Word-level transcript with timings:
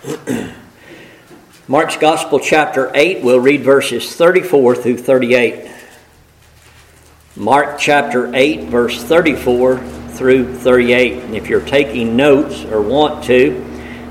Mark's 1.68 1.98
Gospel, 1.98 2.40
chapter 2.40 2.90
8, 2.94 3.22
we'll 3.22 3.40
read 3.40 3.62
verses 3.62 4.14
34 4.14 4.76
through 4.76 4.96
38. 4.96 5.70
Mark 7.36 7.78
chapter 7.78 8.34
8, 8.34 8.64
verse 8.64 9.02
34 9.02 9.78
through 10.12 10.56
38. 10.56 11.24
And 11.24 11.36
if 11.36 11.48
you're 11.48 11.60
taking 11.60 12.16
notes 12.16 12.64
or 12.64 12.80
want 12.80 13.24
to, 13.24 13.62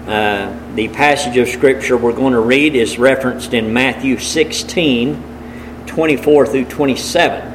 uh, 0.05 0.75
the 0.75 0.89
passage 0.89 1.37
of 1.37 1.47
Scripture 1.47 1.97
we're 1.97 2.13
going 2.13 2.33
to 2.33 2.39
read 2.39 2.75
is 2.75 2.99
referenced 2.99 3.55
in 3.55 3.73
Matthew 3.73 4.19
16, 4.19 5.85
24 5.87 6.45
through 6.45 6.65
27. 6.65 7.47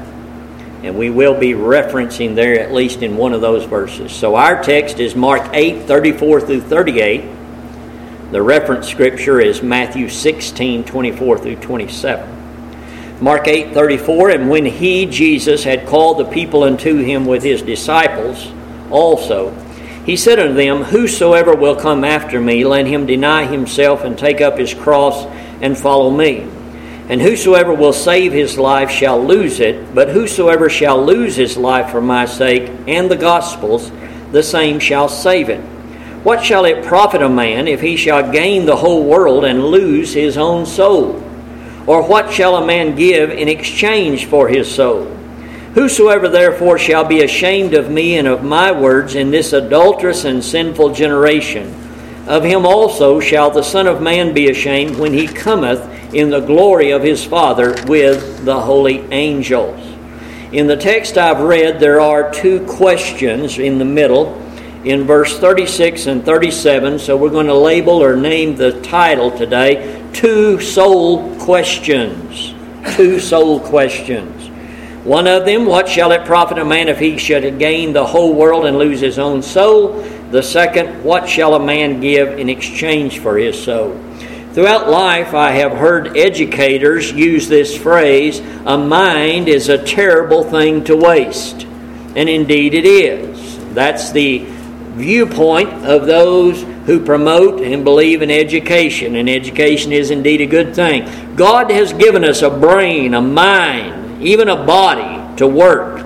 And 0.82 0.98
we 0.98 1.08
will 1.08 1.38
be 1.38 1.52
referencing 1.52 2.34
there 2.34 2.60
at 2.60 2.72
least 2.72 3.02
in 3.02 3.16
one 3.16 3.32
of 3.32 3.40
those 3.40 3.64
verses. 3.64 4.12
So 4.12 4.34
our 4.34 4.60
text 4.60 4.98
is 4.98 5.14
Mark 5.14 5.50
8, 5.52 5.86
34 5.86 6.40
through 6.40 6.60
38. 6.62 7.33
The 8.34 8.42
reference 8.42 8.88
scripture 8.88 9.40
is 9.40 9.62
Matthew 9.62 10.08
16, 10.08 10.82
24 10.82 11.38
through 11.38 11.54
27. 11.54 13.22
Mark 13.22 13.46
8, 13.46 13.72
34, 13.72 14.30
and 14.30 14.50
when 14.50 14.64
he, 14.66 15.06
Jesus, 15.06 15.62
had 15.62 15.86
called 15.86 16.18
the 16.18 16.24
people 16.24 16.64
unto 16.64 16.96
him 16.96 17.26
with 17.26 17.44
his 17.44 17.62
disciples 17.62 18.50
also, 18.90 19.52
he 20.04 20.16
said 20.16 20.40
unto 20.40 20.54
them, 20.54 20.82
Whosoever 20.82 21.54
will 21.54 21.76
come 21.76 22.02
after 22.02 22.40
me, 22.40 22.64
let 22.64 22.88
him 22.88 23.06
deny 23.06 23.46
himself 23.46 24.02
and 24.02 24.18
take 24.18 24.40
up 24.40 24.58
his 24.58 24.74
cross 24.74 25.26
and 25.62 25.78
follow 25.78 26.10
me. 26.10 26.40
And 27.08 27.22
whosoever 27.22 27.72
will 27.72 27.92
save 27.92 28.32
his 28.32 28.58
life 28.58 28.90
shall 28.90 29.24
lose 29.24 29.60
it, 29.60 29.94
but 29.94 30.08
whosoever 30.08 30.68
shall 30.68 31.06
lose 31.06 31.36
his 31.36 31.56
life 31.56 31.92
for 31.92 32.00
my 32.00 32.24
sake 32.24 32.68
and 32.88 33.08
the 33.08 33.14
gospel's, 33.14 33.92
the 34.32 34.42
same 34.42 34.80
shall 34.80 35.08
save 35.08 35.50
it. 35.50 35.64
What 36.24 36.42
shall 36.42 36.64
it 36.64 36.86
profit 36.86 37.20
a 37.20 37.28
man 37.28 37.68
if 37.68 37.82
he 37.82 37.98
shall 37.98 38.32
gain 38.32 38.64
the 38.64 38.76
whole 38.76 39.04
world 39.04 39.44
and 39.44 39.66
lose 39.66 40.14
his 40.14 40.38
own 40.38 40.64
soul? 40.64 41.22
Or 41.86 42.02
what 42.02 42.32
shall 42.32 42.56
a 42.56 42.66
man 42.66 42.96
give 42.96 43.28
in 43.28 43.46
exchange 43.46 44.24
for 44.24 44.48
his 44.48 44.74
soul? 44.74 45.04
Whosoever 45.74 46.28
therefore 46.28 46.78
shall 46.78 47.04
be 47.04 47.22
ashamed 47.22 47.74
of 47.74 47.90
me 47.90 48.16
and 48.16 48.26
of 48.26 48.42
my 48.42 48.72
words 48.72 49.14
in 49.14 49.30
this 49.30 49.52
adulterous 49.52 50.24
and 50.24 50.42
sinful 50.42 50.94
generation, 50.94 51.74
of 52.26 52.42
him 52.42 52.64
also 52.64 53.20
shall 53.20 53.50
the 53.50 53.62
Son 53.62 53.86
of 53.86 54.00
Man 54.00 54.32
be 54.32 54.48
ashamed 54.48 54.96
when 54.96 55.12
he 55.12 55.26
cometh 55.26 55.82
in 56.14 56.30
the 56.30 56.40
glory 56.40 56.90
of 56.90 57.02
his 57.02 57.22
Father 57.22 57.74
with 57.86 58.46
the 58.46 58.62
holy 58.62 59.00
angels. 59.12 59.78
In 60.52 60.68
the 60.68 60.76
text 60.76 61.18
I've 61.18 61.40
read, 61.40 61.80
there 61.80 62.00
are 62.00 62.32
two 62.32 62.64
questions 62.66 63.58
in 63.58 63.78
the 63.78 63.84
middle 63.84 64.40
in 64.84 65.04
verse 65.04 65.38
36 65.38 66.06
and 66.06 66.24
37. 66.24 66.98
So 66.98 67.16
we're 67.16 67.30
going 67.30 67.46
to 67.46 67.54
label 67.54 68.02
or 68.02 68.16
name 68.16 68.56
the 68.56 68.80
title 68.82 69.30
today 69.30 70.02
Two 70.12 70.60
Soul 70.60 71.36
Questions. 71.40 72.54
Two 72.94 73.18
Soul 73.18 73.60
Questions. 73.60 74.48
One 75.04 75.26
of 75.26 75.44
them, 75.44 75.66
What 75.66 75.88
shall 75.88 76.12
it 76.12 76.24
profit 76.24 76.58
a 76.58 76.64
man 76.64 76.88
if 76.88 76.98
he 76.98 77.18
should 77.18 77.58
gain 77.58 77.92
the 77.92 78.06
whole 78.06 78.34
world 78.34 78.64
and 78.66 78.78
lose 78.78 79.00
his 79.00 79.18
own 79.18 79.42
soul? 79.42 80.02
The 80.30 80.42
second, 80.42 81.02
What 81.02 81.28
shall 81.28 81.54
a 81.54 81.64
man 81.64 82.00
give 82.00 82.38
in 82.38 82.48
exchange 82.48 83.18
for 83.18 83.36
his 83.36 83.62
soul? 83.62 83.98
Throughout 84.52 84.88
life, 84.88 85.34
I 85.34 85.50
have 85.50 85.72
heard 85.72 86.16
educators 86.16 87.10
use 87.10 87.48
this 87.48 87.76
phrase 87.76 88.40
a 88.64 88.78
mind 88.78 89.48
is 89.48 89.68
a 89.68 89.84
terrible 89.84 90.44
thing 90.44 90.84
to 90.84 90.96
waste. 90.96 91.66
And 92.16 92.28
indeed 92.28 92.74
it 92.74 92.86
is. 92.86 93.58
That's 93.74 94.12
the 94.12 94.46
viewpoint 94.94 95.70
of 95.84 96.06
those 96.06 96.62
who 96.86 97.04
promote 97.04 97.60
and 97.60 97.84
believe 97.84 98.22
in 98.22 98.30
education, 98.30 99.16
and 99.16 99.28
education 99.28 99.92
is 99.92 100.10
indeed 100.10 100.40
a 100.40 100.46
good 100.46 100.74
thing. 100.74 101.36
God 101.36 101.70
has 101.70 101.92
given 101.92 102.24
us 102.24 102.42
a 102.42 102.50
brain, 102.50 103.14
a 103.14 103.20
mind, 103.20 104.22
even 104.22 104.48
a 104.48 104.64
body 104.64 105.36
to 105.36 105.46
work. 105.46 106.04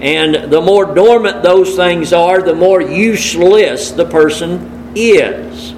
And 0.00 0.52
the 0.52 0.60
more 0.60 0.84
dormant 0.84 1.42
those 1.42 1.76
things 1.76 2.12
are, 2.12 2.42
the 2.42 2.54
more 2.54 2.80
useless 2.80 3.92
the 3.92 4.04
person 4.04 4.92
is. 4.96 5.74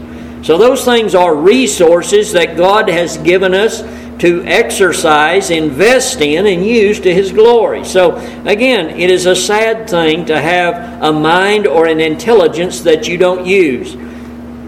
So, 0.46 0.58
those 0.58 0.84
things 0.84 1.14
are 1.14 1.34
resources 1.34 2.32
that 2.32 2.56
God 2.56 2.88
has 2.88 3.16
given 3.18 3.54
us 3.54 3.82
to 4.18 4.44
exercise, 4.44 5.50
invest 5.50 6.20
in, 6.20 6.46
and 6.46 6.64
use 6.64 7.00
to 7.00 7.12
His 7.12 7.32
glory. 7.32 7.84
So, 7.84 8.16
again, 8.44 8.90
it 8.90 9.10
is 9.10 9.26
a 9.26 9.36
sad 9.36 9.88
thing 9.88 10.26
to 10.26 10.40
have 10.40 11.02
a 11.02 11.12
mind 11.12 11.66
or 11.66 11.86
an 11.86 12.00
intelligence 12.00 12.82
that 12.82 13.08
you 13.08 13.18
don't 13.18 13.46
use. 13.46 13.96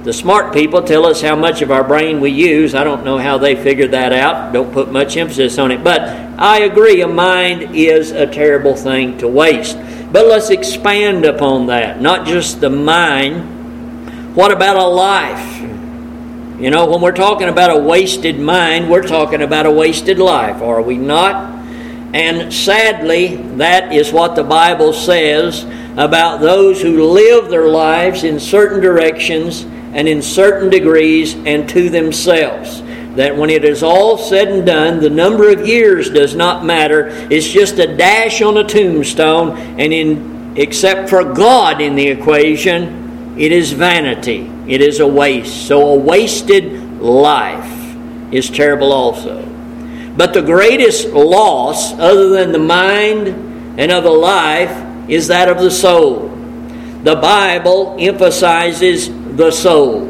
The 0.06 0.12
smart 0.12 0.52
people 0.52 0.82
tell 0.82 1.04
us 1.04 1.20
how 1.20 1.34
much 1.34 1.62
of 1.62 1.72
our 1.72 1.82
brain 1.82 2.20
we 2.20 2.30
use. 2.30 2.76
I 2.76 2.84
don't 2.84 3.04
know 3.04 3.18
how 3.18 3.38
they 3.38 3.56
figured 3.56 3.90
that 3.90 4.12
out. 4.12 4.52
Don't 4.52 4.72
put 4.72 4.92
much 4.92 5.16
emphasis 5.16 5.58
on 5.58 5.72
it. 5.72 5.82
But 5.82 6.02
I 6.38 6.60
agree, 6.60 7.00
a 7.00 7.08
mind 7.08 7.74
is 7.74 8.12
a 8.12 8.24
terrible 8.24 8.76
thing 8.76 9.18
to 9.18 9.26
waste. 9.26 9.76
But 10.12 10.28
let's 10.28 10.50
expand 10.50 11.24
upon 11.24 11.66
that. 11.66 12.00
Not 12.00 12.24
just 12.24 12.60
the 12.60 12.70
mind. 12.70 14.36
What 14.36 14.52
about 14.52 14.76
a 14.76 14.86
life? 14.86 15.55
You 16.58 16.70
know, 16.70 16.86
when 16.86 17.02
we're 17.02 17.12
talking 17.12 17.48
about 17.48 17.76
a 17.76 17.78
wasted 17.78 18.40
mind, 18.40 18.90
we're 18.90 19.06
talking 19.06 19.42
about 19.42 19.66
a 19.66 19.70
wasted 19.70 20.18
life, 20.18 20.62
are 20.62 20.80
we 20.80 20.96
not? 20.96 21.54
And 22.14 22.50
sadly, 22.50 23.36
that 23.56 23.92
is 23.92 24.10
what 24.10 24.36
the 24.36 24.42
Bible 24.42 24.94
says 24.94 25.64
about 25.98 26.40
those 26.40 26.80
who 26.80 27.04
live 27.04 27.50
their 27.50 27.68
lives 27.68 28.24
in 28.24 28.40
certain 28.40 28.80
directions 28.80 29.64
and 29.64 30.08
in 30.08 30.22
certain 30.22 30.70
degrees 30.70 31.34
and 31.34 31.68
to 31.68 31.90
themselves. 31.90 32.82
That 33.16 33.36
when 33.36 33.50
it 33.50 33.62
is 33.66 33.82
all 33.82 34.16
said 34.16 34.48
and 34.48 34.64
done, 34.64 35.00
the 35.00 35.10
number 35.10 35.50
of 35.50 35.66
years 35.66 36.08
does 36.08 36.34
not 36.34 36.64
matter. 36.64 37.08
It's 37.30 37.46
just 37.46 37.78
a 37.78 37.96
dash 37.96 38.40
on 38.40 38.56
a 38.56 38.64
tombstone, 38.64 39.58
and 39.78 39.92
in 39.92 40.54
except 40.56 41.10
for 41.10 41.22
God 41.34 41.82
in 41.82 41.96
the 41.96 42.08
equation, 42.08 43.36
it 43.38 43.52
is 43.52 43.72
vanity. 43.72 44.50
It 44.66 44.80
is 44.80 45.00
a 45.00 45.06
waste. 45.06 45.66
So 45.66 45.88
a 45.88 45.96
wasted 45.96 47.00
life 47.00 47.96
is 48.32 48.50
terrible 48.50 48.92
also. 48.92 49.44
But 50.16 50.32
the 50.32 50.42
greatest 50.42 51.08
loss, 51.08 51.92
other 51.94 52.30
than 52.30 52.52
the 52.52 52.58
mind 52.58 53.28
and 53.78 53.92
of 53.92 54.04
the 54.04 54.10
life, 54.10 54.84
is 55.08 55.28
that 55.28 55.48
of 55.48 55.58
the 55.58 55.70
soul. 55.70 56.28
The 57.02 57.16
Bible 57.16 57.96
emphasizes 57.98 59.08
the 59.36 59.50
soul 59.50 60.06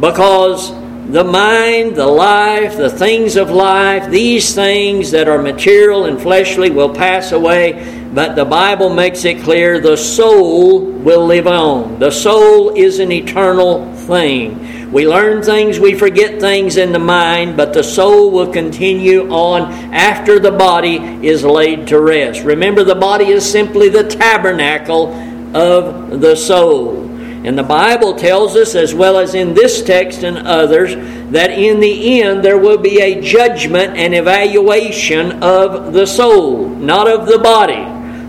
because 0.00 0.72
the 1.06 1.24
mind, 1.24 1.96
the 1.96 2.06
life, 2.06 2.76
the 2.76 2.88
things 2.88 3.36
of 3.36 3.50
life, 3.50 4.08
these 4.10 4.54
things 4.54 5.10
that 5.10 5.28
are 5.28 5.42
material 5.42 6.04
and 6.04 6.20
fleshly 6.20 6.70
will 6.70 6.94
pass 6.94 7.32
away, 7.32 8.08
but 8.14 8.36
the 8.36 8.44
Bible 8.44 8.88
makes 8.88 9.24
it 9.24 9.42
clear 9.42 9.80
the 9.80 9.96
soul 9.96 10.80
will 10.80 11.26
live 11.26 11.46
on. 11.46 11.98
The 11.98 12.10
soul 12.10 12.70
is 12.76 13.00
an 13.00 13.10
eternal 13.10 13.92
thing. 13.94 14.92
We 14.92 15.08
learn 15.08 15.42
things, 15.42 15.80
we 15.80 15.94
forget 15.94 16.40
things 16.40 16.76
in 16.76 16.92
the 16.92 16.98
mind, 16.98 17.56
but 17.56 17.72
the 17.72 17.82
soul 17.82 18.30
will 18.30 18.52
continue 18.52 19.28
on 19.30 19.72
after 19.92 20.38
the 20.38 20.52
body 20.52 20.96
is 21.26 21.44
laid 21.44 21.88
to 21.88 22.00
rest. 22.00 22.42
Remember, 22.42 22.84
the 22.84 22.94
body 22.94 23.28
is 23.28 23.50
simply 23.50 23.88
the 23.88 24.04
tabernacle 24.04 25.12
of 25.56 26.20
the 26.20 26.36
soul. 26.36 27.08
And 27.44 27.58
the 27.58 27.64
Bible 27.64 28.14
tells 28.14 28.54
us, 28.54 28.76
as 28.76 28.94
well 28.94 29.18
as 29.18 29.34
in 29.34 29.52
this 29.54 29.82
text 29.82 30.22
and 30.22 30.38
others, 30.38 30.94
that 31.32 31.50
in 31.50 31.80
the 31.80 32.22
end 32.22 32.44
there 32.44 32.58
will 32.58 32.78
be 32.78 33.00
a 33.00 33.20
judgment 33.20 33.96
and 33.96 34.14
evaluation 34.14 35.42
of 35.42 35.92
the 35.92 36.06
soul, 36.06 36.68
not 36.68 37.08
of 37.08 37.26
the 37.26 37.38
body. 37.38 37.84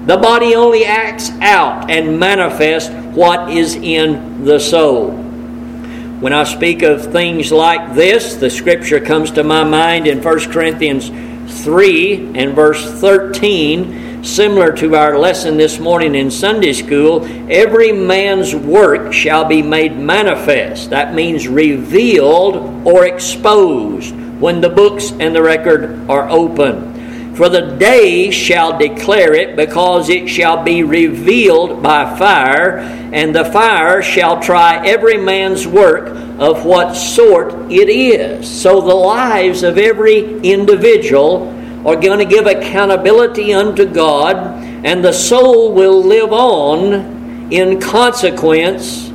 The 0.08 0.18
body 0.18 0.56
only 0.56 0.84
acts 0.84 1.30
out 1.42 1.92
and 1.92 2.20
manifests 2.20 2.90
what 3.16 3.52
is 3.52 3.76
in 3.76 4.46
the 4.46 4.60
soul. 4.60 5.12
When 5.12 6.34
I 6.34 6.46
speak 6.46 6.82
of 6.82 7.12
things 7.12 7.52
like 7.52 7.96
this, 7.96 8.36
the 8.36 8.50
scripture 8.50 9.00
comes 9.00 9.32
to 9.32 9.44
my 9.44 9.64
mind 9.64 10.08
in 10.08 10.24
1 10.24 10.52
Corinthians 10.52 11.10
3 11.64 12.32
and 12.36 12.56
verse 12.56 12.84
13 13.00 14.13
similar 14.24 14.72
to 14.72 14.96
our 14.96 15.20
lesson 15.20 15.58
this 15.58 15.80
morning 15.80 16.16
in 16.16 16.32
Sunday 16.32 16.74
school, 16.74 17.26
every 17.52 17.92
man's 17.92 18.56
work 18.56 19.12
shall 19.12 19.46
be 19.46 19.62
made 19.62 19.98
manifest. 19.98 20.90
That 20.90 21.14
means 21.14 21.48
revealed 21.48 22.88
or 22.88 23.06
exposed 23.06 24.16
when 24.40 24.62
the 24.62 24.70
books 24.70 25.12
and 25.12 25.36
the 25.36 25.44
record 25.44 26.10
are 26.10 26.30
open. 26.30 27.36
For 27.36 27.50
the 27.50 27.76
day 27.78 28.30
shall 28.32 28.78
declare 28.78 29.34
it, 29.34 29.56
because 29.56 30.10
it 30.10 30.30
shall 30.30 30.64
be 30.64 30.84
revealed 30.84 31.82
by 31.82 32.16
fire, 32.18 32.78
and 32.78 33.36
the 33.36 33.46
fire 33.46 34.04
shall 34.04 34.40
try 34.40 34.86
every 34.86 35.18
man's 35.18 35.68
work 35.68 36.10
of 36.40 36.64
what 36.64 36.94
sort 36.94 37.54
it 37.72 37.90
is. 37.90 38.48
So 38.48 38.82
the 38.82 38.94
lives 38.94 39.64
of 39.64 39.78
every 39.78 40.40
individual 40.42 41.52
are 41.86 41.96
going 41.96 42.20
to 42.20 42.26
give 42.26 42.46
accountability 42.46 43.54
unto 43.54 43.86
God, 43.86 44.38
and 44.86 45.04
the 45.04 45.12
soul 45.12 45.74
will 45.74 46.02
live 46.02 46.32
on 46.32 47.52
in 47.52 47.80
consequence 47.80 49.10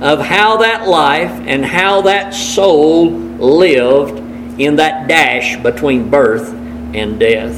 of 0.00 0.20
how 0.20 0.56
that 0.58 0.88
life 0.88 1.30
and 1.46 1.64
how 1.64 2.02
that 2.02 2.34
soul 2.34 3.10
lived 3.10 4.18
in 4.60 4.76
that 4.76 5.08
dash 5.08 5.56
between 5.62 6.10
birth 6.10 6.52
and 6.94 7.18
death. 7.18 7.56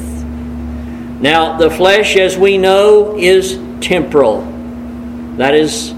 Now, 1.21 1.57
the 1.57 1.71
flesh, 1.71 2.17
as 2.17 2.37
we 2.37 2.59
know, 2.59 3.17
is 3.17 3.59
temporal. 3.81 4.43
That 5.37 5.55
is 5.55 5.93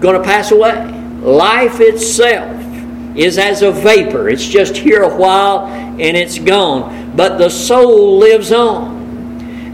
going 0.00 0.16
to 0.16 0.22
pass 0.22 0.52
away. 0.52 0.86
Life 1.20 1.80
itself 1.80 2.65
is 3.16 3.38
as 3.38 3.62
a 3.62 3.72
vapor, 3.72 4.28
it's 4.28 4.46
just 4.46 4.76
here 4.76 5.02
a 5.02 5.16
while 5.16 5.66
and 5.66 6.16
it's 6.16 6.38
gone. 6.38 7.16
But 7.16 7.38
the 7.38 7.48
soul 7.48 8.18
lives 8.18 8.52
on. 8.52 8.94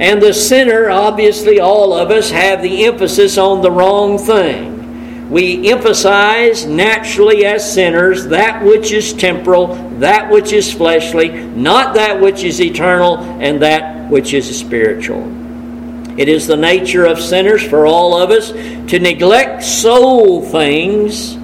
And 0.01 0.23
the 0.23 0.33
sinner, 0.33 0.91
obviously, 0.91 1.61
all 1.61 1.93
of 1.93 2.11
us 2.11 2.31
have 2.31 2.63
the 2.63 2.87
emphasis 2.87 3.37
on 3.39 3.63
the 3.63 3.71
wrong 3.71 4.19
thing. 4.19 5.31
We 5.31 5.71
emphasize 5.71 6.67
naturally 6.67 7.45
as 7.47 7.73
sinners 7.73 8.27
that 8.27 8.63
which 8.63 8.93
is 8.93 9.13
temporal, 9.13 9.75
that 9.99 10.31
which 10.31 10.53
is 10.53 10.73
fleshly, 10.73 11.31
not 11.31 11.95
that 11.95 12.21
which 12.21 12.45
is 12.45 12.61
eternal, 12.61 13.19
and 13.19 13.63
that 13.63 14.11
which 14.11 14.35
is 14.35 14.59
spiritual. 14.59 15.23
It 16.19 16.29
is 16.29 16.47
the 16.47 16.57
nature 16.57 17.07
of 17.07 17.19
sinners 17.19 17.63
for 17.63 17.87
all 17.87 18.15
of 18.15 18.31
us 18.31 18.51
to 18.53 18.99
neglect 18.99 19.63
soul 19.63 20.43
things 20.43 21.39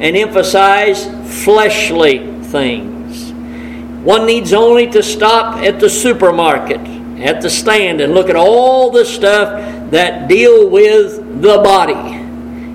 and 0.00 0.16
emphasize 0.16 1.06
fleshly 1.44 2.18
things. 2.44 3.32
One 4.02 4.26
needs 4.26 4.52
only 4.52 4.86
to 4.88 5.02
stop 5.02 5.56
at 5.58 5.80
the 5.80 5.88
supermarket, 5.88 6.80
at 7.20 7.40
the 7.40 7.48
stand, 7.48 8.00
and 8.00 8.12
look 8.12 8.28
at 8.28 8.36
all 8.36 8.90
the 8.90 9.04
stuff 9.04 9.90
that 9.90 10.28
deal 10.28 10.68
with 10.68 11.40
the 11.40 11.58
body. 11.58 12.20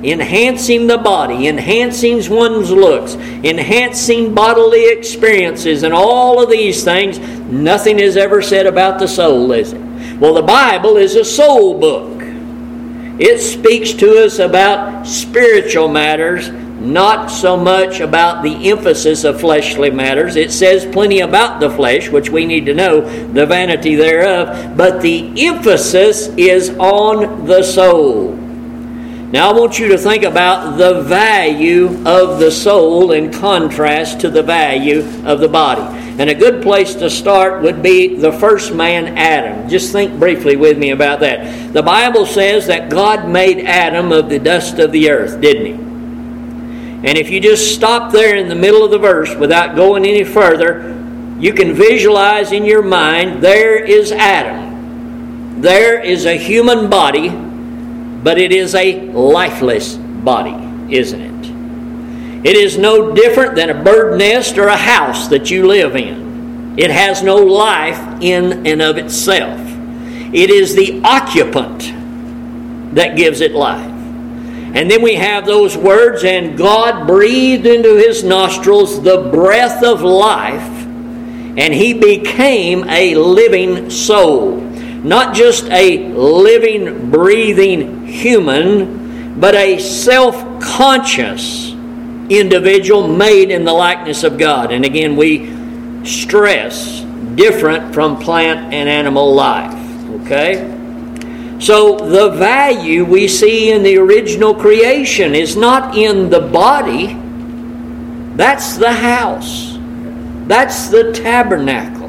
Enhancing 0.01 0.87
the 0.87 0.97
body, 0.97 1.47
enhancing 1.47 2.27
one's 2.33 2.71
looks, 2.71 3.15
enhancing 3.43 4.33
bodily 4.33 4.89
experiences, 4.89 5.83
and 5.83 5.93
all 5.93 6.41
of 6.41 6.49
these 6.49 6.85
things. 6.85 7.19
Nothing 7.19 7.99
is 7.99 8.15
ever 8.15 8.41
said 8.41 8.65
about 8.65 8.97
the 8.97 9.07
soul, 9.07 9.51
is 9.51 9.73
it? 9.73 9.81
Well, 10.19 10.33
the 10.33 10.41
Bible 10.41 10.95
is 10.95 11.15
a 11.15 11.25
soul 11.25 11.77
book. 11.77 12.21
It 13.19 13.39
speaks 13.39 13.91
to 13.93 14.23
us 14.23 14.39
about 14.39 15.05
spiritual 15.05 15.89
matters 15.89 16.47
not 16.79 17.27
so 17.27 17.57
much 17.57 17.99
about 17.99 18.43
the 18.43 18.69
emphasis 18.69 19.23
of 19.23 19.39
fleshly 19.39 19.89
matters. 19.89 20.35
It 20.35 20.51
says 20.51 20.85
plenty 20.85 21.19
about 21.19 21.59
the 21.59 21.69
flesh, 21.69 22.09
which 22.09 22.29
we 22.29 22.45
need 22.45 22.65
to 22.67 22.73
know, 22.73 23.01
the 23.01 23.45
vanity 23.45 23.95
thereof, 23.95 24.77
but 24.77 25.01
the 25.01 25.33
emphasis 25.45 26.27
is 26.37 26.69
on 26.77 27.45
the 27.45 27.63
soul. 27.63 28.35
Now, 29.31 29.51
I 29.51 29.53
want 29.53 29.77
you 29.77 29.89
to 29.89 29.97
think 29.97 30.23
about 30.23 30.77
the 30.77 31.03
value 31.03 32.03
of 32.03 32.39
the 32.39 32.49
soul 32.49 33.11
in 33.11 33.31
contrast 33.31 34.21
to 34.21 34.29
the 34.31 34.41
value 34.41 35.01
of 35.23 35.39
the 35.39 35.47
body. 35.47 35.83
And 36.19 36.31
a 36.31 36.35
good 36.35 36.63
place 36.63 36.95
to 36.95 37.11
start 37.11 37.61
would 37.61 37.83
be 37.83 38.15
the 38.15 38.31
first 38.31 38.73
man, 38.73 39.19
Adam. 39.19 39.69
Just 39.69 39.91
think 39.91 40.17
briefly 40.17 40.55
with 40.55 40.79
me 40.79 40.89
about 40.89 41.19
that. 41.19 41.71
The 41.73 41.83
Bible 41.83 42.25
says 42.25 42.65
that 42.67 42.89
God 42.89 43.29
made 43.29 43.59
Adam 43.65 44.11
of 44.11 44.29
the 44.29 44.39
dust 44.39 44.79
of 44.79 44.91
the 44.91 45.11
earth, 45.11 45.39
didn't 45.39 45.65
he? 45.77 45.88
And 47.03 47.17
if 47.17 47.29
you 47.29 47.39
just 47.39 47.73
stop 47.73 48.11
there 48.11 48.35
in 48.35 48.49
the 48.49 48.55
middle 48.55 48.83
of 48.83 48.91
the 48.91 48.99
verse 48.99 49.33
without 49.35 49.75
going 49.75 50.05
any 50.05 50.25
further, 50.25 50.95
you 51.39 51.53
can 51.53 51.73
visualize 51.73 52.51
in 52.51 52.65
your 52.65 52.81
mind 52.81 53.41
there 53.41 53.81
is 53.81 54.11
Adam. 54.11 55.61
There 55.61 56.01
is 56.01 56.25
a 56.25 56.35
human 56.35 56.89
body, 56.89 57.29
but 57.29 58.37
it 58.37 58.51
is 58.51 58.75
a 58.75 59.01
lifeless 59.11 59.95
body, 59.95 60.93
isn't 60.93 61.21
it? 61.21 62.45
It 62.45 62.55
is 62.55 62.77
no 62.77 63.13
different 63.13 63.55
than 63.55 63.69
a 63.69 63.83
bird 63.83 64.17
nest 64.17 64.57
or 64.57 64.67
a 64.67 64.77
house 64.77 65.27
that 65.29 65.49
you 65.49 65.67
live 65.67 65.95
in. 65.95 66.75
It 66.77 66.91
has 66.91 67.23
no 67.23 67.35
life 67.35 68.21
in 68.21 68.65
and 68.65 68.81
of 68.81 68.97
itself. 68.97 69.59
It 70.33 70.49
is 70.49 70.75
the 70.75 71.01
occupant 71.03 71.93
that 72.95 73.17
gives 73.17 73.41
it 73.41 73.53
life. 73.53 73.98
And 74.73 74.89
then 74.89 75.01
we 75.01 75.15
have 75.15 75.45
those 75.45 75.75
words, 75.75 76.23
and 76.23 76.57
God 76.57 77.07
breathed 77.07 77.65
into 77.65 77.95
his 77.95 78.23
nostrils 78.23 79.01
the 79.01 79.29
breath 79.31 79.83
of 79.83 80.01
life, 80.01 80.61
and 80.61 81.73
he 81.73 81.93
became 81.93 82.87
a 82.87 83.15
living 83.15 83.89
soul. 83.89 84.57
Not 84.61 85.33
just 85.33 85.65
a 85.65 86.09
living, 86.09 87.09
breathing 87.09 88.05
human, 88.05 89.39
but 89.39 89.55
a 89.55 89.79
self 89.79 90.35
conscious 90.61 91.71
individual 92.29 93.07
made 93.07 93.49
in 93.49 93.65
the 93.65 93.73
likeness 93.73 94.23
of 94.23 94.37
God. 94.37 94.71
And 94.71 94.85
again, 94.85 95.15
we 95.15 96.05
stress 96.05 97.01
different 97.35 97.93
from 97.93 98.19
plant 98.19 98.73
and 98.73 98.87
animal 98.87 99.33
life. 99.33 99.73
Okay? 100.21 100.78
So 101.59 101.97
the 101.97 102.29
value 102.31 103.03
we 103.03 103.27
see 103.27 103.71
in 103.71 103.83
the 103.83 103.97
original 103.97 104.55
creation 104.55 105.35
is 105.35 105.57
not 105.57 105.97
in 105.97 106.29
the 106.29 106.39
body, 106.39 107.17
that's 108.37 108.77
the 108.77 108.93
house, 108.93 109.77
that's 110.47 110.87
the 110.87 111.11
tabernacle. 111.11 112.07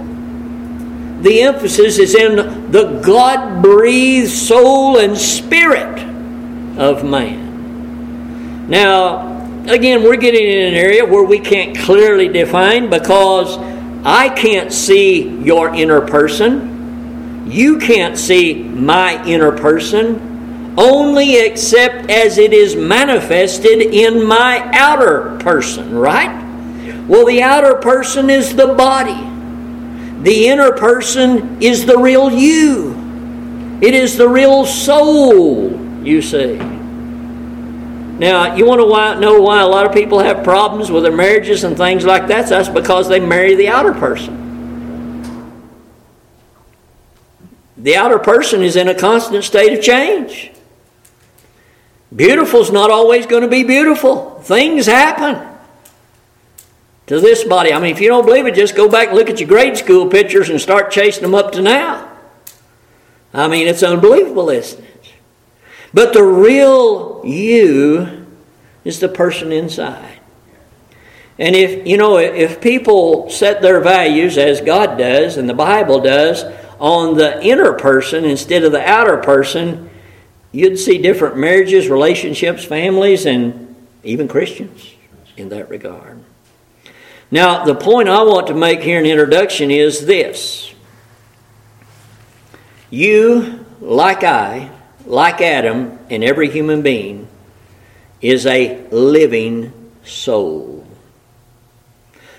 The 1.22 1.42
emphasis 1.42 1.98
is 1.98 2.14
in 2.14 2.70
the 2.70 3.00
God 3.04 3.60
breathed 3.60 4.30
soul 4.30 4.98
and 4.98 5.18
spirit 5.18 5.98
of 6.78 7.04
man. 7.04 8.68
Now, 8.70 9.44
again, 9.66 10.04
we're 10.04 10.16
getting 10.16 10.46
in 10.46 10.68
an 10.68 10.74
area 10.74 11.04
where 11.04 11.24
we 11.24 11.40
can't 11.40 11.76
clearly 11.76 12.28
define 12.28 12.88
because 12.88 13.58
I 14.04 14.28
can't 14.28 14.72
see 14.72 15.28
your 15.40 15.74
inner 15.74 16.00
person. 16.00 16.69
You 17.50 17.78
can't 17.78 18.16
see 18.16 18.62
my 18.62 19.24
inner 19.26 19.50
person 19.50 20.74
only 20.78 21.36
except 21.36 22.08
as 22.08 22.38
it 22.38 22.52
is 22.52 22.76
manifested 22.76 23.80
in 23.80 24.24
my 24.24 24.70
outer 24.72 25.36
person, 25.40 25.96
right? 25.96 26.30
Well, 27.08 27.26
the 27.26 27.42
outer 27.42 27.74
person 27.74 28.30
is 28.30 28.54
the 28.54 28.68
body, 28.68 29.18
the 30.22 30.46
inner 30.46 30.70
person 30.72 31.60
is 31.60 31.86
the 31.86 31.98
real 31.98 32.30
you, 32.30 32.94
it 33.82 33.94
is 33.94 34.16
the 34.16 34.28
real 34.28 34.64
soul, 34.64 35.72
you 36.04 36.22
see. 36.22 36.56
Now, 38.20 38.54
you 38.54 38.64
want 38.64 38.80
to 38.80 39.20
know 39.20 39.40
why 39.40 39.60
a 39.60 39.66
lot 39.66 39.86
of 39.86 39.92
people 39.92 40.20
have 40.20 40.44
problems 40.44 40.90
with 40.90 41.02
their 41.02 41.12
marriages 41.16 41.64
and 41.64 41.76
things 41.76 42.04
like 42.04 42.28
that? 42.28 42.48
That's 42.48 42.68
because 42.68 43.08
they 43.08 43.18
marry 43.18 43.56
the 43.56 43.68
outer 43.68 43.94
person. 43.94 44.49
The 47.82 47.96
outer 47.96 48.18
person 48.18 48.62
is 48.62 48.76
in 48.76 48.88
a 48.88 48.94
constant 48.94 49.42
state 49.42 49.76
of 49.76 49.82
change. 49.82 50.52
Beautiful 52.14 52.60
is 52.60 52.70
not 52.70 52.90
always 52.90 53.24
going 53.24 53.42
to 53.42 53.48
be 53.48 53.64
beautiful. 53.64 54.38
Things 54.40 54.86
happen 54.86 55.48
to 57.06 57.20
this 57.20 57.42
body. 57.44 57.72
I 57.72 57.80
mean, 57.80 57.92
if 57.92 58.00
you 58.00 58.08
don't 58.08 58.26
believe 58.26 58.46
it, 58.46 58.54
just 58.54 58.76
go 58.76 58.88
back 58.88 59.08
and 59.08 59.16
look 59.16 59.30
at 59.30 59.40
your 59.40 59.48
grade 59.48 59.78
school 59.78 60.08
pictures 60.08 60.50
and 60.50 60.60
start 60.60 60.90
chasing 60.90 61.22
them 61.22 61.34
up 61.34 61.52
to 61.52 61.62
now. 61.62 62.08
I 63.32 63.48
mean, 63.48 63.66
it's 63.66 63.82
unbelievable, 63.82 64.50
isn't 64.50 64.84
it? 64.84 65.12
But 65.94 66.12
the 66.12 66.22
real 66.22 67.22
you 67.24 68.26
is 68.84 69.00
the 69.00 69.08
person 69.08 69.52
inside. 69.52 70.18
And 71.38 71.56
if, 71.56 71.86
you 71.86 71.96
know, 71.96 72.18
if 72.18 72.60
people 72.60 73.30
set 73.30 73.62
their 73.62 73.80
values 73.80 74.36
as 74.36 74.60
God 74.60 74.98
does 74.98 75.38
and 75.38 75.48
the 75.48 75.54
Bible 75.54 76.00
does 76.00 76.44
on 76.80 77.16
the 77.16 77.44
inner 77.44 77.74
person 77.74 78.24
instead 78.24 78.64
of 78.64 78.72
the 78.72 78.88
outer 78.88 79.18
person, 79.18 79.90
you'd 80.50 80.78
see 80.78 80.98
different 80.98 81.36
marriages, 81.36 81.88
relationships, 81.88 82.64
families, 82.64 83.26
and 83.26 83.76
even 84.02 84.26
Christians 84.26 84.94
in 85.36 85.50
that 85.50 85.68
regard. 85.68 86.22
Now, 87.30 87.64
the 87.64 87.74
point 87.74 88.08
I 88.08 88.22
want 88.22 88.48
to 88.48 88.54
make 88.54 88.80
here 88.80 88.98
in 88.98 89.06
introduction 89.06 89.70
is 89.70 90.06
this 90.06 90.74
You, 92.88 93.64
like 93.80 94.24
I, 94.24 94.70
like 95.06 95.40
Adam, 95.40 95.98
and 96.08 96.24
every 96.24 96.50
human 96.50 96.82
being, 96.82 97.28
is 98.20 98.46
a 98.46 98.86
living 98.88 99.92
soul. 100.02 100.86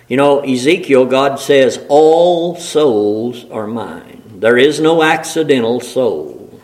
You 0.07 0.17
know, 0.17 0.39
Ezekiel, 0.41 1.05
God 1.05 1.39
says, 1.39 1.79
All 1.87 2.57
souls 2.57 3.45
are 3.49 3.67
mine. 3.67 4.20
There 4.41 4.57
is 4.57 4.79
no 4.79 5.03
accidental 5.03 5.79
soul. 5.79 6.59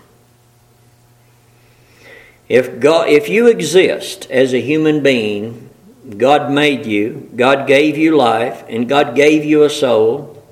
If, 2.49 2.79
God, 2.79 3.07
if 3.07 3.29
you 3.29 3.45
exist 3.45 4.25
as 4.31 4.51
a 4.51 4.59
human 4.59 5.03
being, 5.03 5.69
God 6.17 6.51
made 6.51 6.87
you, 6.87 7.29
God 7.35 7.67
gave 7.67 7.95
you 7.95 8.17
life, 8.17 8.63
and 8.67 8.89
God 8.89 9.15
gave 9.15 9.45
you 9.45 9.61
a 9.61 9.69
soul. 9.69 10.43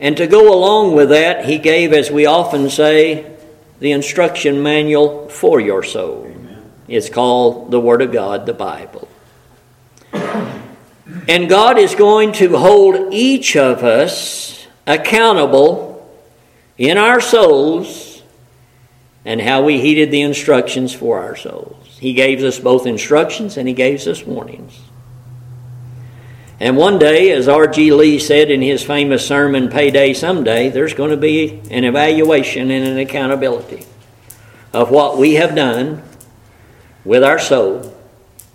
And 0.00 0.16
to 0.16 0.26
go 0.26 0.52
along 0.52 0.96
with 0.96 1.10
that, 1.10 1.44
He 1.44 1.58
gave, 1.58 1.92
as 1.92 2.10
we 2.10 2.26
often 2.26 2.68
say, 2.68 3.36
the 3.78 3.92
instruction 3.92 4.60
manual 4.60 5.28
for 5.28 5.60
your 5.60 5.84
soul. 5.84 6.34
It's 6.88 7.08
called 7.08 7.70
the 7.70 7.78
Word 7.78 8.02
of 8.02 8.10
God, 8.10 8.44
the 8.44 8.54
Bible. 8.54 9.06
And 11.28 11.48
God 11.48 11.78
is 11.78 11.94
going 11.94 12.32
to 12.32 12.56
hold 12.58 13.14
each 13.14 13.54
of 13.54 13.84
us 13.84 14.66
accountable 14.84 15.95
in 16.78 16.98
our 16.98 17.20
souls 17.20 18.22
and 19.24 19.40
how 19.40 19.64
we 19.64 19.80
heeded 19.80 20.10
the 20.10 20.22
instructions 20.22 20.94
for 20.94 21.20
our 21.20 21.36
souls. 21.36 21.98
He 21.98 22.12
gave 22.12 22.42
us 22.42 22.58
both 22.58 22.86
instructions 22.86 23.56
and 23.56 23.66
He 23.66 23.74
gave 23.74 24.06
us 24.06 24.24
warnings. 24.24 24.80
And 26.58 26.76
one 26.76 26.98
day, 26.98 27.32
as 27.32 27.48
R.G. 27.48 27.92
Lee 27.92 28.18
said 28.18 28.50
in 28.50 28.62
his 28.62 28.82
famous 28.82 29.26
sermon, 29.26 29.68
Payday 29.68 30.14
Someday, 30.14 30.70
there's 30.70 30.94
going 30.94 31.10
to 31.10 31.16
be 31.18 31.60
an 31.70 31.84
evaluation 31.84 32.70
and 32.70 32.86
an 32.86 32.96
accountability 32.96 33.84
of 34.72 34.90
what 34.90 35.18
we 35.18 35.34
have 35.34 35.54
done 35.54 36.02
with 37.04 37.22
our 37.22 37.38
soul, 37.38 37.94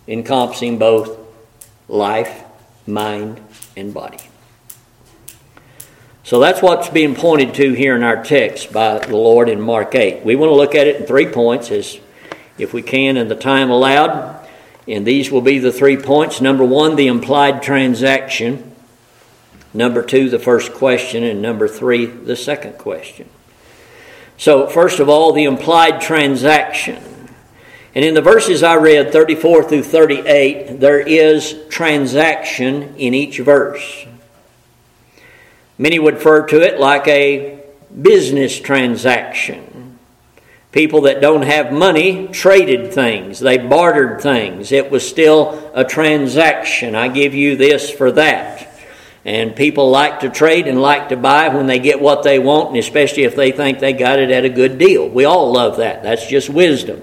encompassing 0.08 0.80
both 0.80 1.16
life, 1.88 2.44
mind, 2.88 3.40
and 3.78 3.94
body. 3.94 4.31
So 6.32 6.40
that's 6.40 6.62
what's 6.62 6.88
being 6.88 7.14
pointed 7.14 7.56
to 7.56 7.74
here 7.74 7.94
in 7.94 8.04
our 8.04 8.24
text 8.24 8.72
by 8.72 9.00
the 9.00 9.18
Lord 9.18 9.50
in 9.50 9.60
Mark 9.60 9.94
8. 9.94 10.24
We 10.24 10.38
want 10.38 10.50
to 10.50 10.56
look 10.56 10.76
at 10.76 10.88
it 10.88 11.02
in 11.02 11.06
three 11.06 11.26
points 11.26 11.70
as 11.72 12.00
if 12.58 12.72
we 12.72 12.82
can 12.82 13.18
in 13.18 13.28
the 13.28 13.36
time 13.36 13.70
allowed. 13.70 14.40
And 14.88 15.06
these 15.06 15.30
will 15.30 15.42
be 15.42 15.60
the 15.60 15.74
three 15.74 15.98
points. 15.98 16.40
Number 16.40 16.64
one, 16.64 16.96
the 16.96 17.08
implied 17.08 17.62
transaction. 17.62 18.74
Number 19.74 20.02
two, 20.02 20.30
the 20.30 20.40
first 20.40 20.72
question. 20.72 21.22
And 21.26 21.42
number 21.42 21.68
three, 21.68 22.06
the 22.06 22.38
second 22.38 22.78
question. 22.78 23.28
So, 24.38 24.68
first 24.68 25.02
of 25.02 25.10
all, 25.10 25.34
the 25.34 25.44
implied 25.44 26.00
transaction. 26.00 27.04
And 27.94 28.06
in 28.06 28.14
the 28.14 28.22
verses 28.22 28.64
I 28.64 28.76
read, 28.76 29.12
34 29.12 29.66
through 29.66 29.84
38, 29.84 30.80
there 30.80 31.02
is 31.02 31.58
transaction 31.68 32.96
in 32.96 33.14
each 33.14 33.40
verse. 33.40 34.06
Many 35.82 35.98
would 35.98 36.14
refer 36.14 36.46
to 36.46 36.62
it 36.62 36.80
like 36.80 37.08
a 37.08 37.60
business 38.00 38.60
transaction. 38.60 39.98
People 40.72 41.02
that 41.02 41.22
don't 41.22 41.42
have 41.42 41.74
money 41.74 42.28
traded 42.28 42.94
things, 42.94 43.40
they 43.40 43.58
bartered 43.58 44.22
things. 44.22 44.72
It 44.72 44.92
was 44.92 45.10
still 45.10 45.72
a 45.74 45.84
transaction. 45.84 46.94
I 46.94 47.08
give 47.08 47.34
you 47.34 47.56
this 47.56 47.90
for 47.90 48.12
that. 48.12 48.70
And 49.26 49.56
people 49.56 49.90
like 49.90 50.20
to 50.20 50.30
trade 50.30 50.68
and 50.68 50.80
like 50.80 51.10
to 51.10 51.18
buy 51.18 51.50
when 51.50 51.66
they 51.66 51.80
get 51.80 52.00
what 52.00 52.22
they 52.22 52.38
want, 52.38 52.70
and 52.70 52.78
especially 52.78 53.24
if 53.24 53.36
they 53.36 53.52
think 53.52 53.80
they 53.80 53.94
got 53.94 54.20
it 54.20 54.30
at 54.30 54.46
a 54.46 54.50
good 54.50 54.78
deal. 54.78 55.10
We 55.10 55.26
all 55.26 55.52
love 55.52 55.78
that. 55.78 56.04
That's 56.04 56.28
just 56.28 56.48
wisdom. 56.48 57.02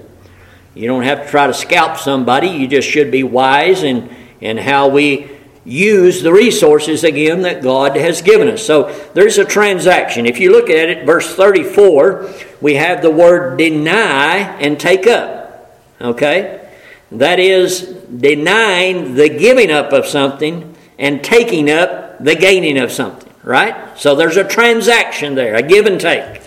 You 0.73 0.87
don't 0.87 1.03
have 1.03 1.25
to 1.25 1.29
try 1.29 1.47
to 1.47 1.53
scalp 1.53 1.97
somebody, 1.97 2.47
you 2.47 2.65
just 2.65 2.87
should 2.87 3.11
be 3.11 3.23
wise 3.23 3.83
in, 3.83 4.09
in 4.39 4.55
how 4.55 4.87
we 4.87 5.38
use 5.69 6.23
the 6.23 6.33
resources 6.33 7.03
again 7.03 7.43
that 7.43 7.61
God 7.61 7.95
has 7.95 8.21
given 8.21 8.47
us. 8.47 8.65
So 8.65 8.91
there's 9.13 9.37
a 9.37 9.45
transaction. 9.45 10.25
If 10.25 10.39
you 10.39 10.51
look 10.51 10.69
at 10.69 10.89
it, 10.89 11.05
verse 11.05 11.35
34, 11.35 12.33
we 12.59 12.75
have 12.75 13.01
the 13.01 13.11
word 13.11 13.57
deny 13.57 14.37
and 14.37 14.79
take 14.79 15.05
up. 15.05 15.71
Okay? 16.01 16.67
That 17.11 17.39
is 17.39 17.81
denying 17.81 19.15
the 19.15 19.29
giving 19.29 19.71
up 19.71 19.93
of 19.93 20.07
something 20.07 20.75
and 20.97 21.23
taking 21.23 21.69
up 21.69 22.23
the 22.23 22.35
gaining 22.35 22.77
of 22.77 22.91
something, 22.91 23.31
right? 23.43 23.97
So 23.97 24.15
there's 24.15 24.37
a 24.37 24.43
transaction 24.43 25.35
there, 25.35 25.55
a 25.55 25.61
give 25.61 25.85
and 25.85 26.01
take. 26.01 26.41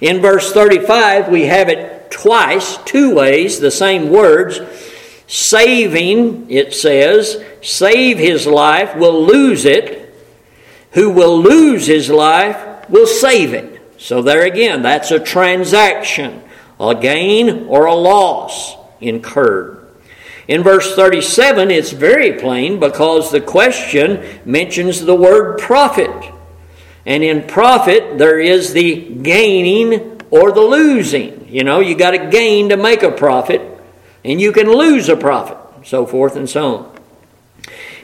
In 0.00 0.20
verse 0.20 0.52
35, 0.52 1.28
we 1.28 1.46
have 1.46 1.68
it 1.68 2.10
twice, 2.10 2.76
two 2.84 3.14
ways, 3.14 3.60
the 3.60 3.70
same 3.70 4.10
words 4.10 4.60
saving, 5.26 6.50
it 6.50 6.74
says, 6.74 7.42
save 7.62 8.18
his 8.18 8.46
life 8.46 8.96
will 8.96 9.24
lose 9.24 9.64
it. 9.64 10.02
Who 10.92 11.10
will 11.10 11.40
lose 11.40 11.86
his 11.86 12.08
life 12.08 12.88
will 12.88 13.06
save 13.06 13.52
it. 13.52 13.80
So, 13.98 14.22
there 14.22 14.44
again, 14.44 14.82
that's 14.82 15.10
a 15.10 15.18
transaction, 15.18 16.42
a 16.78 16.94
gain 16.94 17.66
or 17.66 17.86
a 17.86 17.94
loss 17.94 18.76
incurred. 19.00 19.88
In 20.48 20.62
verse 20.62 20.94
37, 20.94 21.70
it's 21.70 21.90
very 21.90 22.34
plain 22.34 22.78
because 22.78 23.30
the 23.32 23.40
question 23.40 24.24
mentions 24.44 25.00
the 25.00 25.14
word 25.14 25.58
profit. 25.58 26.10
And 27.04 27.22
in 27.24 27.46
profit, 27.46 28.18
there 28.18 28.38
is 28.38 28.72
the 28.72 29.00
gaining 29.22 30.20
or 30.30 30.52
the 30.52 30.60
losing. 30.60 31.48
You 31.48 31.64
know, 31.64 31.80
you 31.80 31.96
got 31.96 32.12
to 32.12 32.30
gain 32.30 32.68
to 32.68 32.76
make 32.76 33.02
a 33.02 33.10
profit 33.10 33.75
and 34.26 34.40
you 34.40 34.52
can 34.52 34.70
lose 34.70 35.08
a 35.08 35.16
profit, 35.16 35.56
so 35.86 36.04
forth 36.04 36.36
and 36.36 36.50
so 36.50 36.76
on. 36.76 36.96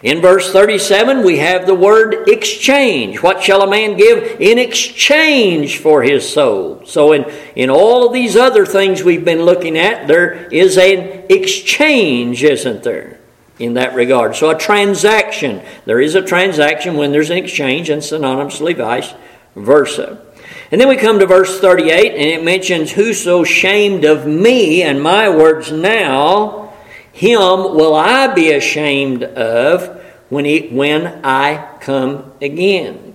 In 0.02 0.20
verse 0.20 0.52
37, 0.52 1.24
we 1.24 1.38
have 1.38 1.66
the 1.66 1.76
word 1.76 2.28
exchange. 2.28 3.22
What 3.22 3.42
shall 3.42 3.62
a 3.62 3.70
man 3.70 3.96
give 3.96 4.40
in 4.40 4.58
exchange 4.58 5.78
for 5.78 6.02
his 6.02 6.28
soul? 6.28 6.82
So, 6.86 7.12
in, 7.12 7.24
in 7.54 7.70
all 7.70 8.06
of 8.06 8.12
these 8.12 8.36
other 8.36 8.66
things 8.66 9.04
we've 9.04 9.24
been 9.24 9.42
looking 9.42 9.78
at, 9.78 10.08
there 10.08 10.48
is 10.48 10.76
an 10.76 11.26
exchange, 11.28 12.42
isn't 12.42 12.82
there, 12.82 13.20
in 13.60 13.74
that 13.74 13.94
regard? 13.94 14.34
So, 14.34 14.50
a 14.50 14.58
transaction. 14.58 15.62
There 15.84 16.00
is 16.00 16.16
a 16.16 16.22
transaction 16.22 16.96
when 16.96 17.12
there's 17.12 17.30
an 17.30 17.38
exchange, 17.38 17.88
and 17.88 18.02
synonymously 18.02 18.76
vice 18.76 19.14
versa. 19.54 20.20
And 20.72 20.80
then 20.80 20.88
we 20.88 20.96
come 20.96 21.18
to 21.18 21.26
verse 21.26 21.60
38, 21.60 22.12
and 22.12 22.22
it 22.22 22.42
mentions, 22.42 22.90
Whoso 22.90 23.44
shamed 23.44 24.06
of 24.06 24.26
me 24.26 24.82
and 24.82 25.02
my 25.02 25.28
words 25.28 25.70
now, 25.70 26.72
him 27.12 27.38
will 27.38 27.94
I 27.94 28.28
be 28.28 28.52
ashamed 28.52 29.22
of 29.22 30.02
when, 30.30 30.46
he, 30.46 30.68
when 30.68 31.22
I 31.22 31.76
come 31.82 32.32
again. 32.40 33.14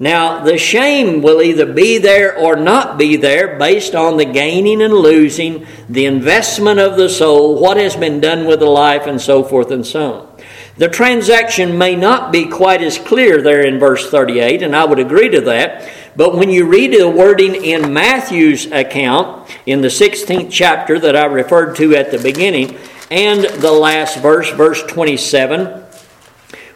Now, 0.00 0.42
the 0.42 0.58
shame 0.58 1.22
will 1.22 1.40
either 1.40 1.72
be 1.72 1.98
there 1.98 2.36
or 2.36 2.56
not 2.56 2.98
be 2.98 3.14
there 3.14 3.56
based 3.56 3.94
on 3.94 4.16
the 4.16 4.24
gaining 4.24 4.82
and 4.82 4.92
losing, 4.92 5.64
the 5.88 6.06
investment 6.06 6.80
of 6.80 6.96
the 6.96 7.08
soul, 7.08 7.60
what 7.60 7.76
has 7.76 7.94
been 7.94 8.18
done 8.18 8.46
with 8.46 8.58
the 8.58 8.66
life, 8.66 9.06
and 9.06 9.20
so 9.20 9.44
forth 9.44 9.70
and 9.70 9.86
so 9.86 10.12
on. 10.12 10.35
The 10.78 10.88
transaction 10.88 11.78
may 11.78 11.96
not 11.96 12.32
be 12.32 12.46
quite 12.46 12.82
as 12.82 12.98
clear 12.98 13.40
there 13.40 13.62
in 13.62 13.78
verse 13.78 14.10
38, 14.10 14.62
and 14.62 14.76
I 14.76 14.84
would 14.84 14.98
agree 14.98 15.30
to 15.30 15.40
that. 15.42 15.90
But 16.16 16.36
when 16.36 16.50
you 16.50 16.66
read 16.66 16.92
the 16.92 17.08
wording 17.08 17.54
in 17.54 17.94
Matthew's 17.94 18.66
account, 18.66 19.50
in 19.64 19.80
the 19.80 19.88
16th 19.88 20.50
chapter 20.50 20.98
that 20.98 21.16
I 21.16 21.24
referred 21.24 21.76
to 21.76 21.96
at 21.96 22.10
the 22.10 22.18
beginning, 22.18 22.76
and 23.10 23.44
the 23.44 23.72
last 23.72 24.18
verse, 24.18 24.50
verse 24.50 24.82
27, 24.82 25.85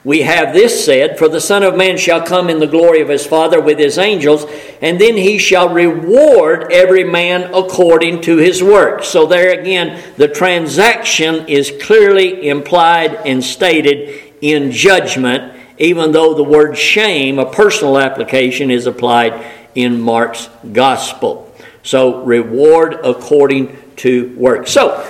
we 0.03 0.23
have 0.23 0.55
this 0.55 0.85
said 0.85 1.19
For 1.19 1.29
the 1.29 1.41
Son 1.41 1.63
of 1.63 1.77
Man 1.77 1.99
shall 1.99 2.23
come 2.23 2.49
in 2.49 2.59
the 2.59 2.67
glory 2.67 3.01
of 3.03 3.09
his 3.09 3.27
Father 3.27 3.61
with 3.61 3.79
his 3.79 3.99
angels, 3.99 4.47
and 4.81 4.99
then 4.99 5.17
he 5.17 5.39
shall 5.39 5.69
reward 5.69 6.73
every 6.73 7.05
man 7.05 7.53
according 7.55 8.23
to 8.23 8.39
his 8.39 8.63
work. 8.63 9.05
So, 9.05 9.27
there 9.27 9.59
again, 9.59 10.03
the 10.17 10.29
transaction 10.29 11.47
is 11.49 11.73
clearly 11.83 12.49
implied 12.49 13.15
and 13.27 13.45
stated 13.45 14.33
in 14.41 14.73
judgment, 14.73 15.55
even 15.77 16.13
though 16.13 16.33
the 16.33 16.45
word 16.45 16.79
shame, 16.79 17.39
a 17.39 17.51
personal 17.51 17.99
application, 17.99 18.71
is 18.71 18.87
applied 18.87 19.45
in 19.75 20.01
Mark's 20.01 20.49
gospel. 20.73 21.55
So, 21.83 22.25
reward 22.25 23.01
according 23.05 23.77
to 23.97 24.35
work. 24.37 24.67
So, 24.67 25.07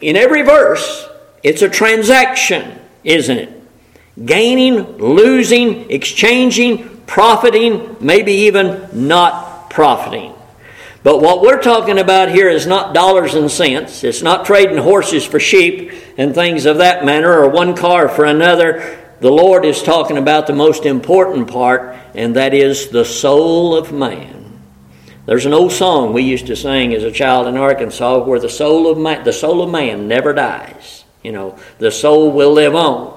in 0.00 0.16
every 0.16 0.42
verse, 0.42 1.08
it's 1.44 1.62
a 1.62 1.68
transaction, 1.68 2.80
isn't 3.04 3.38
it? 3.38 3.63
Gaining, 4.22 4.98
losing, 4.98 5.90
exchanging, 5.90 7.00
profiting, 7.06 7.96
maybe 8.00 8.32
even 8.32 9.08
not 9.08 9.70
profiting. 9.70 10.34
But 11.02 11.20
what 11.20 11.42
we're 11.42 11.60
talking 11.60 11.98
about 11.98 12.30
here 12.30 12.48
is 12.48 12.66
not 12.66 12.94
dollars 12.94 13.34
and 13.34 13.50
cents. 13.50 14.04
It's 14.04 14.22
not 14.22 14.46
trading 14.46 14.78
horses 14.78 15.24
for 15.24 15.38
sheep 15.38 15.92
and 16.16 16.34
things 16.34 16.64
of 16.64 16.78
that 16.78 17.04
manner 17.04 17.30
or 17.30 17.50
one 17.50 17.76
car 17.76 18.08
for 18.08 18.24
another. 18.24 18.98
The 19.20 19.30
Lord 19.30 19.66
is 19.66 19.82
talking 19.82 20.16
about 20.16 20.46
the 20.46 20.54
most 20.54 20.86
important 20.86 21.48
part, 21.48 21.96
and 22.14 22.36
that 22.36 22.54
is 22.54 22.88
the 22.88 23.04
soul 23.04 23.76
of 23.76 23.92
man. 23.92 24.60
There's 25.26 25.46
an 25.46 25.54
old 25.54 25.72
song 25.72 26.12
we 26.12 26.22
used 26.22 26.46
to 26.46 26.56
sing 26.56 26.94
as 26.94 27.04
a 27.04 27.12
child 27.12 27.46
in 27.46 27.56
Arkansas 27.56 28.24
where 28.24 28.40
the 28.40 28.48
soul 28.48 28.90
of 28.90 28.98
man, 28.98 29.24
the 29.24 29.32
soul 29.32 29.62
of 29.62 29.70
man 29.70 30.08
never 30.08 30.32
dies. 30.32 31.04
You 31.22 31.32
know, 31.32 31.58
the 31.78 31.90
soul 31.90 32.32
will 32.32 32.52
live 32.52 32.74
on. 32.74 33.13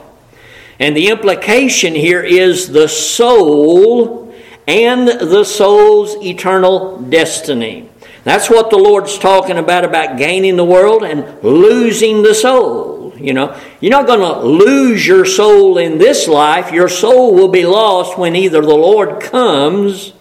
And 0.79 0.95
the 0.95 1.07
implication 1.07 1.95
here 1.95 2.21
is 2.21 2.69
the 2.69 2.87
soul 2.87 4.33
and 4.67 5.07
the 5.07 5.43
soul's 5.43 6.15
eternal 6.23 6.99
destiny. 7.01 7.89
That's 8.23 8.49
what 8.49 8.69
the 8.69 8.77
Lord's 8.77 9.17
talking 9.17 9.57
about 9.57 9.85
about 9.85 10.17
gaining 10.17 10.57
the 10.57 10.65
world 10.65 11.03
and 11.03 11.41
losing 11.41 12.23
the 12.23 12.35
soul. 12.35 13.13
You 13.17 13.33
know, 13.33 13.59
you're 13.79 13.91
not 13.91 14.05
going 14.05 14.19
to 14.19 14.45
lose 14.45 15.07
your 15.07 15.25
soul 15.25 15.77
in 15.77 15.97
this 15.97 16.27
life. 16.27 16.71
Your 16.71 16.89
soul 16.89 17.33
will 17.33 17.47
be 17.47 17.65
lost 17.65 18.17
when 18.17 18.35
either 18.35 18.61
the 18.61 18.75
Lord 18.75 19.21
comes 19.21 20.13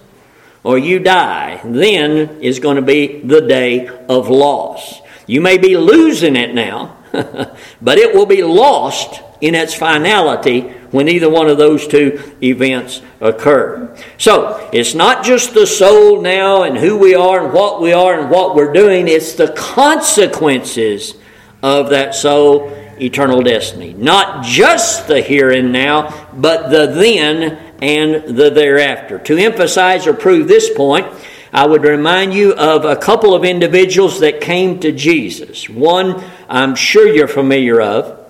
or 0.63 0.79
you 0.79 0.99
die. 1.01 1.61
Then 1.65 2.41
is 2.41 2.59
going 2.61 2.77
to 2.77 2.83
be 2.83 3.21
the 3.21 3.41
day 3.41 3.89
of 4.09 4.29
loss. 4.29 5.01
You 5.27 5.41
may 5.41 5.59
be 5.59 5.77
losing 5.77 6.37
it 6.37 6.55
now, 6.55 6.96
but 7.83 7.99
it 7.99 8.15
will 8.15 8.27
be 8.27 8.43
lost 8.43 9.23
in 9.41 9.55
its 9.55 9.75
finality 9.75 10.63
when 10.91 11.09
either 11.09 11.29
one 11.29 11.49
of 11.49 11.59
those 11.59 11.87
two 11.87 12.35
events 12.43 13.03
occur. 13.21 13.95
So, 14.19 14.69
it's 14.73 14.95
not 14.95 15.25
just 15.25 15.55
the 15.55 15.67
soul 15.67 16.23
now 16.23 16.63
and 16.63 16.77
who 16.77 16.97
we 16.97 17.15
are 17.15 17.45
and 17.45 17.53
what 17.53 17.81
we 17.81 17.93
are 17.93 18.19
and 18.19 18.31
what 18.31 18.55
we're 18.55 18.73
doing, 18.73 19.09
it's 19.09 19.35
the 19.35 19.53
consequences 19.53 21.15
of 21.63 21.91
that 21.91 22.15
soul 22.15 22.71
eternal 23.01 23.43
destiny. 23.43 23.93
Not 23.93 24.45
just 24.45 25.07
the 25.07 25.21
here 25.21 25.51
and 25.51 25.73
now, 25.73 26.29
but 26.33 26.71
the 26.71 26.87
then 26.87 27.75
and 27.83 28.37
the 28.37 28.51
thereafter. 28.51 29.19
To 29.19 29.37
emphasize 29.37 30.07
or 30.07 30.15
prove 30.15 30.49
this 30.49 30.71
point, 30.75 31.07
I 31.57 31.67
would 31.67 31.85
remind 31.85 32.35
you 32.35 32.53
of 32.53 32.85
a 32.85 32.97
couple 32.97 33.35
of 33.35 33.43
individuals 33.43 34.21
that 34.21 34.43
came 34.43 34.79
to 34.81 34.93
Jesus. 34.93 35.71
One 35.71 36.23
I'm 36.51 36.75
sure 36.75 37.09
you're 37.09 37.27
familiar 37.27 37.81
of. 37.81 38.29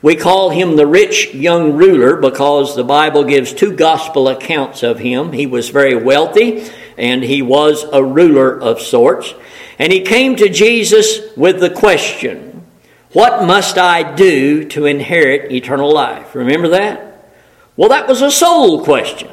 We 0.00 0.16
call 0.16 0.48
him 0.48 0.74
the 0.74 0.86
rich 0.86 1.34
young 1.34 1.74
ruler 1.74 2.16
because 2.16 2.74
the 2.74 2.84
Bible 2.84 3.24
gives 3.24 3.52
two 3.52 3.76
gospel 3.76 4.28
accounts 4.28 4.82
of 4.82 4.98
him. 4.98 5.32
He 5.32 5.46
was 5.46 5.68
very 5.68 5.94
wealthy 5.94 6.66
and 6.96 7.22
he 7.22 7.42
was 7.42 7.84
a 7.92 8.02
ruler 8.02 8.58
of 8.58 8.80
sorts. 8.80 9.34
And 9.78 9.92
he 9.92 10.00
came 10.00 10.34
to 10.36 10.48
Jesus 10.48 11.36
with 11.36 11.60
the 11.60 11.68
question, 11.68 12.64
What 13.12 13.46
must 13.46 13.76
I 13.76 14.14
do 14.14 14.64
to 14.70 14.86
inherit 14.86 15.52
eternal 15.52 15.92
life? 15.92 16.34
Remember 16.34 16.68
that? 16.68 17.30
Well, 17.76 17.90
that 17.90 18.08
was 18.08 18.22
a 18.22 18.30
soul 18.30 18.86
question. 18.86 19.28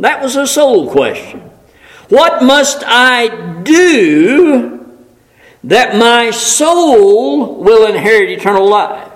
That 0.00 0.20
was 0.20 0.34
a 0.34 0.48
soul 0.48 0.90
question. 0.90 1.52
What 2.08 2.42
must 2.42 2.84
I 2.86 3.62
do 3.62 4.96
that 5.64 5.96
my 5.96 6.30
soul 6.30 7.56
will 7.56 7.86
inherit 7.86 8.30
eternal 8.30 8.68
life? 8.68 9.12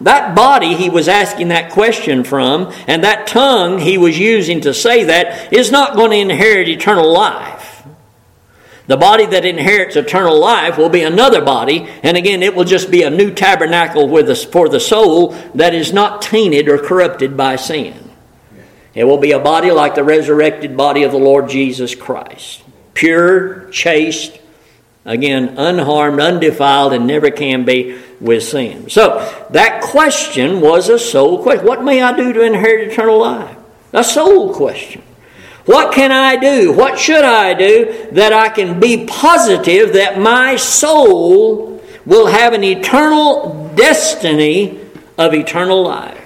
That 0.00 0.34
body 0.34 0.74
he 0.74 0.90
was 0.90 1.08
asking 1.08 1.48
that 1.48 1.70
question 1.72 2.24
from, 2.24 2.72
and 2.88 3.04
that 3.04 3.26
tongue 3.26 3.78
he 3.78 3.96
was 3.96 4.18
using 4.18 4.60
to 4.62 4.74
say 4.74 5.04
that, 5.04 5.52
is 5.52 5.70
not 5.70 5.94
going 5.94 6.10
to 6.10 6.16
inherit 6.16 6.68
eternal 6.68 7.10
life. 7.12 7.86
The 8.86 8.96
body 8.98 9.24
that 9.24 9.46
inherits 9.46 9.96
eternal 9.96 10.38
life 10.38 10.76
will 10.76 10.90
be 10.90 11.02
another 11.02 11.42
body, 11.42 11.88
and 12.02 12.18
again, 12.18 12.42
it 12.42 12.54
will 12.54 12.64
just 12.64 12.90
be 12.90 13.02
a 13.02 13.08
new 13.08 13.32
tabernacle 13.32 14.08
for 14.08 14.68
the 14.68 14.80
soul 14.80 15.30
that 15.54 15.74
is 15.74 15.92
not 15.92 16.20
tainted 16.20 16.68
or 16.68 16.78
corrupted 16.78 17.34
by 17.36 17.56
sin. 17.56 18.03
It 18.94 19.04
will 19.04 19.18
be 19.18 19.32
a 19.32 19.38
body 19.38 19.70
like 19.70 19.94
the 19.94 20.04
resurrected 20.04 20.76
body 20.76 21.02
of 21.02 21.12
the 21.12 21.18
Lord 21.18 21.48
Jesus 21.48 21.94
Christ. 21.94 22.62
Pure, 22.94 23.70
chaste, 23.70 24.38
again, 25.04 25.56
unharmed, 25.58 26.20
undefiled, 26.20 26.92
and 26.92 27.06
never 27.06 27.30
can 27.30 27.64
be 27.64 27.98
with 28.20 28.44
sin. 28.44 28.88
So, 28.88 29.46
that 29.50 29.82
question 29.82 30.60
was 30.60 30.88
a 30.88 30.98
soul 30.98 31.42
question. 31.42 31.66
What 31.66 31.82
may 31.82 32.00
I 32.00 32.16
do 32.16 32.32
to 32.32 32.42
inherit 32.42 32.92
eternal 32.92 33.20
life? 33.20 33.56
A 33.92 34.04
soul 34.04 34.54
question. 34.54 35.02
What 35.66 35.94
can 35.94 36.12
I 36.12 36.36
do? 36.36 36.72
What 36.72 36.98
should 36.98 37.24
I 37.24 37.54
do 37.54 38.08
that 38.12 38.32
I 38.32 38.50
can 38.50 38.80
be 38.80 39.06
positive 39.06 39.94
that 39.94 40.18
my 40.18 40.56
soul 40.56 41.82
will 42.04 42.26
have 42.26 42.52
an 42.52 42.62
eternal 42.62 43.72
destiny 43.74 44.78
of 45.16 45.32
eternal 45.32 45.82
life? 45.82 46.23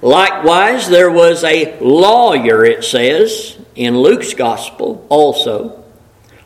Likewise, 0.00 0.88
there 0.88 1.10
was 1.10 1.42
a 1.42 1.78
lawyer, 1.80 2.64
it 2.64 2.84
says, 2.84 3.58
in 3.74 3.98
Luke's 3.98 4.34
gospel 4.34 5.04
also. 5.08 5.84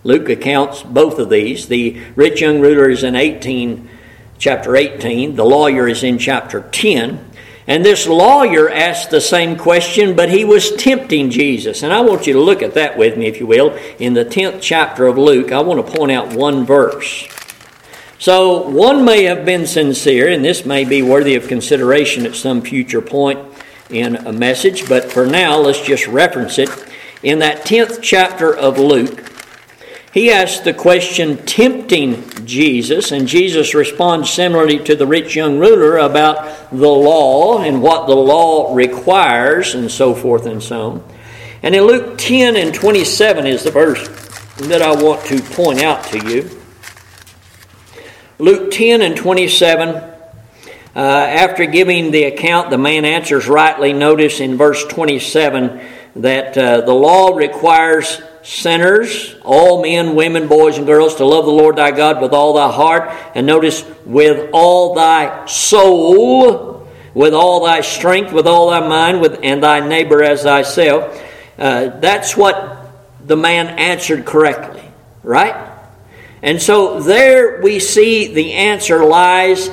Luke 0.04 0.28
accounts 0.28 0.82
both 0.82 1.18
of 1.18 1.30
these. 1.30 1.68
The 1.68 2.00
rich 2.16 2.40
young 2.40 2.60
ruler 2.60 2.90
is 2.90 3.04
in 3.04 3.14
18, 3.14 3.88
chapter 4.38 4.74
18. 4.74 5.36
The 5.36 5.44
lawyer 5.44 5.86
is 5.86 6.02
in 6.02 6.18
chapter 6.18 6.62
10. 6.72 7.30
And 7.66 7.84
this 7.84 8.08
lawyer 8.08 8.68
asked 8.68 9.10
the 9.10 9.20
same 9.20 9.56
question, 9.56 10.16
but 10.16 10.30
he 10.30 10.44
was 10.44 10.72
tempting 10.72 11.30
Jesus. 11.30 11.82
And 11.82 11.92
I 11.92 12.00
want 12.00 12.26
you 12.26 12.32
to 12.32 12.40
look 12.40 12.62
at 12.62 12.74
that 12.74 12.98
with 12.98 13.16
me, 13.16 13.26
if 13.26 13.38
you 13.38 13.46
will. 13.46 13.78
In 13.98 14.14
the 14.14 14.24
10th 14.24 14.60
chapter 14.60 15.06
of 15.06 15.16
Luke, 15.16 15.52
I 15.52 15.60
want 15.60 15.86
to 15.86 15.92
point 15.92 16.10
out 16.10 16.34
one 16.34 16.66
verse. 16.66 17.28
So, 18.22 18.68
one 18.68 19.04
may 19.04 19.24
have 19.24 19.44
been 19.44 19.66
sincere, 19.66 20.28
and 20.28 20.44
this 20.44 20.64
may 20.64 20.84
be 20.84 21.02
worthy 21.02 21.34
of 21.34 21.48
consideration 21.48 22.24
at 22.24 22.36
some 22.36 22.62
future 22.62 23.02
point 23.02 23.40
in 23.90 24.14
a 24.14 24.32
message, 24.32 24.88
but 24.88 25.10
for 25.10 25.26
now, 25.26 25.58
let's 25.58 25.82
just 25.82 26.06
reference 26.06 26.56
it. 26.60 26.70
In 27.24 27.40
that 27.40 27.64
10th 27.64 27.98
chapter 28.00 28.56
of 28.56 28.78
Luke, 28.78 29.28
he 30.14 30.30
asks 30.30 30.60
the 30.60 30.72
question, 30.72 31.38
tempting 31.38 32.46
Jesus, 32.46 33.10
and 33.10 33.26
Jesus 33.26 33.74
responds 33.74 34.30
similarly 34.30 34.78
to 34.84 34.94
the 34.94 35.04
rich 35.04 35.34
young 35.34 35.58
ruler 35.58 35.96
about 35.96 36.70
the 36.70 36.76
law 36.76 37.60
and 37.60 37.82
what 37.82 38.06
the 38.06 38.14
law 38.14 38.72
requires, 38.72 39.74
and 39.74 39.90
so 39.90 40.14
forth 40.14 40.46
and 40.46 40.62
so 40.62 40.90
on. 40.92 41.04
And 41.64 41.74
in 41.74 41.82
Luke 41.82 42.18
10 42.18 42.54
and 42.54 42.72
27 42.72 43.46
is 43.48 43.64
the 43.64 43.72
verse 43.72 44.06
that 44.58 44.80
I 44.80 44.94
want 44.94 45.26
to 45.26 45.42
point 45.42 45.80
out 45.82 46.04
to 46.04 46.24
you. 46.30 46.61
Luke 48.38 48.70
10 48.70 49.02
and 49.02 49.16
27, 49.16 49.88
uh, 49.94 50.10
after 50.94 51.66
giving 51.66 52.10
the 52.10 52.24
account, 52.24 52.70
the 52.70 52.78
man 52.78 53.04
answers 53.04 53.46
rightly. 53.46 53.92
Notice 53.92 54.40
in 54.40 54.56
verse 54.56 54.84
27 54.84 55.80
that 56.16 56.56
uh, 56.56 56.80
the 56.82 56.92
law 56.92 57.36
requires 57.36 58.20
sinners, 58.42 59.36
all 59.44 59.82
men, 59.82 60.14
women, 60.14 60.48
boys, 60.48 60.78
and 60.78 60.86
girls, 60.86 61.16
to 61.16 61.24
love 61.24 61.44
the 61.44 61.52
Lord 61.52 61.76
thy 61.76 61.90
God 61.90 62.20
with 62.20 62.32
all 62.32 62.54
thy 62.54 62.70
heart, 62.70 63.10
and 63.34 63.46
notice, 63.46 63.84
with 64.04 64.50
all 64.52 64.94
thy 64.94 65.46
soul, 65.46 66.88
with 67.14 67.34
all 67.34 67.64
thy 67.64 67.82
strength, 67.82 68.32
with 68.32 68.46
all 68.46 68.70
thy 68.70 68.86
mind, 68.86 69.20
with, 69.20 69.40
and 69.42 69.62
thy 69.62 69.80
neighbor 69.80 70.22
as 70.22 70.42
thyself. 70.42 71.22
Uh, 71.58 71.88
that's 72.00 72.36
what 72.36 72.90
the 73.24 73.36
man 73.36 73.78
answered 73.78 74.24
correctly, 74.24 74.82
right? 75.22 75.71
And 76.42 76.60
so 76.60 77.00
there 77.00 77.60
we 77.62 77.78
see 77.78 78.32
the 78.32 78.54
answer 78.54 79.04
lies 79.04 79.70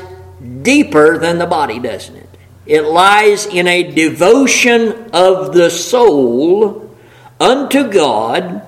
deeper 0.62 1.17
than 1.17 1.39
the 1.39 1.47
body, 1.47 1.79
doesn't 1.79 2.15
it? 2.15 2.29
It 2.65 2.84
lies 2.84 3.47
in 3.47 3.67
a 3.67 3.91
devotion 3.91 5.10
of 5.12 5.53
the 5.53 5.71
soul 5.71 6.95
unto 7.39 7.89
God 7.91 8.62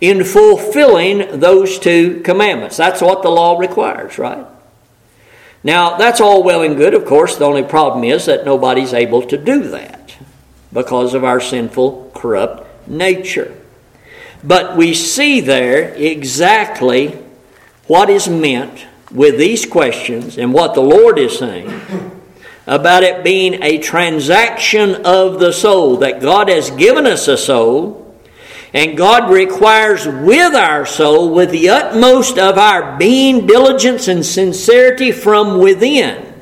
in 0.00 0.22
fulfilling 0.22 1.40
those 1.40 1.78
two 1.80 2.20
commandments. 2.20 2.76
That's 2.76 3.00
what 3.00 3.22
the 3.22 3.30
law 3.30 3.58
requires, 3.58 4.18
right? 4.18 4.46
Now, 5.64 5.96
that's 5.96 6.20
all 6.20 6.42
well 6.42 6.62
and 6.62 6.76
good, 6.76 6.94
of 6.94 7.04
course. 7.04 7.36
The 7.36 7.44
only 7.44 7.62
problem 7.62 8.04
is 8.04 8.26
that 8.26 8.44
nobody's 8.44 8.92
able 8.92 9.22
to 9.22 9.36
do 9.36 9.62
that 9.70 10.16
because 10.72 11.14
of 11.14 11.24
our 11.24 11.40
sinful, 11.40 12.12
corrupt 12.14 12.88
nature. 12.88 13.56
But 14.42 14.76
we 14.76 14.94
see 14.94 15.40
there 15.40 15.94
exactly 15.94 17.18
what 17.86 18.08
is 18.08 18.28
meant 18.28 18.86
with 19.10 19.38
these 19.38 19.66
questions 19.66 20.38
and 20.38 20.52
what 20.52 20.74
the 20.74 20.80
Lord 20.80 21.18
is 21.18 21.38
saying 21.38 21.70
about 22.66 23.02
it 23.02 23.24
being 23.24 23.62
a 23.62 23.78
transaction 23.78 25.04
of 25.04 25.40
the 25.40 25.52
soul, 25.52 25.96
that 25.98 26.20
God 26.20 26.48
has 26.48 26.70
given 26.70 27.06
us 27.06 27.28
a 27.28 27.36
soul, 27.36 27.98
and 28.72 28.96
God 28.96 29.30
requires 29.30 30.06
with 30.06 30.54
our 30.54 30.86
soul, 30.86 31.34
with 31.34 31.50
the 31.50 31.68
utmost 31.68 32.38
of 32.38 32.56
our 32.56 32.96
being, 32.96 33.46
diligence, 33.46 34.08
and 34.08 34.24
sincerity 34.24 35.12
from 35.12 35.58
within 35.58 36.32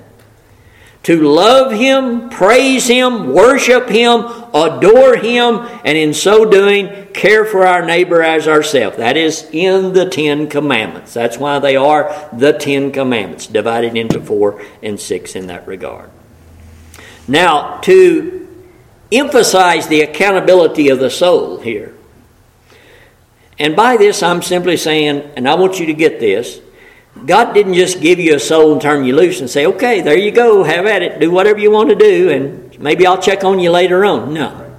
to 1.03 1.22
love 1.22 1.72
Him, 1.72 2.29
praise 2.29 2.87
Him, 2.87 3.33
worship 3.33 3.88
Him, 3.88 4.20
adore 4.53 5.16
Him, 5.16 5.66
and 5.85 5.96
in 5.96 6.12
so 6.12 6.44
doing, 6.44 6.99
care 7.14 7.44
for 7.44 7.66
our 7.66 7.85
neighbor 7.85 8.23
as 8.23 8.49
ourselves. 8.49 8.96
That 8.96 9.16
is 9.16 9.49
in 9.53 9.92
the 9.92 10.09
Ten 10.09 10.49
Commandments. 10.49 11.14
That's 11.14 11.38
why 11.38 11.59
they 11.59 11.77
are 11.77 12.29
the 12.33 12.53
Ten 12.53 12.92
Commandments, 12.92 13.46
divided 13.46 13.96
into 13.96 14.20
four 14.20 14.62
and 14.83 14.99
six 14.99 15.37
in 15.37 15.49
that 15.49 15.66
regard. 15.66 16.11
Now, 17.29 17.79
to 17.81 18.49
emphasize 19.12 19.88
the 19.88 20.03
accountability 20.03 20.88
of 20.88 20.99
the 20.99 21.11
soul 21.11 21.61
here, 21.61 21.94
and 23.59 23.77
by 23.77 23.96
this 23.96 24.23
I'm 24.23 24.42
simply 24.42 24.77
saying, 24.77 25.33
and 25.37 25.49
I 25.49 25.55
want 25.55 25.81
you 25.81 25.87
to 25.87 25.94
get 25.94 26.20
this 26.20 26.61
God 27.27 27.53
didn't 27.53 27.75
just 27.75 28.01
give 28.01 28.18
you 28.18 28.37
a 28.37 28.40
soul 28.40 28.73
and 28.73 28.81
turn 28.81 29.05
you 29.05 29.14
loose 29.14 29.40
and 29.40 29.51
say, 29.51 29.66
okay, 29.66 30.01
there 30.01 30.16
you 30.16 30.31
go, 30.31 30.62
have 30.62 30.87
at 30.87 31.03
it, 31.03 31.20
do 31.20 31.31
whatever 31.31 31.59
you 31.59 31.70
want 31.70 31.90
to 31.90 31.96
do, 31.96 32.31
and 32.31 32.79
maybe 32.79 33.07
I'll 33.07 33.20
check 33.20 33.44
on 33.44 33.59
you 33.59 33.70
later 33.70 34.05
on. 34.05 34.33
No. 34.33 34.69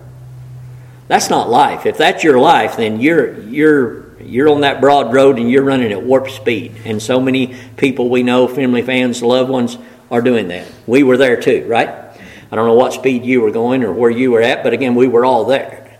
That's 1.11 1.29
not 1.29 1.49
life. 1.49 1.85
If 1.85 1.97
that's 1.97 2.23
your 2.23 2.39
life, 2.39 2.77
then 2.77 3.01
you're, 3.01 3.37
you're, 3.41 4.17
you're 4.21 4.47
on 4.47 4.61
that 4.61 4.79
broad 4.79 5.13
road 5.13 5.39
and 5.39 5.51
you're 5.51 5.61
running 5.61 5.91
at 5.91 6.01
warp 6.01 6.29
speed. 6.29 6.73
And 6.85 7.01
so 7.01 7.19
many 7.19 7.53
people 7.75 8.07
we 8.07 8.23
know, 8.23 8.47
family, 8.47 8.81
fans, 8.81 9.21
loved 9.21 9.49
ones, 9.49 9.77
are 10.09 10.21
doing 10.21 10.47
that. 10.47 10.71
We 10.87 11.03
were 11.03 11.17
there 11.17 11.35
too, 11.35 11.65
right? 11.67 11.89
I 11.89 12.55
don't 12.55 12.65
know 12.65 12.75
what 12.75 12.93
speed 12.93 13.25
you 13.25 13.41
were 13.41 13.51
going 13.51 13.83
or 13.83 13.91
where 13.91 14.09
you 14.09 14.31
were 14.31 14.41
at, 14.41 14.63
but 14.63 14.71
again, 14.71 14.95
we 14.95 15.09
were 15.09 15.25
all 15.25 15.43
there. 15.43 15.99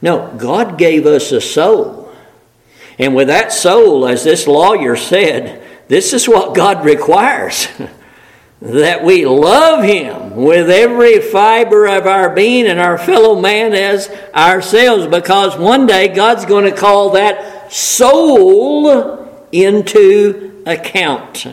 No, 0.00 0.34
God 0.38 0.78
gave 0.78 1.04
us 1.04 1.32
a 1.32 1.40
soul 1.42 2.10
And 2.98 3.14
with 3.14 3.28
that 3.28 3.52
soul, 3.52 4.08
as 4.08 4.24
this 4.24 4.46
lawyer 4.46 4.96
said, 4.96 5.62
this 5.88 6.14
is 6.14 6.26
what 6.26 6.54
God 6.54 6.86
requires. 6.86 7.68
that 8.62 9.02
we 9.02 9.24
love 9.24 9.82
Him 9.82 10.36
with 10.36 10.68
every 10.68 11.20
fiber 11.20 11.86
of 11.86 12.06
our 12.06 12.34
being 12.34 12.66
and 12.66 12.78
our 12.78 12.98
fellow 12.98 13.40
man 13.40 13.72
as 13.72 14.10
ourselves, 14.34 15.06
because 15.06 15.56
one 15.56 15.86
day 15.86 16.08
God's 16.08 16.44
going 16.44 16.70
to 16.70 16.76
call 16.76 17.10
that 17.10 17.72
soul 17.72 19.28
into 19.50 20.62
account. 20.66 21.46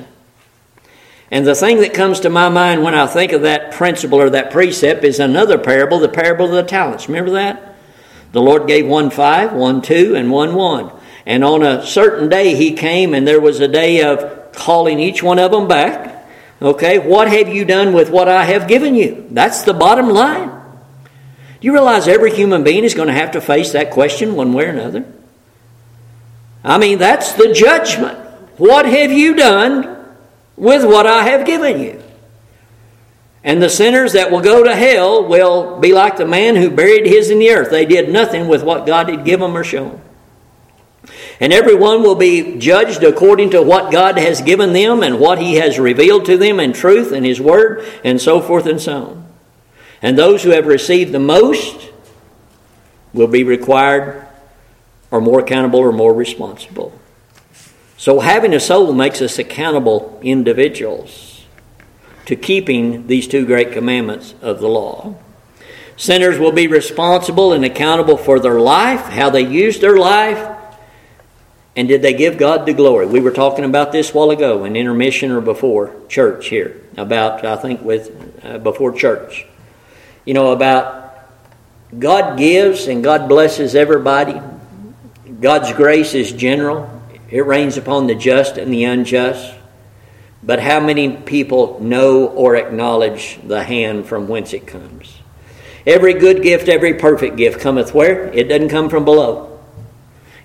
And 1.31 1.45
the 1.45 1.55
thing 1.55 1.79
that 1.81 1.93
comes 1.93 2.21
to 2.21 2.29
my 2.29 2.49
mind 2.49 2.83
when 2.83 2.93
I 2.93 3.07
think 3.07 3.31
of 3.31 3.41
that 3.41 3.73
principle 3.73 4.21
or 4.21 4.29
that 4.29 4.51
precept 4.51 5.03
is 5.03 5.19
another 5.19 5.57
parable, 5.57 5.99
the 5.99 6.09
parable 6.09 6.45
of 6.45 6.51
the 6.51 6.63
talents. 6.63 7.07
Remember 7.07 7.31
that? 7.31 7.75
The 8.33 8.41
Lord 8.41 8.67
gave 8.67 8.85
one 8.85 9.09
five, 9.09 9.53
one 9.53 9.81
two, 9.81 10.15
and 10.15 10.29
one 10.29 10.53
one. 10.55 10.91
And 11.25 11.43
on 11.43 11.63
a 11.63 11.85
certain 11.85 12.29
day 12.29 12.55
he 12.55 12.73
came, 12.73 13.13
and 13.13 13.25
there 13.25 13.41
was 13.41 13.59
a 13.59 13.67
day 13.67 14.03
of 14.03 14.51
calling 14.53 14.99
each 14.99 15.23
one 15.23 15.39
of 15.39 15.51
them 15.51 15.67
back 15.67 16.16
Okay, 16.61 16.97
what 16.97 17.27
have 17.27 17.49
you 17.49 17.65
done 17.65 17.93
with 17.93 18.09
what 18.09 18.27
I 18.27 18.43
have 18.45 18.67
given 18.67 18.95
you? 18.95 19.27
That's 19.29 19.61
the 19.61 19.73
bottom 19.73 20.09
line. 20.09 20.49
Do 20.49 21.65
you 21.65 21.73
realize 21.73 22.07
every 22.07 22.33
human 22.35 22.63
being 22.63 22.83
is 22.83 22.93
going 22.93 23.07
to 23.07 23.13
have 23.13 23.31
to 23.31 23.41
face 23.41 23.71
that 23.71 23.91
question 23.91 24.35
one 24.35 24.53
way 24.53 24.65
or 24.65 24.69
another? 24.69 25.05
I 26.63 26.77
mean, 26.77 26.97
that's 26.97 27.33
the 27.33 27.53
judgment. 27.53 28.17
What 28.57 28.85
have 28.85 29.11
you 29.11 29.35
done 29.35 30.05
with 30.55 30.83
what 30.83 31.05
I 31.05 31.23
have 31.23 31.45
given 31.45 31.79
you? 31.79 32.03
And 33.43 33.61
the 33.61 33.69
sinners 33.69 34.13
that 34.13 34.31
will 34.31 34.41
go 34.41 34.63
to 34.63 34.75
hell 34.75 35.23
will 35.23 35.79
be 35.79 35.93
like 35.93 36.17
the 36.17 36.25
man 36.25 36.55
who 36.55 36.69
buried 36.69 37.05
his 37.05 37.29
in 37.29 37.39
the 37.39 37.51
earth. 37.51 37.69
They 37.69 37.85
did 37.85 38.09
nothing 38.09 38.47
with 38.47 38.63
what 38.63 38.85
God 38.85 39.09
had 39.09 39.23
given 39.23 39.51
them 39.51 39.57
or 39.57 39.63
shown. 39.63 40.01
And 41.39 41.53
everyone 41.53 42.01
will 42.01 42.15
be 42.15 42.57
judged 42.57 43.03
according 43.03 43.51
to 43.51 43.61
what 43.61 43.91
God 43.91 44.17
has 44.17 44.41
given 44.41 44.73
them 44.73 45.03
and 45.03 45.19
what 45.19 45.39
He 45.39 45.55
has 45.55 45.77
revealed 45.77 46.25
to 46.25 46.37
them 46.37 46.59
in 46.59 46.73
truth 46.73 47.11
and 47.11 47.25
His 47.25 47.39
Word, 47.39 47.85
and 48.03 48.19
so 48.19 48.41
forth 48.41 48.65
and 48.65 48.81
so 48.81 49.03
on. 49.05 49.27
And 50.01 50.17
those 50.17 50.43
who 50.43 50.49
have 50.49 50.65
received 50.65 51.11
the 51.11 51.19
most 51.19 51.91
will 53.13 53.27
be 53.27 53.43
required 53.43 54.25
or 55.11 55.21
more 55.21 55.39
accountable 55.39 55.79
or 55.79 55.91
more 55.91 56.13
responsible. 56.13 56.97
So, 57.97 58.19
having 58.19 58.53
a 58.53 58.59
soul 58.59 58.93
makes 58.93 59.21
us 59.21 59.39
accountable 59.39 60.19
individuals 60.21 61.45
to 62.25 62.35
keeping 62.35 63.07
these 63.07 63.27
two 63.27 63.45
great 63.45 63.71
commandments 63.71 64.35
of 64.41 64.59
the 64.59 64.67
law. 64.67 65.15
Sinners 65.95 66.37
will 66.37 66.51
be 66.51 66.67
responsible 66.67 67.53
and 67.53 67.65
accountable 67.65 68.17
for 68.17 68.39
their 68.39 68.59
life, 68.59 69.01
how 69.05 69.31
they 69.31 69.41
use 69.41 69.79
their 69.79 69.97
life, 69.97 70.56
and 71.77 71.87
did 71.87 72.01
they 72.01 72.13
give 72.13 72.39
God 72.39 72.65
the 72.65 72.73
glory? 72.73 73.05
We 73.05 73.19
were 73.19 73.31
talking 73.31 73.63
about 73.63 73.91
this 73.91 74.11
while 74.11 74.31
ago 74.31 74.65
in 74.65 74.75
intermission 74.75 75.29
or 75.29 75.41
before 75.41 75.95
church 76.09 76.47
here 76.47 76.81
about 76.97 77.45
I 77.45 77.55
think 77.55 77.83
with 77.83 78.43
uh, 78.43 78.57
before 78.57 78.91
church. 78.93 79.45
You 80.25 80.33
know 80.33 80.51
about 80.51 81.29
God 81.97 82.37
gives 82.37 82.87
and 82.87 83.03
God 83.03 83.29
blesses 83.29 83.75
everybody. 83.75 84.41
God's 85.39 85.71
grace 85.71 86.15
is 86.15 86.31
general. 86.33 86.89
It 87.29 87.45
rains 87.45 87.77
upon 87.77 88.07
the 88.07 88.15
just 88.15 88.57
and 88.57 88.73
the 88.73 88.85
unjust. 88.85 89.53
But 90.41 90.59
how 90.59 90.79
many 90.79 91.15
people 91.15 91.79
know 91.79 92.25
or 92.27 92.55
acknowledge 92.55 93.39
the 93.45 93.63
hand 93.63 94.07
from 94.07 94.27
whence 94.27 94.53
it 94.53 94.65
comes? 94.65 95.15
Every 95.85 96.15
good 96.15 96.41
gift, 96.41 96.69
every 96.69 96.95
perfect 96.95 97.37
gift 97.37 97.61
cometh 97.61 97.93
where? 97.93 98.33
It 98.33 98.45
doesn't 98.45 98.69
come 98.69 98.89
from 98.89 99.05
below. 99.05 99.56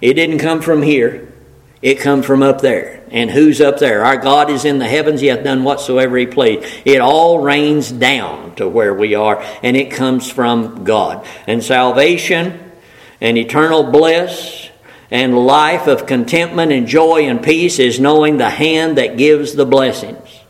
It 0.02 0.14
didn't 0.14 0.38
come 0.38 0.60
from 0.60 0.82
here. 0.82 1.32
It 1.80 2.00
come 2.00 2.22
from 2.22 2.42
up 2.42 2.60
there. 2.60 3.02
And 3.10 3.30
who's 3.30 3.60
up 3.60 3.78
there? 3.78 4.04
Our 4.04 4.16
God 4.16 4.50
is 4.50 4.64
in 4.64 4.78
the 4.78 4.86
heavens. 4.86 5.20
He 5.20 5.28
hath 5.28 5.44
done 5.44 5.64
whatsoever 5.64 6.16
he 6.16 6.26
pleased. 6.26 6.66
It 6.84 7.00
all 7.00 7.38
rains 7.38 7.90
down 7.90 8.54
to 8.56 8.68
where 8.68 8.92
we 8.92 9.14
are, 9.14 9.42
and 9.62 9.76
it 9.76 9.90
comes 9.92 10.30
from 10.30 10.84
God. 10.84 11.26
And 11.46 11.62
salvation 11.62 12.72
and 13.20 13.38
eternal 13.38 13.84
bliss 13.84 14.70
and 15.10 15.36
life 15.36 15.86
of 15.86 16.06
contentment 16.06 16.72
and 16.72 16.86
joy 16.86 17.28
and 17.28 17.42
peace 17.42 17.78
is 17.78 18.00
knowing 18.00 18.38
the 18.38 18.50
hand 18.50 18.98
that 18.98 19.16
gives 19.16 19.52
the 19.52 19.66
blessings. 19.66 20.40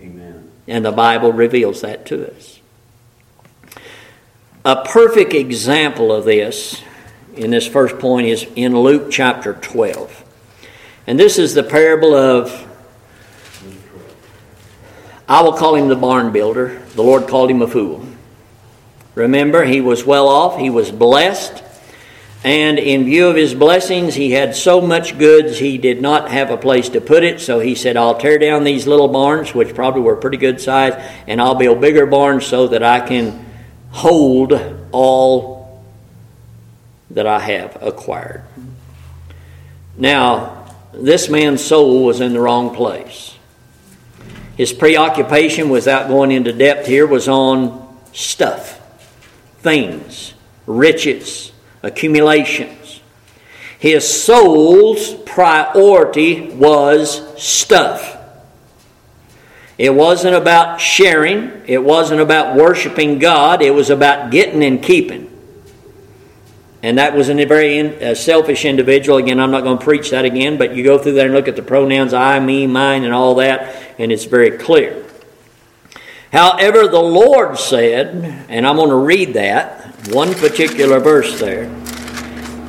Amen. 0.00 0.50
And 0.66 0.84
the 0.84 0.92
Bible 0.92 1.32
reveals 1.32 1.80
that 1.82 2.06
to 2.06 2.34
us. 2.34 2.60
A 4.64 4.84
perfect 4.84 5.34
example 5.34 6.12
of 6.12 6.24
this 6.24 6.82
in 7.36 7.50
this 7.50 7.66
first 7.66 7.98
point 7.98 8.26
is 8.26 8.46
in 8.56 8.78
Luke 8.78 9.10
chapter 9.10 9.54
12. 9.54 10.24
And 11.06 11.18
this 11.18 11.38
is 11.38 11.54
the 11.54 11.62
parable 11.62 12.14
of, 12.14 12.66
I 15.28 15.42
will 15.42 15.52
call 15.52 15.76
him 15.76 15.88
the 15.88 15.96
barn 15.96 16.32
builder. 16.32 16.80
The 16.94 17.02
Lord 17.02 17.28
called 17.28 17.50
him 17.50 17.62
a 17.62 17.68
fool. 17.68 18.04
Remember, 19.14 19.64
he 19.64 19.80
was 19.80 20.04
well 20.04 20.28
off, 20.28 20.58
he 20.58 20.68
was 20.68 20.90
blessed, 20.90 21.62
and 22.44 22.78
in 22.78 23.04
view 23.04 23.28
of 23.28 23.34
his 23.34 23.54
blessings, 23.54 24.14
he 24.14 24.32
had 24.32 24.54
so 24.54 24.80
much 24.80 25.18
goods 25.18 25.58
he 25.58 25.78
did 25.78 26.02
not 26.02 26.30
have 26.30 26.50
a 26.50 26.56
place 26.56 26.88
to 26.90 27.00
put 27.00 27.24
it. 27.24 27.40
So 27.40 27.58
he 27.58 27.74
said, 27.74 27.96
I'll 27.96 28.18
tear 28.18 28.38
down 28.38 28.62
these 28.62 28.86
little 28.86 29.08
barns, 29.08 29.54
which 29.54 29.74
probably 29.74 30.02
were 30.02 30.16
pretty 30.16 30.36
good 30.36 30.60
size, 30.60 30.92
and 31.26 31.40
I'll 31.40 31.54
build 31.54 31.80
bigger 31.80 32.06
barns 32.06 32.46
so 32.46 32.68
that 32.68 32.82
I 32.82 33.00
can 33.00 33.46
hold 33.90 34.52
all 34.92 35.55
that 37.10 37.26
I 37.26 37.40
have 37.40 37.82
acquired. 37.82 38.42
Now, 39.96 40.74
this 40.92 41.28
man's 41.28 41.64
soul 41.64 42.04
was 42.04 42.20
in 42.20 42.32
the 42.32 42.40
wrong 42.40 42.74
place. 42.74 43.36
His 44.56 44.72
preoccupation, 44.72 45.68
without 45.68 46.08
going 46.08 46.32
into 46.32 46.52
depth 46.52 46.86
here, 46.86 47.06
was 47.06 47.28
on 47.28 47.98
stuff, 48.12 48.80
things, 49.58 50.34
riches, 50.66 51.52
accumulations. 51.82 53.00
His 53.78 54.08
soul's 54.08 55.14
priority 55.14 56.50
was 56.50 57.42
stuff. 57.42 58.16
It 59.76 59.90
wasn't 59.90 60.34
about 60.34 60.80
sharing, 60.80 61.62
it 61.66 61.82
wasn't 61.84 62.22
about 62.22 62.56
worshiping 62.56 63.18
God, 63.18 63.60
it 63.60 63.74
was 63.74 63.90
about 63.90 64.30
getting 64.30 64.64
and 64.64 64.82
keeping. 64.82 65.25
And 66.86 66.98
that 66.98 67.16
was 67.16 67.28
a 67.28 67.44
very 67.46 67.78
in, 67.78 68.14
selfish 68.14 68.64
individual. 68.64 69.18
Again, 69.18 69.40
I'm 69.40 69.50
not 69.50 69.64
going 69.64 69.76
to 69.76 69.84
preach 69.84 70.10
that 70.10 70.24
again, 70.24 70.56
but 70.56 70.76
you 70.76 70.84
go 70.84 70.98
through 70.98 71.14
there 71.14 71.24
and 71.26 71.34
look 71.34 71.48
at 71.48 71.56
the 71.56 71.62
pronouns 71.62 72.14
I, 72.14 72.38
me, 72.38 72.68
mine, 72.68 73.02
and 73.02 73.12
all 73.12 73.34
that, 73.34 73.74
and 73.98 74.12
it's 74.12 74.24
very 74.24 74.56
clear. 74.56 75.04
However, 76.30 76.86
the 76.86 77.02
Lord 77.02 77.58
said, 77.58 78.46
and 78.48 78.64
I'm 78.64 78.76
going 78.76 78.90
to 78.90 78.94
read 78.94 79.34
that, 79.34 80.06
one 80.10 80.32
particular 80.34 81.00
verse 81.00 81.40
there 81.40 81.64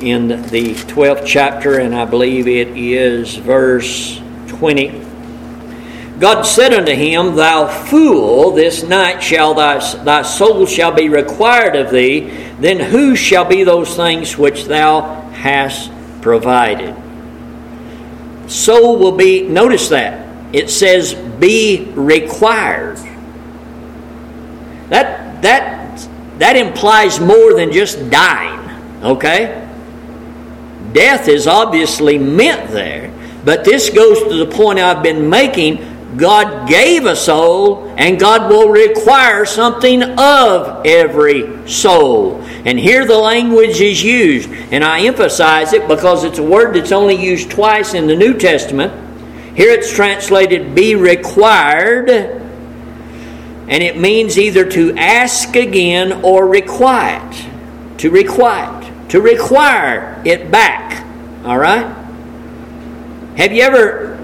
in 0.00 0.26
the 0.26 0.74
12th 0.74 1.24
chapter, 1.24 1.78
and 1.78 1.94
I 1.94 2.04
believe 2.04 2.48
it 2.48 2.76
is 2.76 3.36
verse 3.36 4.20
20. 4.48 5.07
God 6.18 6.42
said 6.42 6.74
unto 6.74 6.92
him, 6.92 7.36
Thou 7.36 7.68
fool, 7.68 8.50
this 8.50 8.82
night 8.82 9.22
shall 9.22 9.54
thy, 9.54 9.78
thy 10.02 10.22
soul 10.22 10.66
shall 10.66 10.90
be 10.90 11.08
required 11.08 11.76
of 11.76 11.90
thee. 11.92 12.20
Then 12.58 12.80
who 12.80 13.14
shall 13.14 13.44
be 13.44 13.62
those 13.62 13.94
things 13.94 14.36
which 14.36 14.64
thou 14.64 15.30
hast 15.30 15.92
provided? 16.20 16.96
Soul 18.50 18.98
will 18.98 19.16
be, 19.16 19.42
notice 19.42 19.90
that. 19.90 20.26
It 20.52 20.70
says, 20.70 21.14
be 21.14 21.92
required. 21.94 22.96
That, 24.88 25.42
that, 25.42 26.08
that 26.38 26.56
implies 26.56 27.20
more 27.20 27.54
than 27.54 27.70
just 27.70 28.10
dying, 28.10 29.04
okay? 29.04 29.68
Death 30.92 31.28
is 31.28 31.46
obviously 31.46 32.18
meant 32.18 32.70
there, 32.70 33.12
but 33.44 33.64
this 33.64 33.90
goes 33.90 34.20
to 34.22 34.34
the 34.34 34.46
point 34.46 34.78
I've 34.78 35.02
been 35.02 35.28
making 35.28 35.97
God 36.16 36.68
gave 36.68 37.04
a 37.04 37.14
soul, 37.14 37.92
and 37.98 38.18
God 38.18 38.50
will 38.50 38.70
require 38.70 39.44
something 39.44 40.02
of 40.02 40.86
every 40.86 41.68
soul. 41.68 42.40
And 42.64 42.78
here 42.78 43.04
the 43.04 43.18
language 43.18 43.80
is 43.80 44.02
used, 44.02 44.50
and 44.72 44.82
I 44.82 45.02
emphasize 45.02 45.74
it 45.74 45.86
because 45.86 46.24
it's 46.24 46.38
a 46.38 46.42
word 46.42 46.74
that's 46.74 46.92
only 46.92 47.14
used 47.14 47.50
twice 47.50 47.92
in 47.92 48.06
the 48.06 48.16
New 48.16 48.38
Testament. 48.38 48.92
Here 49.54 49.70
it's 49.70 49.92
translated 49.92 50.74
be 50.74 50.94
required, 50.94 52.08
and 52.08 53.82
it 53.82 53.98
means 53.98 54.38
either 54.38 54.64
to 54.70 54.96
ask 54.96 55.56
again 55.56 56.24
or 56.24 56.48
requite. 56.48 57.46
To 57.98 58.10
requite. 58.10 59.10
To 59.10 59.20
require 59.20 60.22
it 60.24 60.50
back. 60.50 61.04
All 61.44 61.58
right? 61.58 61.94
Have 63.36 63.52
you 63.52 63.62
ever 63.62 64.17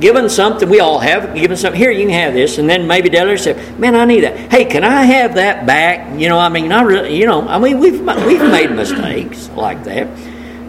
given 0.00 0.28
something, 0.28 0.68
we 0.68 0.80
all 0.80 0.98
have 0.98 1.34
given 1.34 1.56
something. 1.56 1.78
Here, 1.80 1.90
you 1.90 2.06
can 2.06 2.10
have 2.10 2.34
this, 2.34 2.58
and 2.58 2.68
then 2.68 2.86
maybe 2.86 3.08
the 3.08 3.18
other 3.18 3.36
say, 3.36 3.54
"Man, 3.78 3.94
I 3.94 4.04
need 4.04 4.22
that." 4.24 4.52
Hey, 4.52 4.64
can 4.64 4.84
I 4.84 5.02
have 5.04 5.34
that 5.34 5.66
back? 5.66 6.18
You 6.18 6.28
know, 6.28 6.38
I 6.38 6.48
mean, 6.48 6.72
I 6.72 6.82
really, 6.82 7.16
you 7.18 7.26
know, 7.26 7.46
I 7.46 7.58
mean, 7.58 7.78
we've 7.78 8.00
we've 8.00 8.40
made 8.50 8.70
mistakes 8.70 9.48
like 9.56 9.84
that. 9.84 10.08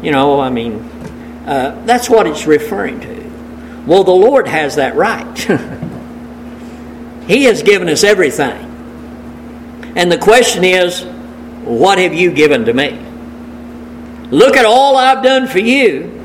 You 0.01 0.11
know, 0.11 0.39
I 0.39 0.49
mean, 0.49 0.89
Uh, 1.47 1.71
that's 1.85 2.09
what 2.09 2.27
it's 2.27 2.45
referring 2.45 2.99
to. 2.99 3.23
Well, 3.87 4.03
the 4.03 4.11
Lord 4.11 4.49
has 4.49 4.75
that 4.75 4.95
right. 4.95 5.37
he 7.27 7.45
has 7.45 7.63
given 7.63 7.87
us 7.87 8.03
everything. 8.03 8.65
And 9.95 10.11
the 10.11 10.17
question 10.17 10.65
is, 10.65 11.05
what 11.63 11.99
have 11.99 12.13
you 12.13 12.31
given 12.31 12.65
to 12.65 12.73
me? 12.73 12.99
Look 14.29 14.57
at 14.57 14.65
all 14.65 14.97
I've 14.97 15.23
done 15.23 15.47
for 15.47 15.59
you. 15.59 16.16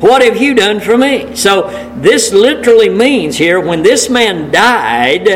What 0.00 0.22
have 0.22 0.36
you 0.36 0.54
done 0.54 0.80
for 0.80 0.96
me? 0.98 1.34
So, 1.36 1.70
this 1.96 2.32
literally 2.32 2.90
means 2.90 3.36
here 3.38 3.58
when 3.58 3.82
this 3.82 4.10
man 4.10 4.50
died, 4.50 5.26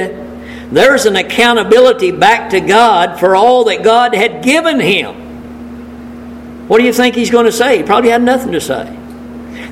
there's 0.70 1.06
an 1.06 1.16
accountability 1.16 2.10
back 2.10 2.50
to 2.50 2.60
God 2.60 3.18
for 3.18 3.34
all 3.34 3.64
that 3.64 3.82
God 3.82 4.14
had 4.14 4.44
given 4.44 4.78
him. 4.78 6.68
What 6.68 6.78
do 6.78 6.84
you 6.84 6.92
think 6.92 7.14
he's 7.14 7.30
going 7.30 7.46
to 7.46 7.52
say? 7.52 7.78
He 7.78 7.82
probably 7.82 8.10
had 8.10 8.22
nothing 8.22 8.52
to 8.52 8.60
say. 8.60 8.96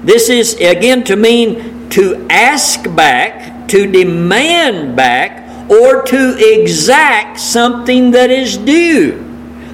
This 0.03 0.29
is, 0.29 0.55
again, 0.55 1.05
to 1.05 1.17
mean 1.17 1.91
to 1.91 2.27
ask 2.31 2.83
back, 2.97 3.69
to 3.69 3.91
demand 3.91 4.97
back, 4.97 5.71
or 5.71 6.03
to 6.03 6.37
exact 6.39 7.39
something 7.39 8.13
that 8.13 8.31
is 8.31 8.57
due. 8.57 9.25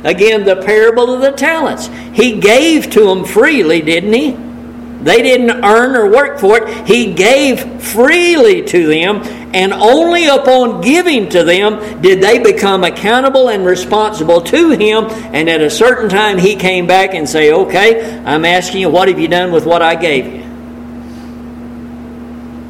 Again, 0.03 0.44
the 0.44 0.57
parable 0.57 1.14
of 1.14 1.22
the 1.22 1.33
talents. 1.33 1.88
He 2.12 2.40
gave 2.40 2.90
to 2.90 3.05
them 3.05 3.24
freely, 3.24 3.81
didn't 3.81 4.12
he? 4.12 4.37
They 5.02 5.20
didn't 5.20 5.64
earn 5.64 5.96
or 5.96 6.11
work 6.11 6.38
for 6.38 6.57
it. 6.57 6.87
He 6.87 7.12
gave 7.12 7.83
freely 7.83 8.62
to 8.62 8.87
them, 8.87 9.22
and 9.52 9.72
only 9.72 10.26
upon 10.26 10.80
giving 10.80 11.28
to 11.30 11.44
them 11.44 12.00
did 12.00 12.22
they 12.22 12.38
become 12.38 12.85
accountable 12.85 13.48
and 13.48 13.66
responsible 13.66 14.40
to 14.42 14.70
Him. 14.70 15.04
And 15.35 15.50
at 15.50 15.61
a 15.61 15.68
certain 15.68 16.09
time, 16.09 16.38
He 16.38 16.57
came 16.57 16.87
back 16.87 17.12
and 17.14 17.28
say, 17.28 17.52
"Okay, 17.52 18.22
I'm 18.24 18.44
asking 18.44 18.80
you, 18.80 18.88
what 18.88 19.09
have 19.09 19.18
you 19.18 19.28
done 19.28 19.52
with 19.52 19.66
what 19.66 19.83
I 19.83 19.94
gave 19.94 20.26
you?" 20.26 20.40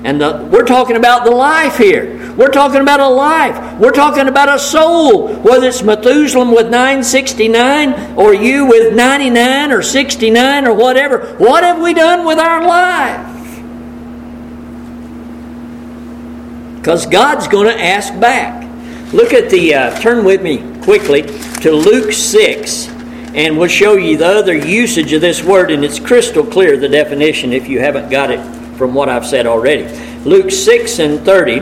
And 0.05 0.21
the, 0.21 0.49
we're 0.51 0.67
talking 0.67 0.97
about 0.97 1.25
the 1.25 1.31
life 1.31 1.79
here. 1.79 2.24
We're 2.37 2.51
talking 2.51 2.81
about 2.81 2.99
a 3.01 3.09
life. 3.09 3.79
We're 3.79 3.93
talking 3.93 4.27
about 4.27 4.49
a 4.49 4.59
soul. 4.59 5.35
Whether 5.37 5.69
it's 5.69 5.83
Methuselah 5.83 6.53
with 6.53 6.69
969 6.69 8.17
or 8.17 8.35
you 8.35 8.67
with 8.67 8.95
99 8.95 9.71
or 9.71 9.83
69 9.83 10.67
or 10.67 10.75
whatever. 10.75 11.35
What 11.37 11.63
have 11.63 11.81
we 11.81 11.95
done 11.95 12.27
with 12.27 12.39
our 12.39 12.67
life? 12.67 13.31
Because 16.77 17.07
God's 17.07 17.47
going 17.49 17.67
to 17.67 17.83
ask 17.83 18.19
back. 18.19 18.63
Look 19.13 19.33
at 19.33 19.49
the, 19.49 19.75
uh, 19.75 20.01
turn 20.01 20.25
with 20.25 20.43
me 20.43 20.59
quickly 20.83 21.23
to 21.63 21.73
Luke 21.73 22.13
6, 22.13 22.89
and 23.35 23.57
we'll 23.57 23.69
show 23.69 23.95
you 23.95 24.17
the 24.17 24.27
other 24.27 24.55
usage 24.55 25.13
of 25.13 25.21
this 25.21 25.43
word, 25.43 25.71
and 25.71 25.85
it's 25.85 26.01
crystal 26.01 26.45
clear, 26.45 26.77
the 26.77 26.89
definition, 26.89 27.53
if 27.53 27.69
you 27.69 27.79
haven't 27.79 28.11
got 28.11 28.31
it 28.31 28.41
from 28.77 28.93
what 28.93 29.09
I've 29.09 29.25
said 29.25 29.47
already. 29.47 29.85
Luke 30.25 30.51
6 30.51 30.99
and 30.99 31.21
30 31.21 31.61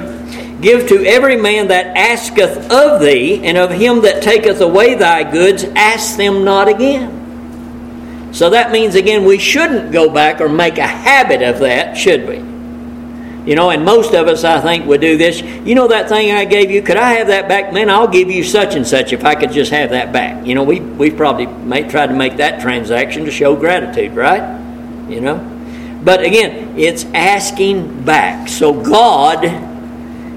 Give 0.62 0.88
to 0.88 1.04
every 1.04 1.36
man 1.36 1.68
that 1.68 1.96
asketh 1.96 2.70
of 2.70 3.00
thee, 3.00 3.44
and 3.44 3.58
of 3.58 3.72
him 3.72 4.02
that 4.02 4.22
taketh 4.22 4.60
away 4.60 4.94
thy 4.94 5.28
goods, 5.28 5.64
ask 5.64 6.16
them 6.16 6.44
not 6.44 6.68
again. 6.68 8.30
So 8.32 8.50
that 8.50 8.70
means, 8.70 8.94
again, 8.94 9.24
we 9.24 9.38
shouldn't 9.38 9.90
go 9.90 10.08
back 10.08 10.40
or 10.40 10.48
make 10.48 10.78
a 10.78 10.86
habit 10.86 11.42
of 11.42 11.58
that, 11.58 11.96
should 11.96 12.28
we? 12.28 12.36
You 13.44 13.56
know, 13.56 13.70
and 13.70 13.84
most 13.84 14.14
of 14.14 14.28
us, 14.28 14.44
I 14.44 14.60
think, 14.60 14.86
would 14.86 15.00
do 15.00 15.16
this. 15.16 15.42
You 15.42 15.74
know 15.74 15.88
that 15.88 16.08
thing 16.08 16.30
I 16.30 16.44
gave 16.44 16.70
you? 16.70 16.80
Could 16.80 16.96
I 16.96 17.14
have 17.14 17.26
that 17.26 17.48
back? 17.48 17.72
Man, 17.72 17.90
I'll 17.90 18.06
give 18.06 18.30
you 18.30 18.44
such 18.44 18.76
and 18.76 18.86
such 18.86 19.12
if 19.12 19.24
I 19.24 19.34
could 19.34 19.50
just 19.50 19.72
have 19.72 19.90
that 19.90 20.12
back. 20.12 20.46
You 20.46 20.54
know, 20.54 20.62
we 20.62 20.78
we 20.78 21.10
probably 21.10 21.46
may 21.46 21.82
try 21.88 22.06
to 22.06 22.14
make 22.14 22.36
that 22.36 22.60
transaction 22.60 23.24
to 23.24 23.32
show 23.32 23.56
gratitude, 23.56 24.14
right? 24.14 24.60
You 25.10 25.20
know, 25.20 25.98
but 26.04 26.22
again, 26.22 26.78
it's 26.78 27.04
asking 27.06 28.04
back. 28.04 28.48
So 28.48 28.80
God 28.80 29.71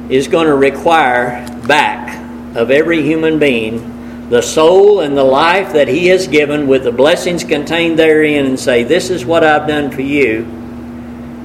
is 0.10 0.28
going 0.28 0.48
to 0.48 0.56
require 0.56 1.46
back 1.68 2.15
of 2.56 2.72
every 2.72 3.02
human 3.02 3.39
being 3.39 3.94
the 4.30 4.41
soul 4.41 5.02
and 5.02 5.15
the 5.15 5.24
life 5.24 5.74
that 5.74 5.88
He 5.88 6.08
has 6.08 6.28
given 6.28 6.68
with 6.68 6.84
the 6.84 6.91
blessings 6.91 7.44
contained 7.44 8.00
therein 8.00 8.46
and 8.48 8.60
say, 8.60 8.84
This 8.84 9.10
is 9.10 9.24
what 9.24 9.44
I've 9.44 9.68
done 9.68 9.91
for 9.91 10.02
you. 10.02 10.46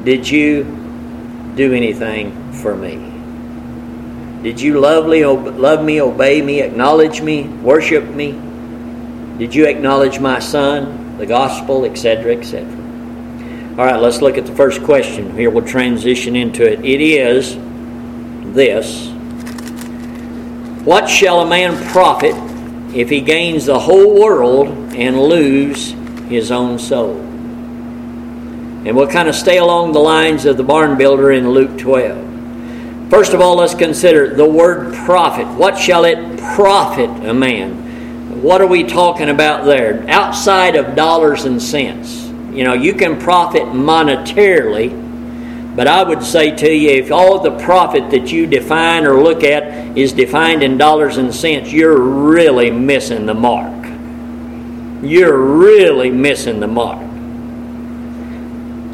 Did 0.05 0.29
you 0.29 0.64
do 1.57 1.75
anything 1.75 2.53
for 2.55 2.75
me? 2.75 2.96
Did 4.42 4.61
you 4.61 4.81
lovely, 4.81 5.25
love 5.25 5.85
me, 5.85 6.01
obey 6.01 6.40
me, 6.40 6.61
acknowledge 6.62 7.20
me, 7.20 7.44
worship 7.44 8.05
me? 8.05 8.33
Did 9.37 9.55
you 9.55 9.66
acknowledge 9.66 10.18
my 10.18 10.38
Son, 10.38 11.18
the 11.18 11.27
gospel, 11.27 11.85
etc., 11.85 12.37
etc.? 12.37 12.66
All 13.79 13.85
right, 13.85 14.01
let's 14.01 14.23
look 14.23 14.38
at 14.38 14.46
the 14.46 14.55
first 14.55 14.83
question. 14.83 15.37
Here 15.37 15.51
we'll 15.51 15.66
transition 15.66 16.35
into 16.35 16.70
it. 16.70 16.83
It 16.83 17.03
is 17.03 17.57
this 18.54 19.08
What 20.84 21.08
shall 21.08 21.40
a 21.40 21.46
man 21.46 21.76
profit 21.92 22.34
if 22.94 23.08
he 23.08 23.20
gains 23.20 23.66
the 23.66 23.78
whole 23.78 24.20
world 24.20 24.68
and 24.94 25.20
lose 25.20 25.92
his 26.28 26.50
own 26.50 26.78
soul? 26.78 27.16
And 28.82 28.96
we'll 28.96 29.08
kind 29.08 29.28
of 29.28 29.34
stay 29.34 29.58
along 29.58 29.92
the 29.92 30.00
lines 30.00 30.46
of 30.46 30.56
the 30.56 30.64
barn 30.64 30.96
builder 30.96 31.32
in 31.32 31.50
Luke 31.50 31.76
12. 31.78 33.10
First 33.10 33.34
of 33.34 33.40
all, 33.40 33.56
let's 33.56 33.74
consider 33.74 34.34
the 34.34 34.46
word 34.46 34.94
profit. 34.94 35.46
What 35.48 35.76
shall 35.76 36.04
it 36.04 36.38
profit 36.38 37.10
a 37.26 37.34
man? 37.34 38.40
What 38.40 38.62
are 38.62 38.66
we 38.66 38.84
talking 38.84 39.28
about 39.28 39.66
there? 39.66 40.08
Outside 40.08 40.76
of 40.76 40.94
dollars 40.94 41.44
and 41.44 41.60
cents. 41.60 42.28
You 42.52 42.64
know, 42.64 42.72
you 42.72 42.94
can 42.94 43.20
profit 43.20 43.64
monetarily, 43.64 44.90
but 45.76 45.87
I 45.87 46.02
would 46.02 46.22
say 46.22 46.54
to 46.56 46.74
you, 46.74 46.90
if 46.90 47.12
all 47.12 47.38
the 47.38 47.56
profit 47.59 48.11
that 48.11 48.33
you 48.33 48.46
define 48.46 49.06
or 49.06 49.22
look 49.22 49.44
at 49.44 49.96
is 49.96 50.12
defined 50.12 50.62
in 50.62 50.76
dollars 50.78 51.16
and 51.16 51.35
cents, 51.35 51.72
you're 51.72 52.00
really 52.00 52.70
missing 52.70 53.26
the 53.26 53.35
mark. 53.35 53.87
You're 55.02 55.40
really 55.40 56.11
missing 56.11 56.61
the 56.61 56.66
mark. 56.66 57.06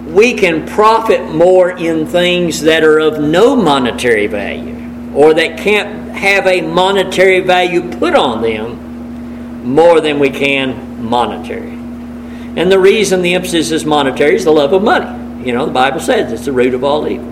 We 0.07 0.35
can 0.35 0.67
profit 0.67 1.35
more 1.35 1.71
in 1.71 2.07
things 2.07 2.61
that 2.61 2.85
are 2.85 2.99
of 2.99 3.21
no 3.21 3.57
monetary 3.57 4.27
value 4.27 4.75
or 5.15 5.35
that 5.35 5.59
can't 5.59 6.15
have 6.15 6.47
a 6.47 6.61
monetary 6.61 7.41
value 7.41 7.91
put 7.99 8.15
on 8.15 8.43
them 8.43 9.65
more 9.65 10.01
than 10.01 10.19
we 10.19 10.31
can 10.31 11.03
monetary. 11.03 11.73
And 12.57 12.71
the 12.71 12.79
reason 12.79 13.23
the 13.23 13.35
emphasis 13.35 13.71
is 13.71 13.85
monetary 13.85 14.37
is 14.37 14.45
the 14.45 14.53
love 14.53 14.73
of 14.73 14.83
money. 14.83 15.26
You 15.47 15.53
know, 15.53 15.67
the 15.67 15.73
Bible 15.73 16.01
says 16.01 16.33
it's 16.33 16.45
the 16.45 16.53
root 16.53 16.75
of 16.75 16.85
all 16.85 17.07
evil. 17.07 17.31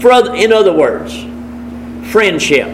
For 0.00 0.12
other, 0.12 0.34
in 0.34 0.52
other 0.52 0.72
words, 0.72 1.14
friendship. 2.10 2.68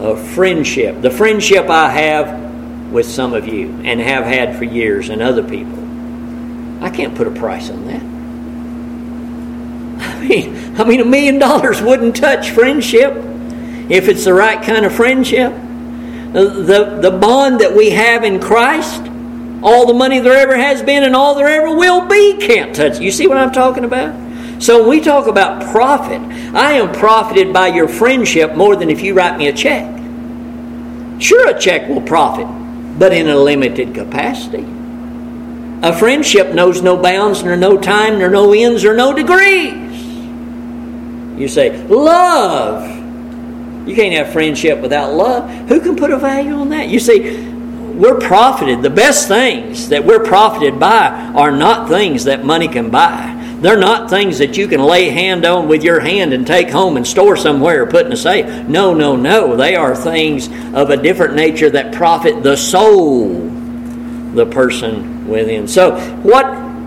A 0.00 0.16
friendship. 0.34 1.02
The 1.02 1.10
friendship 1.10 1.68
I 1.68 1.90
have 1.90 2.92
with 2.92 3.06
some 3.06 3.34
of 3.34 3.48
you 3.48 3.68
and 3.84 4.00
have 4.00 4.24
had 4.24 4.56
for 4.56 4.64
years 4.64 5.08
and 5.08 5.20
other 5.20 5.42
people. 5.42 5.78
I 6.82 6.90
can't 6.90 7.14
put 7.14 7.26
a 7.26 7.32
price 7.32 7.70
on 7.70 7.86
that. 7.86 8.02
I 10.00 10.28
mean, 10.28 10.80
I 10.80 10.84
mean, 10.84 11.00
a 11.00 11.04
million 11.04 11.38
dollars 11.38 11.82
wouldn't 11.82 12.14
touch 12.16 12.50
friendship 12.50 13.12
if 13.90 14.08
it's 14.08 14.24
the 14.24 14.32
right 14.32 14.62
kind 14.62 14.86
of 14.86 14.94
friendship 14.94 15.52
the, 16.32 16.98
the 17.00 17.10
bond 17.10 17.60
that 17.60 17.74
we 17.74 17.90
have 17.90 18.24
in 18.24 18.40
Christ, 18.40 19.02
all 19.62 19.86
the 19.86 19.94
money 19.94 20.20
there 20.20 20.36
ever 20.36 20.56
has 20.56 20.82
been 20.82 21.02
and 21.02 21.16
all 21.16 21.34
there 21.34 21.48
ever 21.48 21.74
will 21.74 22.06
be 22.06 22.36
can't 22.38 22.74
touch. 22.74 23.00
You 23.00 23.10
see 23.10 23.26
what 23.26 23.36
I'm 23.36 23.52
talking 23.52 23.84
about? 23.84 24.62
So 24.62 24.80
when 24.80 24.88
we 24.88 25.00
talk 25.00 25.26
about 25.26 25.62
profit, 25.72 26.20
I 26.54 26.72
am 26.72 26.92
profited 26.92 27.52
by 27.52 27.68
your 27.68 27.88
friendship 27.88 28.54
more 28.54 28.76
than 28.76 28.90
if 28.90 29.02
you 29.02 29.14
write 29.14 29.38
me 29.38 29.48
a 29.48 29.52
check. 29.52 29.86
Sure, 31.20 31.48
a 31.48 31.58
check 31.58 31.88
will 31.88 32.00
profit, 32.00 32.46
but 32.98 33.12
in 33.12 33.28
a 33.28 33.36
limited 33.36 33.94
capacity. 33.94 34.64
A 35.82 35.96
friendship 35.96 36.54
knows 36.54 36.82
no 36.82 36.96
bounds, 36.96 37.44
nor 37.44 37.56
no 37.56 37.78
time, 37.78 38.18
nor 38.18 38.30
no 38.30 38.52
ends, 38.52 38.84
or 38.84 38.94
no 38.94 39.12
degrees. 39.12 39.74
You 41.38 41.46
say, 41.46 41.86
love 41.86 42.98
you 43.88 43.94
can't 43.94 44.12
have 44.14 44.32
friendship 44.34 44.80
without 44.80 45.14
love. 45.14 45.48
Who 45.68 45.80
can 45.80 45.96
put 45.96 46.10
a 46.10 46.18
value 46.18 46.52
on 46.52 46.68
that? 46.68 46.88
You 46.88 47.00
see, 47.00 47.47
we're 47.98 48.20
profited. 48.20 48.80
The 48.80 48.90
best 48.90 49.26
things 49.26 49.88
that 49.88 50.04
we're 50.04 50.24
profited 50.24 50.78
by 50.78 51.08
are 51.34 51.50
not 51.50 51.88
things 51.88 52.24
that 52.24 52.44
money 52.44 52.68
can 52.68 52.90
buy. 52.90 53.34
They're 53.60 53.78
not 53.78 54.08
things 54.08 54.38
that 54.38 54.56
you 54.56 54.68
can 54.68 54.80
lay 54.80 55.08
hand 55.10 55.44
on 55.44 55.66
with 55.66 55.82
your 55.82 55.98
hand 55.98 56.32
and 56.32 56.46
take 56.46 56.70
home 56.70 56.96
and 56.96 57.04
store 57.04 57.36
somewhere 57.36 57.82
or 57.82 57.86
put 57.86 58.06
in 58.06 58.12
a 58.12 58.16
safe. 58.16 58.46
No, 58.68 58.94
no, 58.94 59.16
no. 59.16 59.56
They 59.56 59.74
are 59.74 59.96
things 59.96 60.46
of 60.74 60.90
a 60.90 60.96
different 60.96 61.34
nature 61.34 61.68
that 61.70 61.92
profit 61.92 62.44
the 62.44 62.56
soul, 62.56 63.30
the 64.34 64.46
person 64.46 65.26
within. 65.26 65.66
So, 65.66 65.98
what 66.22 66.46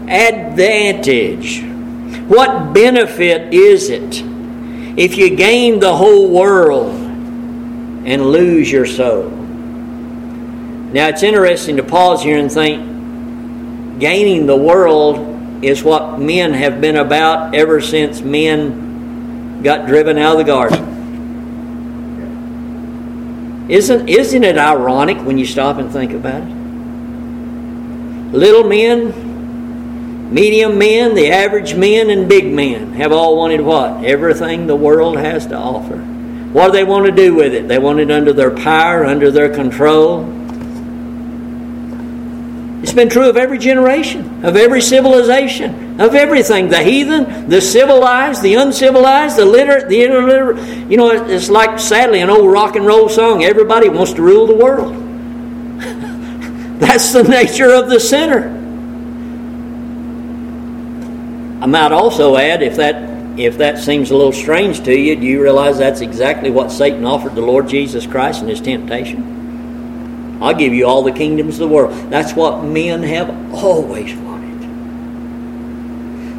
advantage, 0.09 1.61
what 2.29 2.73
benefit 2.73 3.53
is 3.53 3.89
it 3.89 4.23
if 4.97 5.17
you 5.17 5.35
gain 5.35 5.79
the 5.79 5.93
whole 5.93 6.29
world 6.29 6.93
and 8.05 8.31
lose 8.31 8.71
your 8.71 8.85
soul. 8.85 9.40
Now 10.93 11.07
it's 11.07 11.23
interesting 11.23 11.77
to 11.77 11.83
pause 11.83 12.21
here 12.21 12.37
and 12.37 12.51
think 12.51 13.99
gaining 13.99 14.45
the 14.45 14.57
world 14.57 15.63
is 15.63 15.83
what 15.83 16.19
men 16.19 16.53
have 16.53 16.81
been 16.81 16.97
about 16.97 17.55
ever 17.55 17.79
since 17.81 18.21
men 18.21 19.61
got 19.63 19.87
driven 19.87 20.17
out 20.17 20.33
of 20.33 20.39
the 20.39 20.43
garden. 20.43 20.91
Isn't, 23.69 24.09
isn't 24.09 24.43
it 24.43 24.57
ironic 24.57 25.19
when 25.19 25.37
you 25.37 25.45
stop 25.45 25.77
and 25.77 25.89
think 25.91 26.11
about 26.11 26.41
it? 26.41 26.49
Little 28.35 28.67
men, 28.67 30.33
medium 30.33 30.77
men, 30.77 31.15
the 31.15 31.31
average 31.31 31.75
men, 31.75 32.09
and 32.09 32.27
big 32.27 32.51
men 32.51 32.93
have 32.93 33.13
all 33.13 33.37
wanted 33.37 33.61
what? 33.61 34.03
Everything 34.03 34.67
the 34.67 34.75
world 34.75 35.17
has 35.17 35.45
to 35.47 35.55
offer. 35.55 35.97
What 35.97 36.67
do 36.67 36.71
they 36.73 36.83
want 36.83 37.05
to 37.05 37.13
do 37.13 37.33
with 37.35 37.53
it? 37.53 37.69
They 37.69 37.79
want 37.79 37.99
it 37.99 38.11
under 38.11 38.33
their 38.33 38.51
power, 38.51 39.05
under 39.05 39.31
their 39.31 39.53
control. 39.53 40.23
It's 42.91 42.97
been 42.97 43.07
true 43.07 43.29
of 43.29 43.37
every 43.37 43.57
generation, 43.57 44.43
of 44.43 44.57
every 44.57 44.81
civilization, 44.81 46.01
of 46.01 46.13
everything. 46.13 46.67
The 46.67 46.83
heathen, 46.83 47.47
the 47.47 47.61
civilized, 47.61 48.41
the 48.41 48.55
uncivilized, 48.55 49.37
the 49.37 49.45
literate, 49.45 49.87
the 49.87 50.03
illiterate. 50.03 50.91
You 50.91 50.97
know, 50.97 51.09
it's 51.09 51.49
like, 51.49 51.79
sadly, 51.79 52.19
an 52.19 52.29
old 52.29 52.51
rock 52.51 52.75
and 52.75 52.85
roll 52.85 53.07
song. 53.07 53.45
Everybody 53.45 53.87
wants 53.87 54.11
to 54.15 54.21
rule 54.21 54.45
the 54.45 54.57
world. 54.57 54.93
That's 56.81 57.13
the 57.13 57.23
nature 57.23 57.73
of 57.73 57.89
the 57.89 57.97
sinner. 57.97 58.49
I 61.63 61.65
might 61.67 61.93
also 61.93 62.35
add, 62.35 62.61
if 62.61 62.75
that 62.75 63.39
if 63.39 63.57
that 63.59 63.79
seems 63.79 64.11
a 64.11 64.17
little 64.17 64.33
strange 64.33 64.83
to 64.83 64.93
you, 64.93 65.15
do 65.15 65.25
you 65.25 65.41
realize 65.41 65.77
that's 65.77 66.01
exactly 66.01 66.51
what 66.51 66.69
Satan 66.69 67.05
offered 67.05 67.35
the 67.35 67.41
Lord 67.41 67.69
Jesus 67.69 68.05
Christ 68.05 68.41
in 68.41 68.49
his 68.49 68.59
temptation? 68.59 69.40
I'll 70.41 70.55
give 70.55 70.73
you 70.73 70.87
all 70.87 71.03
the 71.03 71.11
kingdoms 71.11 71.59
of 71.59 71.69
the 71.69 71.75
world. 71.75 71.93
That's 72.09 72.33
what 72.33 72.63
men 72.63 73.03
have 73.03 73.29
always 73.53 74.15
wanted. 74.15 74.41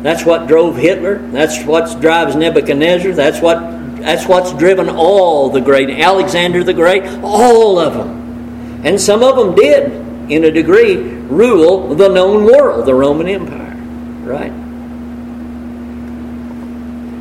That's 0.02 0.24
what 0.26 0.48
drove 0.48 0.76
Hitler. 0.76 1.18
That's 1.18 1.62
what 1.64 2.00
drives 2.00 2.34
Nebuchadnezzar. 2.34 3.12
That's 3.12 3.40
what 3.40 3.60
that's 4.02 4.26
what's 4.26 4.52
driven 4.54 4.88
all 4.88 5.48
the 5.48 5.60
great 5.60 5.88
Alexander 5.88 6.64
the 6.64 6.74
Great, 6.74 7.04
all 7.22 7.78
of 7.78 7.94
them. 7.94 8.82
And 8.84 9.00
some 9.00 9.22
of 9.22 9.36
them 9.36 9.54
did, 9.54 9.92
in 10.28 10.42
a 10.42 10.50
degree, 10.50 10.96
rule 10.96 11.94
the 11.94 12.08
known 12.08 12.44
world, 12.44 12.84
the 12.84 12.94
Roman 12.96 13.28
Empire. 13.28 13.76
Right? 14.24 14.52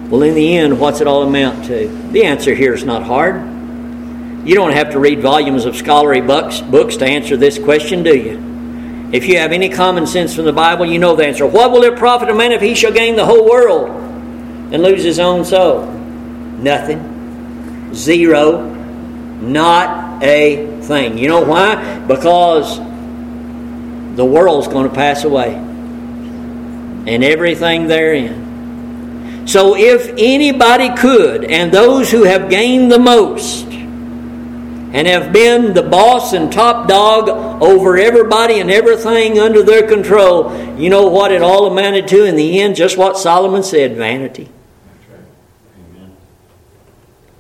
Well, 0.09 0.23
in 0.23 0.33
the 0.33 0.57
end, 0.57 0.79
what's 0.79 1.01
it 1.01 1.07
all 1.07 1.21
amount 1.21 1.65
to? 1.65 1.87
The 2.11 2.25
answer 2.25 2.55
here 2.55 2.73
is 2.73 2.83
not 2.83 3.03
hard. 3.03 3.50
You 4.43 4.55
don't 4.55 4.73
have 4.73 4.91
to 4.91 4.99
read 4.99 5.21
volumes 5.21 5.65
of 5.65 5.75
scholarly 5.75 6.21
books, 6.21 6.61
books 6.61 6.97
to 6.97 7.05
answer 7.05 7.37
this 7.37 7.59
question, 7.59 8.01
do 8.01 8.17
you? 8.17 9.09
If 9.11 9.27
you 9.27 9.37
have 9.37 9.51
any 9.51 9.69
common 9.69 10.07
sense 10.07 10.35
from 10.35 10.45
the 10.45 10.53
Bible, 10.53 10.85
you 10.85 10.97
know 10.97 11.15
the 11.15 11.25
answer. 11.25 11.45
What 11.45 11.71
will 11.71 11.83
it 11.83 11.97
profit 11.97 12.29
a 12.29 12.33
man 12.33 12.51
if 12.51 12.61
he 12.61 12.73
shall 12.73 12.91
gain 12.91 13.15
the 13.15 13.25
whole 13.25 13.47
world 13.47 13.89
and 13.89 14.81
lose 14.81 15.03
his 15.03 15.19
own 15.19 15.45
soul? 15.45 15.85
Nothing. 15.85 17.93
Zero. 17.93 18.67
Not 19.41 20.23
a 20.23 20.79
thing. 20.81 21.17
You 21.17 21.27
know 21.27 21.41
why? 21.41 21.99
Because 21.99 22.79
the 24.15 24.25
world's 24.25 24.67
going 24.67 24.87
to 24.87 24.95
pass 24.95 25.23
away 25.23 25.53
and 25.53 27.23
everything 27.23 27.87
therein. 27.87 29.47
So 29.47 29.75
if 29.75 30.13
anybody 30.17 30.95
could, 30.95 31.43
and 31.43 31.71
those 31.71 32.11
who 32.11 32.23
have 32.23 32.49
gained 32.49 32.91
the 32.91 32.99
most, 32.99 33.65
and 34.93 35.07
have 35.07 35.31
been 35.31 35.73
the 35.73 35.83
boss 35.83 36.33
and 36.33 36.51
top 36.51 36.87
dog 36.87 37.29
over 37.61 37.97
everybody 37.97 38.59
and 38.59 38.69
everything 38.69 39.39
under 39.39 39.63
their 39.63 39.87
control, 39.87 40.77
you 40.77 40.89
know 40.89 41.07
what 41.07 41.31
it 41.31 41.41
all 41.41 41.65
amounted 41.67 42.07
to 42.09 42.25
in 42.25 42.35
the 42.35 42.59
end? 42.59 42.75
Just 42.75 42.97
what 42.97 43.17
Solomon 43.17 43.63
said 43.63 43.95
vanity. 43.95 44.49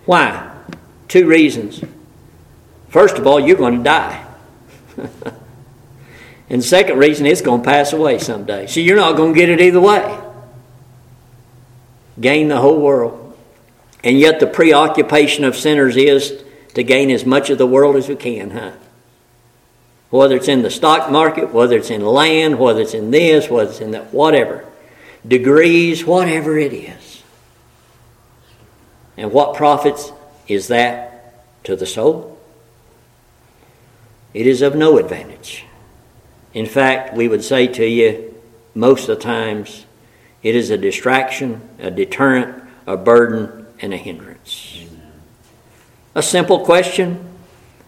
Why? 0.05 0.49
Two 1.07 1.27
reasons. 1.27 1.83
First 2.89 3.17
of 3.17 3.27
all, 3.27 3.39
you're 3.39 3.57
going 3.57 3.77
to 3.77 3.83
die. 3.83 4.25
and 6.49 6.63
second 6.63 6.97
reason, 6.97 7.25
it's 7.25 7.41
going 7.41 7.61
to 7.61 7.65
pass 7.65 7.93
away 7.93 8.17
someday. 8.19 8.67
So 8.67 8.79
you're 8.79 8.97
not 8.97 9.15
going 9.15 9.33
to 9.33 9.39
get 9.39 9.49
it 9.49 9.61
either 9.61 9.79
way. 9.79 10.19
Gain 12.19 12.47
the 12.47 12.59
whole 12.59 12.79
world. 12.79 13.37
And 14.03 14.19
yet, 14.19 14.39
the 14.39 14.47
preoccupation 14.47 15.43
of 15.43 15.55
sinners 15.55 15.95
is 15.95 16.40
to 16.73 16.83
gain 16.83 17.11
as 17.11 17.25
much 17.25 17.49
of 17.49 17.57
the 17.57 17.67
world 17.67 17.95
as 17.95 18.07
we 18.07 18.15
can, 18.15 18.51
huh? 18.51 18.71
Whether 20.09 20.35
it's 20.35 20.47
in 20.47 20.61
the 20.61 20.69
stock 20.69 21.09
market, 21.09 21.53
whether 21.53 21.77
it's 21.77 21.89
in 21.89 22.05
land, 22.05 22.59
whether 22.59 22.81
it's 22.81 22.93
in 22.93 23.11
this, 23.11 23.49
whether 23.49 23.69
it's 23.69 23.79
in 23.79 23.91
that, 23.91 24.13
whatever. 24.13 24.65
Degrees, 25.25 26.05
whatever 26.05 26.57
it 26.57 26.73
is. 26.73 27.23
And 29.17 29.31
what 29.31 29.55
profits 29.55 30.11
is 30.47 30.67
that 30.67 31.63
to 31.63 31.75
the 31.75 31.85
soul? 31.85 32.39
It 34.33 34.47
is 34.47 34.61
of 34.61 34.75
no 34.75 34.97
advantage. 34.97 35.65
In 36.53 36.65
fact, 36.65 37.15
we 37.15 37.27
would 37.27 37.43
say 37.43 37.67
to 37.67 37.85
you, 37.85 38.33
most 38.73 39.07
of 39.09 39.17
the 39.17 39.23
times, 39.23 39.85
it 40.43 40.55
is 40.55 40.69
a 40.69 40.77
distraction, 40.77 41.61
a 41.79 41.91
deterrent, 41.91 42.63
a 42.87 42.97
burden, 42.97 43.67
and 43.79 43.93
a 43.93 43.97
hindrance. 43.97 44.30
A 46.13 46.21
simple 46.21 46.65
question, 46.65 47.25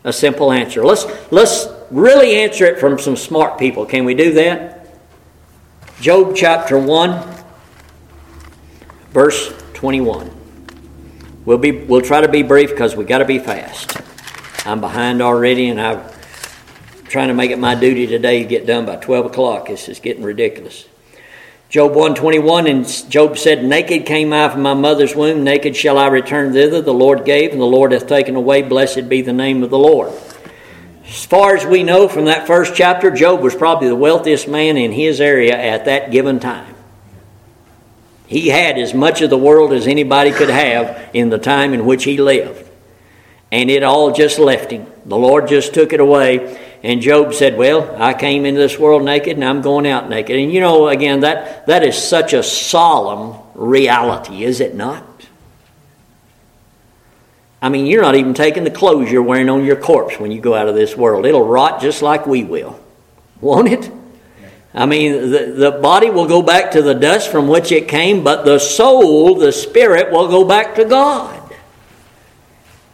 a 0.03 0.13
simple 0.13 0.51
answer. 0.51 0.85
Let's, 0.85 1.05
let's 1.31 1.67
really 1.91 2.35
answer 2.35 2.65
it 2.65 2.79
from 2.79 2.97
some 2.97 3.15
smart 3.15 3.59
people. 3.59 3.85
Can 3.85 4.05
we 4.05 4.13
do 4.13 4.33
that? 4.33 4.87
Job 5.99 6.35
chapter 6.35 6.77
1, 6.77 7.43
verse 9.11 9.53
21. 9.73 10.31
We'll, 11.45 11.57
be, 11.57 11.71
we'll 11.71 12.01
try 12.01 12.21
to 12.21 12.29
be 12.29 12.43
brief 12.43 12.69
because 12.69 12.95
we 12.95 13.03
got 13.03 13.17
to 13.17 13.25
be 13.25 13.39
fast. 13.39 13.97
I'm 14.65 14.79
behind 14.79 15.21
already, 15.21 15.67
and 15.67 15.81
I'm 15.81 16.01
trying 17.05 17.27
to 17.27 17.33
make 17.33 17.51
it 17.51 17.59
my 17.59 17.75
duty 17.75 18.07
today 18.07 18.43
to 18.43 18.47
get 18.47 18.65
done 18.65 18.85
by 18.85 18.95
12 18.95 19.25
o'clock. 19.25 19.67
This 19.67 19.89
is 19.89 19.99
getting 19.99 20.23
ridiculous. 20.23 20.87
Job 21.73 21.95
121, 21.95 22.67
and 22.67 23.09
Job 23.09 23.35
said, 23.35 23.65
Naked 23.65 24.05
came 24.05 24.31
I 24.31 24.47
from 24.47 24.61
my 24.61 24.75
mother's 24.75 25.15
womb, 25.15 25.43
naked 25.43 25.75
shall 25.75 25.97
I 25.97 26.05
return 26.05 26.53
thither. 26.53 26.83
The 26.83 26.93
Lord 26.93 27.25
gave, 27.25 27.51
and 27.51 27.59
the 27.59 27.65
Lord 27.65 27.93
hath 27.93 28.05
taken 28.05 28.35
away. 28.35 28.61
Blessed 28.61 29.09
be 29.09 29.23
the 29.23 29.33
name 29.33 29.63
of 29.63 29.71
the 29.71 29.79
Lord. 29.79 30.13
As 31.03 31.25
far 31.25 31.55
as 31.55 31.65
we 31.65 31.81
know 31.81 32.07
from 32.07 32.25
that 32.25 32.45
first 32.45 32.75
chapter, 32.75 33.09
Job 33.09 33.41
was 33.41 33.55
probably 33.55 33.87
the 33.87 33.95
wealthiest 33.95 34.47
man 34.47 34.77
in 34.77 34.91
his 34.91 35.19
area 35.19 35.57
at 35.59 35.85
that 35.85 36.11
given 36.11 36.39
time. 36.39 36.75
He 38.27 38.49
had 38.49 38.77
as 38.77 38.93
much 38.93 39.23
of 39.23 39.31
the 39.31 39.37
world 39.39 39.73
as 39.73 39.87
anybody 39.87 40.29
could 40.29 40.51
have 40.51 41.09
in 41.11 41.31
the 41.31 41.39
time 41.39 41.73
in 41.73 41.87
which 41.87 42.03
he 42.03 42.17
lived. 42.19 42.69
And 43.51 43.71
it 43.71 43.81
all 43.81 44.11
just 44.11 44.37
left 44.37 44.69
him. 44.69 44.85
The 45.07 45.17
Lord 45.17 45.47
just 45.47 45.73
took 45.73 45.91
it 45.91 45.99
away 45.99 46.59
and 46.83 47.01
Job 47.01 47.33
said, 47.33 47.57
Well, 47.57 47.95
I 47.97 48.13
came 48.13 48.45
into 48.45 48.59
this 48.59 48.77
world 48.77 49.03
naked 49.03 49.37
and 49.37 49.43
I'm 49.43 49.61
going 49.61 49.87
out 49.87 50.09
naked. 50.09 50.37
And 50.37 50.51
you 50.51 50.59
know, 50.59 50.89
again, 50.89 51.21
that, 51.21 51.65
that 51.67 51.81
is 51.83 51.97
such 51.97 52.33
a 52.33 52.43
solemn 52.43 53.39
reality, 53.55 54.43
is 54.43 54.59
it 54.59 54.75
not? 54.75 55.07
I 57.61 57.69
mean, 57.69 57.85
you're 57.85 58.01
not 58.01 58.15
even 58.15 58.33
taking 58.33 58.65
the 58.65 58.71
clothes 58.71 59.09
you're 59.09 59.23
wearing 59.23 59.49
on 59.49 59.63
your 59.63 59.77
corpse 59.77 60.19
when 60.19 60.31
you 60.31 60.41
go 60.41 60.53
out 60.53 60.67
of 60.67 60.75
this 60.75 60.97
world. 60.97 61.25
It'll 61.25 61.47
rot 61.47 61.81
just 61.81 62.01
like 62.01 62.27
we 62.27 62.43
will, 62.43 62.77
won't 63.39 63.69
it? 63.69 63.89
I 64.73 64.85
mean, 64.85 65.31
the, 65.31 65.53
the 65.55 65.71
body 65.71 66.09
will 66.09 66.27
go 66.27 66.41
back 66.41 66.71
to 66.71 66.81
the 66.81 66.95
dust 66.95 67.31
from 67.31 67.47
which 67.47 67.71
it 67.71 67.87
came, 67.87 68.25
but 68.25 68.43
the 68.43 68.59
soul, 68.59 69.35
the 69.35 69.53
spirit, 69.53 70.11
will 70.11 70.27
go 70.27 70.43
back 70.43 70.75
to 70.75 70.83
God. 70.83 71.42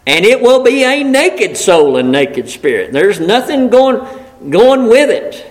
And 0.09 0.25
it 0.25 0.41
will 0.41 0.63
be 0.63 0.83
a 0.83 1.03
naked 1.03 1.55
soul 1.55 1.97
and 1.97 2.11
naked 2.11 2.49
spirit. 2.49 2.91
There's 2.91 3.19
nothing 3.19 3.69
going, 3.69 3.99
going 4.49 4.87
with 4.87 5.11
it. 5.11 5.45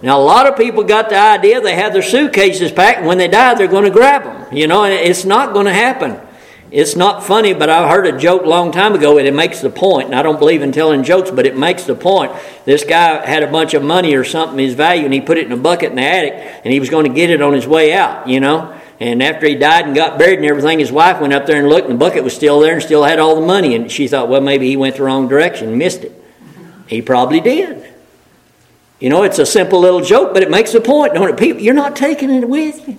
Now, 0.00 0.18
a 0.18 0.24
lot 0.24 0.46
of 0.46 0.56
people 0.56 0.82
got 0.82 1.10
the 1.10 1.18
idea 1.18 1.60
they 1.60 1.74
have 1.74 1.92
their 1.92 2.00
suitcases 2.00 2.72
packed, 2.72 3.00
and 3.00 3.06
when 3.06 3.18
they 3.18 3.28
die, 3.28 3.52
they're 3.52 3.68
going 3.68 3.84
to 3.84 3.90
grab 3.90 4.22
them. 4.22 4.56
You 4.56 4.66
know, 4.66 4.84
and 4.84 4.94
it's 4.94 5.26
not 5.26 5.52
going 5.52 5.66
to 5.66 5.74
happen. 5.74 6.18
It's 6.70 6.96
not 6.96 7.22
funny, 7.22 7.52
but 7.52 7.68
I 7.68 7.90
heard 7.90 8.06
a 8.06 8.18
joke 8.18 8.44
a 8.44 8.48
long 8.48 8.72
time 8.72 8.94
ago, 8.94 9.18
and 9.18 9.28
it 9.28 9.34
makes 9.34 9.60
the 9.60 9.68
point. 9.68 10.06
And 10.06 10.14
I 10.14 10.22
don't 10.22 10.38
believe 10.38 10.62
in 10.62 10.72
telling 10.72 11.02
jokes, 11.02 11.30
but 11.30 11.44
it 11.44 11.54
makes 11.54 11.84
the 11.84 11.94
point. 11.94 12.32
This 12.64 12.82
guy 12.82 13.26
had 13.26 13.42
a 13.42 13.50
bunch 13.52 13.74
of 13.74 13.82
money 13.82 14.14
or 14.14 14.24
something, 14.24 14.58
his 14.58 14.72
value, 14.72 15.04
and 15.04 15.12
he 15.12 15.20
put 15.20 15.36
it 15.36 15.44
in 15.44 15.52
a 15.52 15.56
bucket 15.58 15.90
in 15.90 15.96
the 15.96 16.02
attic, 16.02 16.32
and 16.64 16.72
he 16.72 16.80
was 16.80 16.88
going 16.88 17.04
to 17.04 17.12
get 17.12 17.28
it 17.28 17.42
on 17.42 17.52
his 17.52 17.66
way 17.66 17.92
out, 17.92 18.26
you 18.26 18.40
know. 18.40 18.77
And 19.00 19.22
after 19.22 19.46
he 19.46 19.54
died 19.54 19.86
and 19.86 19.94
got 19.94 20.18
buried 20.18 20.38
and 20.38 20.46
everything, 20.46 20.80
his 20.80 20.90
wife 20.90 21.20
went 21.20 21.32
up 21.32 21.46
there 21.46 21.58
and 21.58 21.68
looked, 21.68 21.88
and 21.88 21.94
the 21.94 22.04
bucket 22.04 22.24
was 22.24 22.34
still 22.34 22.58
there 22.60 22.74
and 22.74 22.82
still 22.82 23.04
had 23.04 23.20
all 23.20 23.36
the 23.40 23.46
money. 23.46 23.74
And 23.74 23.90
she 23.90 24.08
thought, 24.08 24.28
well, 24.28 24.40
maybe 24.40 24.68
he 24.68 24.76
went 24.76 24.96
the 24.96 25.04
wrong 25.04 25.28
direction 25.28 25.68
and 25.68 25.78
missed 25.78 26.02
it. 26.02 26.12
He 26.88 27.00
probably 27.00 27.40
did. 27.40 27.84
You 28.98 29.10
know, 29.10 29.22
it's 29.22 29.38
a 29.38 29.46
simple 29.46 29.78
little 29.78 30.00
joke, 30.00 30.34
but 30.34 30.42
it 30.42 30.50
makes 30.50 30.74
a 30.74 30.80
point, 30.80 31.14
don't 31.14 31.28
it? 31.28 31.38
People, 31.38 31.62
you're 31.62 31.74
not 31.74 31.94
taking 31.94 32.30
it 32.30 32.48
with 32.48 32.88
you. 32.88 32.98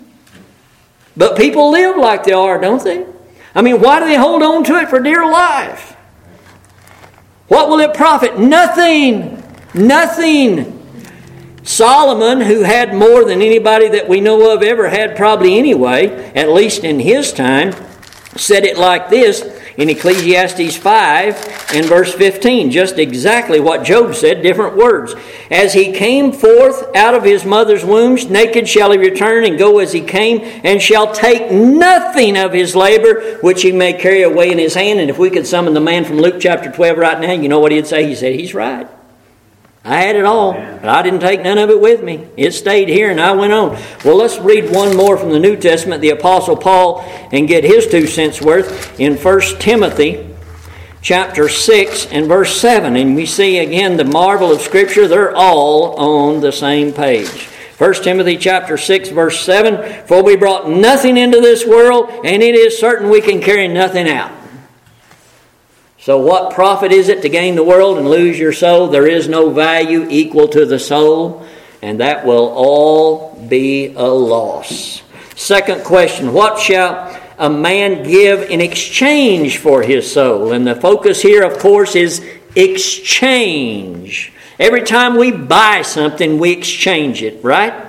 But 1.18 1.36
people 1.38 1.72
live 1.72 1.97
like 1.97 2.24
they 2.24 2.32
are, 2.32 2.62
don't 2.62 2.82
they? 2.82 3.06
I 3.54 3.62
mean, 3.62 3.82
why 3.82 4.00
do 4.00 4.06
they 4.06 4.16
hold 4.16 4.41
on 4.41 4.64
to 4.66 4.76
it 4.76 4.89
for 4.89 5.02
dear 5.02 5.30
life? 5.30 5.97
What 7.50 7.68
will 7.68 7.80
it 7.80 7.93
profit? 7.93 8.39
Nothing. 8.39 9.43
Nothing. 9.74 10.79
Solomon, 11.70 12.42
who 12.42 12.64
had 12.64 12.96
more 12.96 13.24
than 13.24 13.44
anybody 13.44 13.90
that 13.90 14.10
we 14.10 14.22
know 14.22 14.52
of 14.52 14.64
ever 14.64 14.90
had, 14.90 15.16
probably 15.16 15.56
anyway, 15.56 16.32
at 16.34 16.50
least 16.50 16.84
in 16.84 17.00
his 17.00 17.32
time, 17.32 17.76
said 18.36 18.66
it 18.66 18.80
like 18.80 19.12
this 19.12 19.44
in 19.78 19.88
Ecclesiastes 19.88 20.76
5 20.76 21.76
and 21.76 21.86
verse 21.86 22.12
15. 22.12 22.72
Just 22.72 22.98
exactly 22.98 23.60
what 23.60 23.84
Job 23.84 24.16
said, 24.16 24.42
different 24.42 24.78
words. 24.78 25.14
As 25.52 25.72
he 25.74 25.92
came 25.92 26.32
forth 26.32 26.96
out 26.96 27.14
of 27.14 27.24
his 27.24 27.46
mother's 27.46 27.86
womb, 27.86 28.16
naked 28.16 28.68
shall 28.68 28.92
he 28.92 28.98
return 28.98 29.46
and 29.46 29.60
go 29.60 29.78
as 29.78 29.94
he 29.94 30.02
came, 30.02 30.40
and 30.64 30.82
shall 30.82 31.14
take 31.14 31.52
nothing 31.52 32.36
of 32.36 32.52
his 32.52 32.76
labor 32.76 33.38
which 33.42 33.62
he 33.62 33.72
may 33.72 33.94
carry 33.94 34.24
away 34.24 34.52
in 34.52 34.58
his 34.58 34.74
hand. 34.74 35.00
And 35.00 35.12
if 35.12 35.20
we 35.20 35.30
could 35.30 35.46
summon 35.46 35.76
the 35.76 35.80
man 35.80 36.04
from 36.04 36.18
Luke 36.18 36.42
chapter 36.42 36.72
12 36.72 36.98
right 36.98 37.20
now, 37.20 37.34
you 37.34 37.48
know 37.48 37.60
what 37.60 37.72
he'd 37.72 37.86
say? 37.86 38.08
He 38.08 38.16
said, 38.16 38.34
He's 38.34 38.56
right. 38.56 38.90
I 39.84 40.02
had 40.02 40.18
it 40.18 40.26
all, 40.26 40.54
but 40.54 40.90
I 40.90 41.02
didn't 41.02 41.22
take 41.22 41.42
none 41.42 41.58
of 41.58 41.70
it 41.70 41.80
with 41.80 42.04
me. 42.04 42.28
It 42.36 42.52
stayed 42.52 42.90
here 42.90 43.10
and 43.10 43.20
I 43.20 43.32
went 43.32 43.54
on. 43.54 43.78
Well, 44.04 44.18
let's 44.18 44.38
read 44.38 44.72
one 44.72 44.96
more 44.96 45.18
from 45.18 45.32
the 45.32 45.40
New 45.40 45.56
Testament, 45.56 46.02
the 46.02 46.10
Apostle 46.10 46.58
Paul, 46.58 47.02
and 47.32 47.48
get 47.48 47.64
his 47.64 47.88
two 47.88 48.06
cents 48.06 48.42
worth 48.42 49.00
in 49.00 49.16
1 49.16 49.42
Timothy 49.60 50.30
chapter 51.02 51.48
6 51.48 52.08
and 52.08 52.28
verse 52.28 52.60
7. 52.60 52.98
And 52.98 53.16
we 53.16 53.26
see 53.26 53.60
again 53.60 53.96
the 53.96 54.04
marvel 54.04 54.52
of 54.52 54.62
Scripture, 54.62 55.08
they're 55.08 55.36
all 55.36 55.96
on 55.96 56.42
the 56.42 56.52
same 56.52 56.94
page. 56.94 57.48
1 57.78 57.94
Timothy 58.04 58.36
chapter 58.36 58.78
6 58.78 59.10
verse 59.10 59.40
7 59.40 60.06
For 60.06 60.22
we 60.22 60.36
brought 60.36 60.70
nothing 60.70 61.16
into 61.16 61.40
this 61.40 61.66
world, 61.66 62.10
and 62.26 62.44
it 62.44 62.54
is 62.54 62.78
certain 62.78 63.10
we 63.10 63.22
can 63.22 63.42
carry 63.42 63.70
nothing 63.70 64.10
out. 64.10 64.39
So, 66.10 66.18
what 66.18 66.55
profit 66.55 66.91
is 66.91 67.07
it 67.07 67.22
to 67.22 67.30
gain 67.30 67.55
the 67.55 67.64
world 67.64 67.99
and 67.99 68.10
lose 68.10 68.39
your 68.39 68.51
soul? 68.51 68.88
There 68.88 69.05
is 69.05 69.28
no 69.28 69.51
value 69.51 70.07
equal 70.10 70.47
to 70.47 70.66
the 70.66 70.80
soul, 70.80 71.45
and 71.84 71.99
that 71.99 72.26
will 72.26 72.47
all 72.47 73.36
be 73.47 73.93
a 73.93 74.07
loss. 74.07 75.03
Second 75.36 75.84
question 75.84 76.34
What 76.34 76.57
shall 76.57 77.16
a 77.38 77.47
man 77.47 78.01
give 78.01 78.49
in 78.49 78.60
exchange 78.60 79.60
for 79.60 79.84
his 79.84 80.12
soul? 80.12 80.51
And 80.51 80.66
the 80.66 80.74
focus 80.74 81.22
here, 81.22 81.43
of 81.43 81.60
course, 81.60 81.95
is 81.95 82.28
exchange. 82.55 84.34
Every 84.57 84.82
time 84.82 85.16
we 85.16 85.30
buy 85.30 85.84
something, 85.84 86.39
we 86.39 86.53
exchange 86.53 87.22
it, 87.22 87.43
right? 87.43 87.86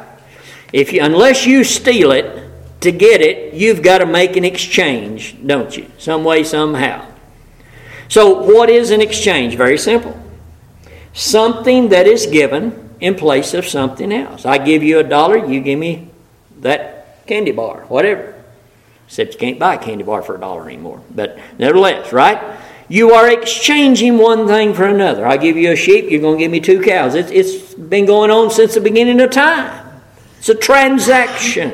If 0.75 0.93
you, 0.93 1.03
unless 1.03 1.47
you 1.47 1.65
steal 1.65 2.13
it 2.13 2.51
to 2.83 2.93
get 2.93 3.23
it, 3.23 3.55
you've 3.55 3.81
got 3.81 4.01
to 4.01 4.07
make 4.07 4.37
an 4.37 4.45
exchange, 4.45 5.37
don't 5.47 5.75
you? 5.75 5.91
Some 5.97 6.23
way, 6.23 6.45
somehow. 6.45 7.10
So, 8.11 8.43
what 8.43 8.69
is 8.69 8.91
an 8.91 9.01
exchange? 9.01 9.55
Very 9.55 9.79
simple. 9.79 10.21
Something 11.13 11.91
that 11.91 12.09
is 12.09 12.27
given 12.27 12.91
in 12.99 13.15
place 13.15 13.55
of 13.55 13.67
something 13.67 14.13
else. 14.13 14.45
I 14.45 14.59
give 14.59 14.83
you 14.83 14.99
a 14.99 15.05
dollar, 15.05 15.47
you 15.47 15.61
give 15.61 15.79
me 15.79 16.11
that 16.59 17.25
candy 17.29 17.53
bar, 17.53 17.85
whatever. 17.85 18.35
Except 19.07 19.35
you 19.35 19.39
can't 19.39 19.61
buy 19.61 19.75
a 19.75 19.79
candy 19.79 20.03
bar 20.03 20.23
for 20.23 20.35
a 20.35 20.41
dollar 20.41 20.69
anymore. 20.69 21.01
But 21.15 21.39
nevertheless, 21.57 22.13
right? 22.13 22.59
You 22.89 23.13
are 23.13 23.31
exchanging 23.31 24.19
one 24.19 24.49
thing 24.49 24.75
for 24.75 24.87
another. 24.87 25.25
I 25.25 25.37
give 25.37 25.57
you 25.57 25.71
a 25.71 25.77
sheep, 25.77 26.11
you're 26.11 26.21
going 26.21 26.37
to 26.37 26.45
give 26.45 26.51
me 26.51 26.59
two 26.59 26.83
cows. 26.83 27.15
It's, 27.15 27.31
it's 27.31 27.75
been 27.75 28.07
going 28.07 28.33
on 28.33 28.51
since 28.51 28.75
the 28.75 28.81
beginning 28.81 29.21
of 29.21 29.31
time. 29.31 30.03
It's 30.39 30.49
a 30.49 30.57
transaction. 30.57 31.73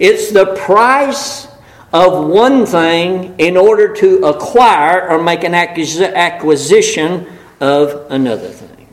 It's 0.00 0.32
the 0.32 0.56
price 0.56 1.46
of 1.92 2.26
one 2.28 2.64
thing 2.64 3.34
in 3.38 3.56
order 3.56 3.94
to 3.94 4.24
acquire 4.24 5.08
or 5.08 5.22
make 5.22 5.44
an 5.44 5.54
acquisition 5.54 7.26
of 7.60 8.10
another 8.10 8.48
thing. 8.48 8.88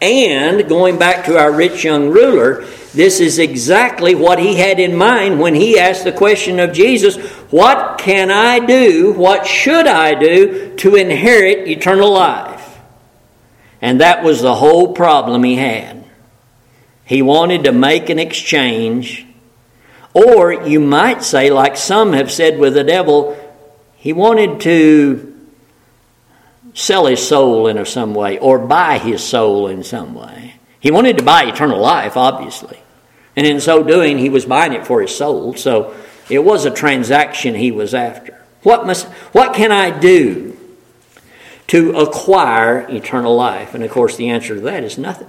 And 0.00 0.68
going 0.68 0.98
back 0.98 1.24
to 1.26 1.38
our 1.38 1.50
rich 1.50 1.84
young 1.84 2.10
ruler, 2.10 2.64
this 2.94 3.20
is 3.20 3.38
exactly 3.38 4.14
what 4.14 4.38
he 4.38 4.54
had 4.54 4.78
in 4.78 4.94
mind 4.94 5.40
when 5.40 5.54
he 5.54 5.78
asked 5.78 6.04
the 6.04 6.12
question 6.12 6.60
of 6.60 6.72
Jesus 6.72 7.16
What 7.50 7.98
can 7.98 8.30
I 8.30 8.60
do? 8.60 9.12
What 9.12 9.46
should 9.46 9.86
I 9.86 10.14
do 10.14 10.76
to 10.76 10.94
inherit 10.94 11.68
eternal 11.68 12.12
life? 12.12 12.78
And 13.82 14.00
that 14.00 14.22
was 14.22 14.40
the 14.40 14.54
whole 14.54 14.94
problem 14.94 15.44
he 15.44 15.56
had. 15.56 16.04
He 17.04 17.20
wanted 17.20 17.64
to 17.64 17.72
make 17.72 18.08
an 18.08 18.18
exchange 18.18 19.25
or 20.16 20.50
you 20.66 20.80
might 20.80 21.22
say, 21.22 21.50
like 21.50 21.76
some 21.76 22.14
have 22.14 22.32
said 22.32 22.58
with 22.58 22.72
the 22.72 22.82
devil, 22.82 23.36
he 23.96 24.14
wanted 24.14 24.62
to 24.62 25.46
sell 26.72 27.04
his 27.04 27.28
soul 27.28 27.66
in 27.66 27.84
some 27.84 28.14
way 28.14 28.38
or 28.38 28.58
buy 28.58 28.96
his 28.96 29.22
soul 29.22 29.68
in 29.68 29.84
some 29.84 30.14
way. 30.14 30.54
He 30.80 30.90
wanted 30.90 31.18
to 31.18 31.22
buy 31.22 31.42
eternal 31.42 31.78
life, 31.78 32.16
obviously. 32.16 32.80
And 33.36 33.46
in 33.46 33.60
so 33.60 33.84
doing, 33.84 34.16
he 34.16 34.30
was 34.30 34.46
buying 34.46 34.72
it 34.72 34.86
for 34.86 35.02
his 35.02 35.14
soul. 35.14 35.52
So 35.52 35.94
it 36.30 36.38
was 36.38 36.64
a 36.64 36.70
transaction 36.70 37.54
he 37.54 37.70
was 37.70 37.92
after. 37.92 38.42
What, 38.62 38.86
must, 38.86 39.04
what 39.34 39.54
can 39.54 39.70
I 39.70 39.90
do 39.90 40.56
to 41.66 41.94
acquire 41.94 42.86
eternal 42.88 43.36
life? 43.36 43.74
And 43.74 43.84
of 43.84 43.90
course, 43.90 44.16
the 44.16 44.30
answer 44.30 44.54
to 44.54 44.62
that 44.62 44.82
is 44.82 44.96
nothing. 44.96 45.28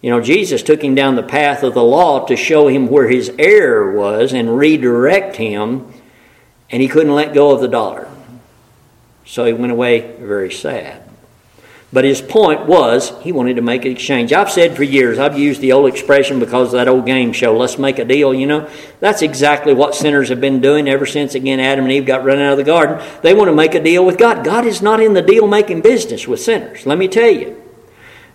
You 0.00 0.10
know, 0.10 0.20
Jesus 0.20 0.62
took 0.62 0.82
him 0.82 0.94
down 0.94 1.16
the 1.16 1.22
path 1.22 1.62
of 1.62 1.74
the 1.74 1.82
law 1.82 2.24
to 2.26 2.36
show 2.36 2.68
him 2.68 2.88
where 2.88 3.08
his 3.08 3.32
error 3.38 3.92
was 3.92 4.32
and 4.32 4.56
redirect 4.56 5.36
him, 5.36 5.92
and 6.70 6.80
he 6.80 6.88
couldn't 6.88 7.14
let 7.14 7.34
go 7.34 7.50
of 7.50 7.60
the 7.60 7.68
dollar. 7.68 8.08
So 9.26 9.44
he 9.44 9.52
went 9.52 9.72
away 9.72 10.16
very 10.20 10.52
sad. 10.52 11.02
But 11.90 12.04
his 12.04 12.20
point 12.20 12.66
was 12.66 13.12
he 13.22 13.32
wanted 13.32 13.56
to 13.56 13.62
make 13.62 13.86
an 13.86 13.92
exchange. 13.92 14.32
I've 14.32 14.50
said 14.50 14.76
for 14.76 14.82
years, 14.82 15.18
I've 15.18 15.38
used 15.38 15.62
the 15.62 15.72
old 15.72 15.88
expression 15.88 16.38
because 16.38 16.68
of 16.68 16.72
that 16.72 16.86
old 16.86 17.06
game 17.06 17.32
show, 17.32 17.56
let's 17.56 17.78
make 17.78 17.98
a 17.98 18.04
deal, 18.04 18.34
you 18.34 18.46
know. 18.46 18.68
That's 19.00 19.22
exactly 19.22 19.72
what 19.72 19.94
sinners 19.94 20.28
have 20.28 20.40
been 20.40 20.60
doing 20.60 20.86
ever 20.86 21.06
since, 21.06 21.34
again, 21.34 21.60
Adam 21.60 21.86
and 21.86 21.92
Eve 21.92 22.04
got 22.04 22.24
run 22.24 22.38
out 22.38 22.52
of 22.52 22.58
the 22.58 22.64
garden. 22.64 23.04
They 23.22 23.32
want 23.32 23.48
to 23.48 23.54
make 23.54 23.74
a 23.74 23.82
deal 23.82 24.04
with 24.04 24.18
God. 24.18 24.44
God 24.44 24.66
is 24.66 24.82
not 24.82 25.00
in 25.00 25.14
the 25.14 25.22
deal 25.22 25.46
making 25.46 25.80
business 25.80 26.28
with 26.28 26.40
sinners, 26.40 26.84
let 26.86 26.98
me 26.98 27.08
tell 27.08 27.30
you. 27.30 27.67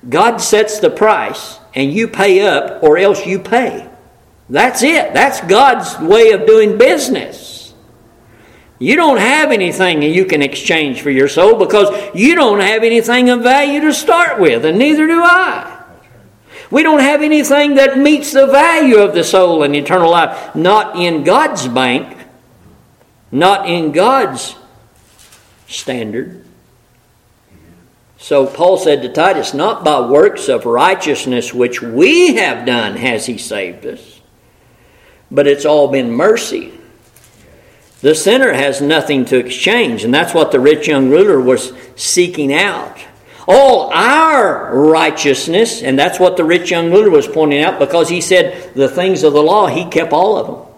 God 0.10 0.38
sets 0.38 0.80
the 0.80 0.90
price 0.90 1.60
and 1.74 1.92
you 1.92 2.08
pay 2.08 2.46
up 2.46 2.84
or 2.84 2.98
else 2.98 3.26
you 3.26 3.40
pay. 3.40 3.90
That's 4.50 4.84
it. 4.84 5.14
That's 5.14 5.42
God's 5.42 5.98
way 6.00 6.32
of 6.32 6.46
doing 6.46 6.78
business. 6.78 7.74
You 8.80 8.96
don't 8.98 9.18
have 9.18 9.52
anything 9.52 10.02
you 10.02 10.26
can 10.26 10.42
exchange 10.42 11.02
for 11.02 11.10
your 11.10 11.30
soul 11.30 11.58
because 11.58 11.90
you 12.14 12.36
don't 12.36 12.60
have 12.60 12.84
anything 12.84 13.30
of 13.30 13.42
value 13.42 13.80
to 13.82 13.94
start 13.94 14.40
with, 14.40 14.66
and 14.66 14.78
neither 14.78 15.08
do 15.08 15.22
I. 15.24 15.84
We 16.70 16.84
don't 16.84 17.00
have 17.00 17.22
anything 17.22 17.76
that 17.76 17.98
meets 17.98 18.34
the 18.34 18.48
value 18.48 18.98
of 18.98 19.14
the 19.14 19.24
soul 19.24 19.64
and 19.64 19.76
eternal 19.76 20.12
life. 20.12 20.56
Not 20.56 20.98
in 20.98 21.24
God's 21.24 21.68
bank, 21.68 22.18
not 23.32 23.70
in 23.70 23.92
God's 23.92 24.56
standard. 25.68 26.43
So 28.24 28.48
Paul 28.48 28.78
said 28.78 29.02
to 29.02 29.10
Titus, 29.10 29.54
Not 29.54 29.84
by 29.84 30.00
works 30.00 30.48
of 30.48 30.66
righteousness 30.66 31.54
which 31.54 31.82
we 31.82 32.36
have 32.36 32.66
done 32.66 32.96
has 32.96 33.26
he 33.26 33.38
saved 33.38 33.86
us, 33.86 34.22
but 35.30 35.46
it's 35.46 35.66
all 35.66 35.90
been 35.90 36.10
mercy. 36.10 36.72
The 38.00 38.16
sinner 38.16 38.54
has 38.54 38.80
nothing 38.80 39.26
to 39.26 39.38
exchange, 39.38 40.06
and 40.06 40.14
that's 40.14 40.34
what 40.34 40.54
the 40.54 40.62
rich 40.62 40.88
young 40.88 41.10
ruler 41.10 41.38
was 41.38 41.74
seeking 41.98 42.54
out. 42.54 42.98
All 43.46 43.92
our 43.92 44.74
righteousness, 44.74 45.84
and 45.84 46.00
that's 46.00 46.18
what 46.18 46.38
the 46.38 46.46
rich 46.46 46.72
young 46.72 46.94
ruler 46.94 47.10
was 47.10 47.28
pointing 47.28 47.62
out 47.62 47.78
because 47.78 48.08
he 48.08 48.22
said 48.22 48.74
the 48.74 48.88
things 48.88 49.24
of 49.24 49.34
the 49.34 49.44
law, 49.44 49.68
he 49.68 49.84
kept 49.84 50.14
all 50.14 50.38
of 50.38 50.48
them. 50.48 50.74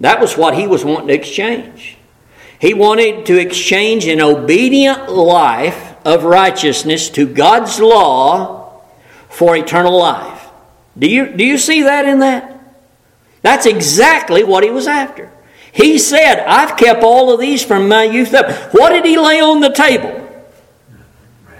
That 0.00 0.22
was 0.22 0.38
what 0.38 0.54
he 0.54 0.66
was 0.66 0.86
wanting 0.86 1.08
to 1.08 1.14
exchange. 1.14 1.98
He 2.62 2.74
wanted 2.74 3.26
to 3.26 3.40
exchange 3.40 4.06
an 4.06 4.20
obedient 4.20 5.10
life 5.10 5.96
of 6.04 6.22
righteousness 6.22 7.10
to 7.10 7.26
God's 7.26 7.80
law 7.80 8.82
for 9.28 9.56
eternal 9.56 9.98
life. 9.98 10.48
Do 10.96 11.10
you, 11.10 11.26
do 11.26 11.44
you 11.44 11.58
see 11.58 11.82
that 11.82 12.04
in 12.04 12.20
that? 12.20 12.62
That's 13.42 13.66
exactly 13.66 14.44
what 14.44 14.62
he 14.62 14.70
was 14.70 14.86
after. 14.86 15.32
He 15.72 15.98
said, 15.98 16.38
I've 16.38 16.76
kept 16.76 17.02
all 17.02 17.34
of 17.34 17.40
these 17.40 17.64
from 17.64 17.88
my 17.88 18.04
youth 18.04 18.32
up. 18.32 18.72
What 18.72 18.90
did 18.90 19.06
he 19.06 19.18
lay 19.18 19.40
on 19.40 19.58
the 19.58 19.72
table? 19.72 20.20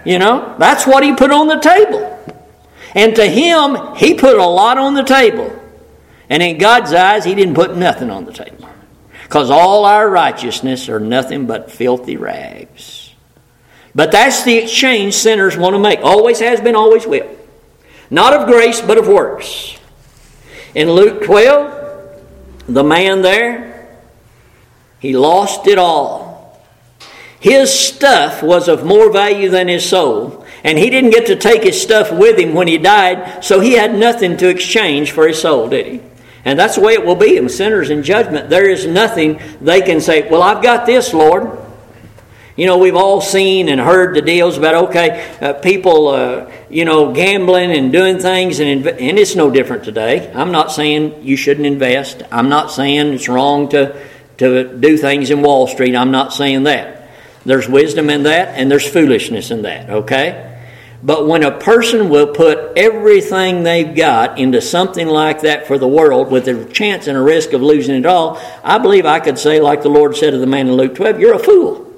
You 0.05 0.19
know, 0.19 0.55
that's 0.57 0.87
what 0.87 1.03
he 1.03 1.13
put 1.13 1.31
on 1.31 1.47
the 1.47 1.59
table. 1.59 2.17
And 2.95 3.13
to 3.17 3.25
him, 3.25 3.93
he 3.97 4.13
put 4.13 4.37
a 4.37 4.45
lot 4.45 4.77
on 4.77 4.93
the 4.93 5.03
table. 5.03 5.53
And 6.29 6.41
in 6.41 6.57
God's 6.57 6.93
eyes, 6.93 7.25
he 7.25 7.35
didn't 7.35 7.55
put 7.55 7.75
nothing 7.75 8.09
on 8.09 8.23
the 8.23 8.31
table 8.31 8.69
because 9.33 9.49
all 9.49 9.85
our 9.85 10.07
righteousness 10.07 10.87
are 10.89 10.99
nothing 10.99 11.47
but 11.47 11.71
filthy 11.71 12.17
rags. 12.17 13.15
But 13.95 14.11
that's 14.11 14.43
the 14.43 14.59
exchange 14.59 15.15
sinners 15.15 15.57
want 15.57 15.73
to 15.73 15.79
make. 15.79 16.01
Always 16.03 16.39
has 16.39 16.61
been, 16.61 16.75
always 16.75 17.07
will. 17.07 17.35
Not 18.11 18.35
of 18.35 18.45
grace, 18.45 18.79
but 18.79 18.99
of 18.99 19.07
works. 19.07 19.75
In 20.75 20.91
Luke 20.91 21.23
12, 21.23 22.21
the 22.67 22.83
man 22.83 23.23
there, 23.23 23.97
he 24.99 25.17
lost 25.17 25.65
it 25.65 25.79
all. 25.79 26.63
His 27.39 27.73
stuff 27.73 28.43
was 28.43 28.67
of 28.67 28.85
more 28.85 29.11
value 29.11 29.49
than 29.49 29.67
his 29.67 29.83
soul. 29.83 30.45
And 30.63 30.77
he 30.77 30.91
didn't 30.91 31.09
get 31.09 31.25
to 31.25 31.35
take 31.35 31.63
his 31.63 31.81
stuff 31.81 32.11
with 32.11 32.37
him 32.37 32.53
when 32.53 32.67
he 32.67 32.77
died, 32.77 33.43
so 33.43 33.61
he 33.61 33.73
had 33.73 33.95
nothing 33.95 34.37
to 34.37 34.47
exchange 34.47 35.09
for 35.09 35.27
his 35.27 35.41
soul, 35.41 35.69
did 35.69 35.87
he? 35.87 36.01
And 36.45 36.59
that's 36.59 36.75
the 36.75 36.81
way 36.81 36.93
it 36.93 37.05
will 37.05 37.15
be 37.15 37.37
in 37.37 37.47
sinners 37.49 37.89
in 37.89 38.03
judgment. 38.03 38.49
There 38.49 38.69
is 38.69 38.85
nothing 38.85 39.39
they 39.61 39.81
can 39.81 40.01
say, 40.01 40.29
Well, 40.29 40.43
I've 40.43 40.61
got 40.61 40.85
this, 40.85 41.13
Lord. 41.13 41.59
You 42.55 42.67
know, 42.67 42.77
we've 42.77 42.95
all 42.95 43.19
seen 43.19 43.67
and 43.67 43.81
heard 43.81 44.15
the 44.15 44.21
deals 44.21 44.57
about, 44.57 44.89
okay, 44.89 45.35
uh, 45.41 45.53
people, 45.53 46.09
uh, 46.09 46.51
you 46.69 46.85
know, 46.85 47.11
gambling 47.11 47.71
and 47.71 47.91
doing 47.91 48.19
things, 48.19 48.59
and, 48.59 48.83
inv- 48.83 49.01
and 49.01 49.17
it's 49.17 49.35
no 49.35 49.49
different 49.49 49.83
today. 49.83 50.31
I'm 50.31 50.51
not 50.51 50.71
saying 50.71 51.23
you 51.23 51.35
shouldn't 51.35 51.65
invest. 51.65 52.21
I'm 52.31 52.49
not 52.49 52.69
saying 52.69 53.13
it's 53.13 53.27
wrong 53.27 53.69
to, 53.69 53.99
to 54.37 54.77
do 54.77 54.97
things 54.97 55.31
in 55.31 55.41
Wall 55.41 55.65
Street. 55.65 55.95
I'm 55.95 56.11
not 56.11 56.31
saying 56.31 56.63
that. 56.63 57.09
There's 57.43 57.67
wisdom 57.67 58.11
in 58.11 58.23
that, 58.23 58.49
and 58.49 58.69
there's 58.69 58.87
foolishness 58.87 59.49
in 59.49 59.63
that, 59.63 59.89
okay? 59.89 60.52
But 61.03 61.27
when 61.27 61.43
a 61.43 61.51
person 61.51 62.09
will 62.09 62.27
put 62.27 62.77
everything 62.77 63.63
they've 63.63 63.93
got 63.93 64.39
into 64.39 64.61
something 64.61 65.05
like 65.05 65.41
that 65.41 65.67
for 65.67 65.77
the 65.77 65.87
world 65.87 66.31
with 66.31 66.47
a 66.47 66.63
chance 66.71 67.07
and 67.07 67.17
a 67.17 67.21
risk 67.21 67.51
of 67.51 67.61
losing 67.61 67.95
it 67.95 68.05
all, 68.05 68.41
I 68.63 68.77
believe 68.77 69.05
I 69.05 69.19
could 69.19 69.37
say, 69.37 69.59
like 69.59 69.83
the 69.83 69.89
Lord 69.89 70.15
said 70.15 70.31
to 70.31 70.37
the 70.37 70.47
man 70.47 70.67
in 70.67 70.75
Luke 70.75 70.95
12, 70.95 71.19
you're 71.19 71.35
a 71.35 71.39
fool. 71.39 71.91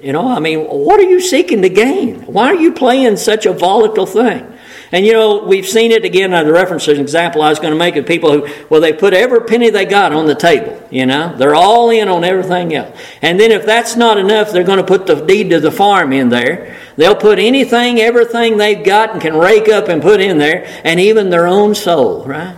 You 0.00 0.12
know, 0.12 0.28
I 0.28 0.40
mean, 0.40 0.60
what 0.60 0.98
are 0.98 1.08
you 1.08 1.20
seeking 1.20 1.60
to 1.62 1.68
gain? 1.68 2.22
Why 2.22 2.46
are 2.46 2.54
you 2.54 2.72
playing 2.72 3.18
such 3.18 3.44
a 3.44 3.52
volatile 3.52 4.06
thing? 4.06 4.50
And 4.92 5.04
you 5.04 5.12
know, 5.12 5.44
we've 5.44 5.66
seen 5.66 5.92
it 5.92 6.04
again. 6.04 6.30
The 6.30 6.52
reference 6.52 6.86
an 6.88 7.00
example 7.00 7.42
I 7.42 7.48
was 7.48 7.58
going 7.58 7.72
to 7.72 7.78
make 7.78 7.96
of 7.96 8.06
people 8.06 8.32
who, 8.32 8.66
well, 8.68 8.80
they 8.80 8.92
put 8.92 9.12
every 9.12 9.40
penny 9.40 9.70
they 9.70 9.86
got 9.86 10.12
on 10.12 10.26
the 10.26 10.34
table. 10.34 10.86
You 10.90 11.06
know, 11.06 11.34
they're 11.36 11.54
all 11.54 11.90
in 11.90 12.08
on 12.08 12.22
everything 12.22 12.74
else. 12.74 12.96
And 13.20 13.40
then 13.40 13.50
if 13.50 13.66
that's 13.66 13.96
not 13.96 14.18
enough, 14.18 14.52
they're 14.52 14.62
going 14.62 14.78
to 14.78 14.84
put 14.84 15.06
the 15.06 15.16
deed 15.16 15.50
to 15.50 15.60
the 15.60 15.72
farm 15.72 16.12
in 16.12 16.28
there. 16.28 16.76
They'll 16.96 17.16
put 17.16 17.38
anything, 17.38 18.00
everything 18.00 18.56
they've 18.56 18.84
got 18.84 19.10
and 19.10 19.20
can 19.20 19.36
rake 19.36 19.68
up 19.68 19.88
and 19.88 20.00
put 20.00 20.20
in 20.20 20.38
there, 20.38 20.64
and 20.84 21.00
even 21.00 21.30
their 21.30 21.46
own 21.46 21.74
soul, 21.74 22.24
right? 22.24 22.56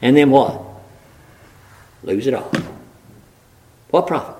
And 0.00 0.16
then 0.16 0.30
what? 0.30 0.62
Lose 2.02 2.26
it 2.26 2.34
all. 2.34 2.52
What 3.90 4.06
profit? 4.06 4.36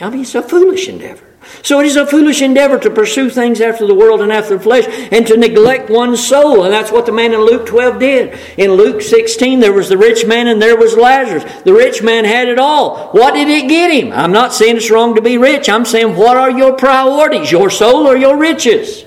I 0.00 0.08
mean, 0.08 0.22
it's 0.22 0.34
a 0.34 0.42
foolish 0.42 0.88
endeavor. 0.88 1.29
So 1.62 1.80
it 1.80 1.86
is 1.86 1.96
a 1.96 2.06
foolish 2.06 2.42
endeavor 2.42 2.78
to 2.78 2.90
pursue 2.90 3.30
things 3.30 3.60
after 3.60 3.86
the 3.86 3.94
world 3.94 4.20
and 4.20 4.32
after 4.32 4.56
the 4.56 4.62
flesh 4.62 4.84
and 5.10 5.26
to 5.26 5.36
neglect 5.36 5.88
one's 5.88 6.26
soul. 6.26 6.64
And 6.64 6.72
that's 6.72 6.92
what 6.92 7.06
the 7.06 7.12
man 7.12 7.32
in 7.32 7.40
Luke 7.40 7.66
12 7.66 7.98
did. 7.98 8.38
In 8.58 8.72
Luke 8.72 9.00
16, 9.00 9.60
there 9.60 9.72
was 9.72 9.88
the 9.88 9.96
rich 9.96 10.26
man 10.26 10.48
and 10.48 10.60
there 10.60 10.76
was 10.76 10.96
Lazarus. 10.96 11.44
The 11.62 11.72
rich 11.72 12.02
man 12.02 12.24
had 12.24 12.48
it 12.48 12.58
all. 12.58 13.08
What 13.12 13.34
did 13.34 13.48
it 13.48 13.68
get 13.68 13.90
him? 13.90 14.12
I'm 14.12 14.32
not 14.32 14.52
saying 14.52 14.76
it's 14.76 14.90
wrong 14.90 15.14
to 15.14 15.22
be 15.22 15.38
rich. 15.38 15.68
I'm 15.68 15.84
saying, 15.84 16.14
what 16.14 16.36
are 16.36 16.50
your 16.50 16.76
priorities? 16.76 17.50
Your 17.50 17.70
soul 17.70 18.06
or 18.06 18.16
your 18.16 18.36
riches? 18.36 19.04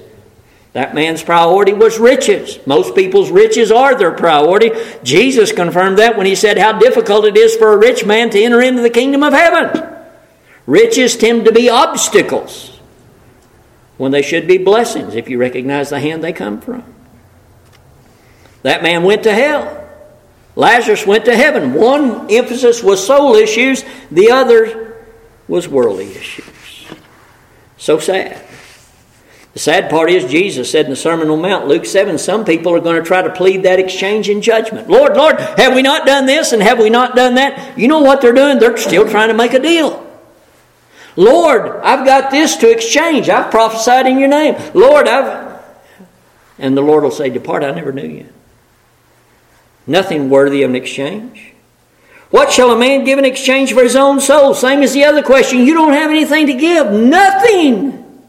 That 0.74 0.96
man's 0.96 1.22
priority 1.22 1.74
was 1.74 2.00
riches. 2.00 2.58
Most 2.66 2.96
people's 2.96 3.30
riches 3.30 3.72
are 3.72 3.96
their 3.96 4.12
priority. 4.12 4.72
Jesus 5.04 5.52
confirmed 5.52 6.00
that 6.00 6.18
when 6.18 6.26
he 6.26 6.34
said 6.34 6.58
how 6.58 6.80
difficult 6.80 7.26
it 7.26 7.38
is 7.38 7.56
for 7.56 7.74
a 7.74 7.78
rich 7.78 8.06
man 8.06 8.32
to 8.32 8.42
enter 8.42 8.62
into 8.62 8.82
the 8.82 8.90
kingdom 8.90 9.22
of 9.22 9.34
heaven. 9.34 9.93
Riches 10.66 11.16
tend 11.18 11.46
to 11.46 11.52
be 11.52 11.70
obstacles 11.70 12.80
when 13.98 14.12
they 14.12 14.22
should 14.22 14.48
be 14.48 14.58
blessings 14.58 15.16
if 15.16 15.30
you 15.30 15.38
recognize 15.38 15.90
the 15.90 16.00
hand 16.00 16.24
they 16.24 16.34
come 16.34 16.62
from. 16.62 16.84
That 18.62 18.82
man 18.82 19.04
went 19.04 19.24
to 19.24 19.34
hell. 19.34 19.80
Lazarus 20.56 21.06
went 21.06 21.26
to 21.26 21.36
heaven. 21.36 21.74
One 21.74 22.32
emphasis 22.32 22.82
was 22.82 23.06
soul 23.06 23.36
issues, 23.36 23.84
the 24.12 24.32
other 24.32 25.06
was 25.48 25.68
worldly 25.68 26.12
issues. 26.16 26.88
So 27.78 28.00
sad. 28.00 28.42
The 29.54 29.60
sad 29.60 29.90
part 29.90 30.10
is, 30.10 30.32
Jesus 30.32 30.72
said 30.72 30.86
in 30.86 30.90
the 30.90 30.96
Sermon 30.96 31.30
on 31.30 31.42
the 31.42 31.48
Mount, 31.48 31.68
Luke 31.68 31.86
7, 31.86 32.18
some 32.18 32.44
people 32.44 32.74
are 32.74 32.80
going 32.80 32.96
to 32.96 33.08
try 33.08 33.22
to 33.22 33.30
plead 33.30 33.64
that 33.64 33.78
exchange 33.80 34.28
in 34.28 34.42
judgment. 34.42 34.90
Lord, 34.90 35.16
Lord, 35.16 35.40
have 35.40 35.76
we 35.76 35.84
not 35.84 36.08
done 36.08 36.26
this 36.26 36.54
and 36.54 36.64
have 36.64 36.80
we 36.80 36.90
not 36.90 37.16
done 37.16 37.36
that? 37.36 37.78
You 37.78 37.88
know 37.88 38.00
what 38.00 38.22
they're 38.22 38.34
doing? 38.34 38.58
They're 38.58 38.78
still 38.78 39.08
trying 39.08 39.28
to 39.28 39.36
make 39.36 39.54
a 39.54 39.60
deal. 39.60 40.03
Lord, 41.16 41.80
I've 41.84 42.06
got 42.06 42.32
this 42.32 42.56
to 42.58 42.72
exchange. 42.72 43.30
I've 43.30 43.52
prophesied 43.52 44.08
in 44.08 44.20
your 44.20 44.30
name. 44.30 44.56
Lord, 44.74 45.08
I've. 45.08 45.62
And 46.58 46.78
the 46.78 46.82
Lord 46.82 47.04
will 47.04 47.12
say, 47.12 47.30
Depart, 47.30 47.64
I 47.64 47.72
never 47.72 47.92
knew 47.92 48.08
you. 48.08 48.30
Nothing 49.86 50.30
worthy 50.30 50.64
of 50.64 50.70
an 50.70 50.76
exchange. 50.76 51.54
What 52.30 52.52
shall 52.52 52.72
a 52.72 52.78
man 52.78 53.04
give 53.04 53.20
in 53.20 53.26
exchange 53.26 53.74
for 53.74 53.84
his 53.84 53.96
own 53.96 54.20
soul? 54.20 54.56
Same 54.56 54.82
as 54.82 54.94
the 54.94 55.04
other 55.04 55.22
question. 55.22 55.60
You 55.60 55.76
don't 55.76 55.94
have 55.94 56.10
anything 56.10 56.48
to 56.48 56.54
give. 56.54 56.90
Nothing. 56.90 58.28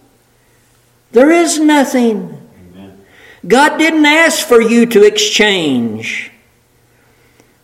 There 1.12 1.30
is 1.30 1.58
nothing. 1.58 2.48
Amen. 2.74 3.04
God 3.46 3.78
didn't 3.78 4.04
ask 4.04 4.46
for 4.46 4.60
you 4.60 4.84
to 4.86 5.04
exchange. 5.04 6.32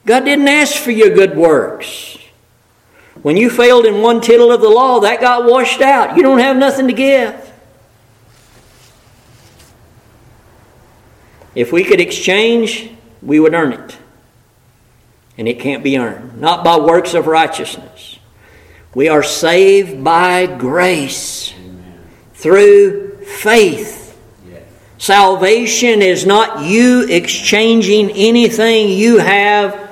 God 0.06 0.24
didn't 0.24 0.48
ask 0.48 0.76
for 0.76 0.92
your 0.92 1.10
good 1.10 1.36
works. 1.36 2.16
When 3.22 3.36
you 3.36 3.50
failed 3.50 3.84
in 3.84 4.00
one 4.00 4.20
tittle 4.20 4.50
of 4.50 4.60
the 4.60 4.68
law, 4.68 5.00
that 5.00 5.20
got 5.20 5.44
washed 5.44 5.82
out. 5.82 6.16
You 6.16 6.22
don't 6.22 6.38
have 6.38 6.56
nothing 6.56 6.86
to 6.86 6.92
give. 6.92 7.52
If 11.54 11.72
we 11.72 11.84
could 11.84 12.00
exchange, 12.00 12.90
we 13.20 13.38
would 13.38 13.54
earn 13.54 13.72
it. 13.72 13.98
And 15.36 15.48
it 15.48 15.60
can't 15.60 15.82
be 15.82 15.98
earned, 15.98 16.40
not 16.40 16.64
by 16.64 16.78
works 16.78 17.12
of 17.14 17.26
righteousness. 17.26 18.18
We 18.94 19.08
are 19.08 19.22
saved 19.22 20.02
by 20.02 20.46
grace 20.46 21.52
Amen. 21.54 22.00
through 22.34 23.24
faith. 23.24 24.18
Yes. 24.48 24.62
Salvation 24.98 26.02
is 26.02 26.26
not 26.26 26.64
you 26.64 27.06
exchanging 27.08 28.10
anything 28.12 28.88
you 28.88 29.18
have 29.18 29.89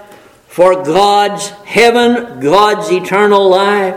for 0.58 0.82
God's 0.82 1.50
heaven, 1.50 2.40
God's 2.40 2.90
eternal 2.90 3.48
life. 3.48 3.94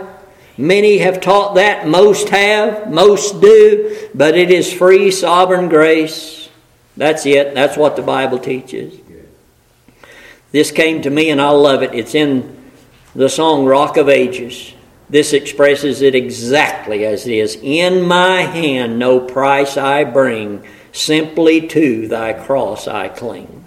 Many 0.60 1.00
have 1.00 1.20
taught 1.20 1.56
that, 1.56 1.88
most 1.88 2.30
have, 2.30 2.88
most 2.92 3.42
do, 3.42 4.10
but 4.14 4.38
it 4.38 4.52
is 4.52 4.72
free, 4.72 5.10
sovereign 5.10 5.70
grace. 5.70 6.50
That's 6.96 7.26
it. 7.26 7.56
That's 7.56 7.76
what 7.78 7.96
the 7.96 8.04
Bible 8.04 8.38
teaches. 8.38 8.94
This 10.52 10.70
came 10.70 11.02
to 11.02 11.10
me 11.10 11.32
and 11.32 11.42
I 11.42 11.50
love 11.50 11.82
it. 11.82 11.96
It's 11.96 12.14
in 12.14 12.56
the 13.16 13.28
song 13.28 13.66
Rock 13.66 13.98
of 13.98 14.08
Ages. 14.08 14.76
This 15.10 15.34
expresses 15.34 16.04
it 16.04 16.14
exactly 16.14 17.08
as 17.08 17.26
it 17.26 17.34
is. 17.34 17.58
In 17.60 18.04
my 18.04 18.42
hand 18.42 19.00
no 19.00 19.20
price 19.20 19.78
I 19.78 20.04
bring, 20.04 20.64
simply 20.92 21.68
to 21.70 22.08
thy 22.08 22.34
cross 22.34 22.88
I 22.88 23.08
cling. 23.08 23.62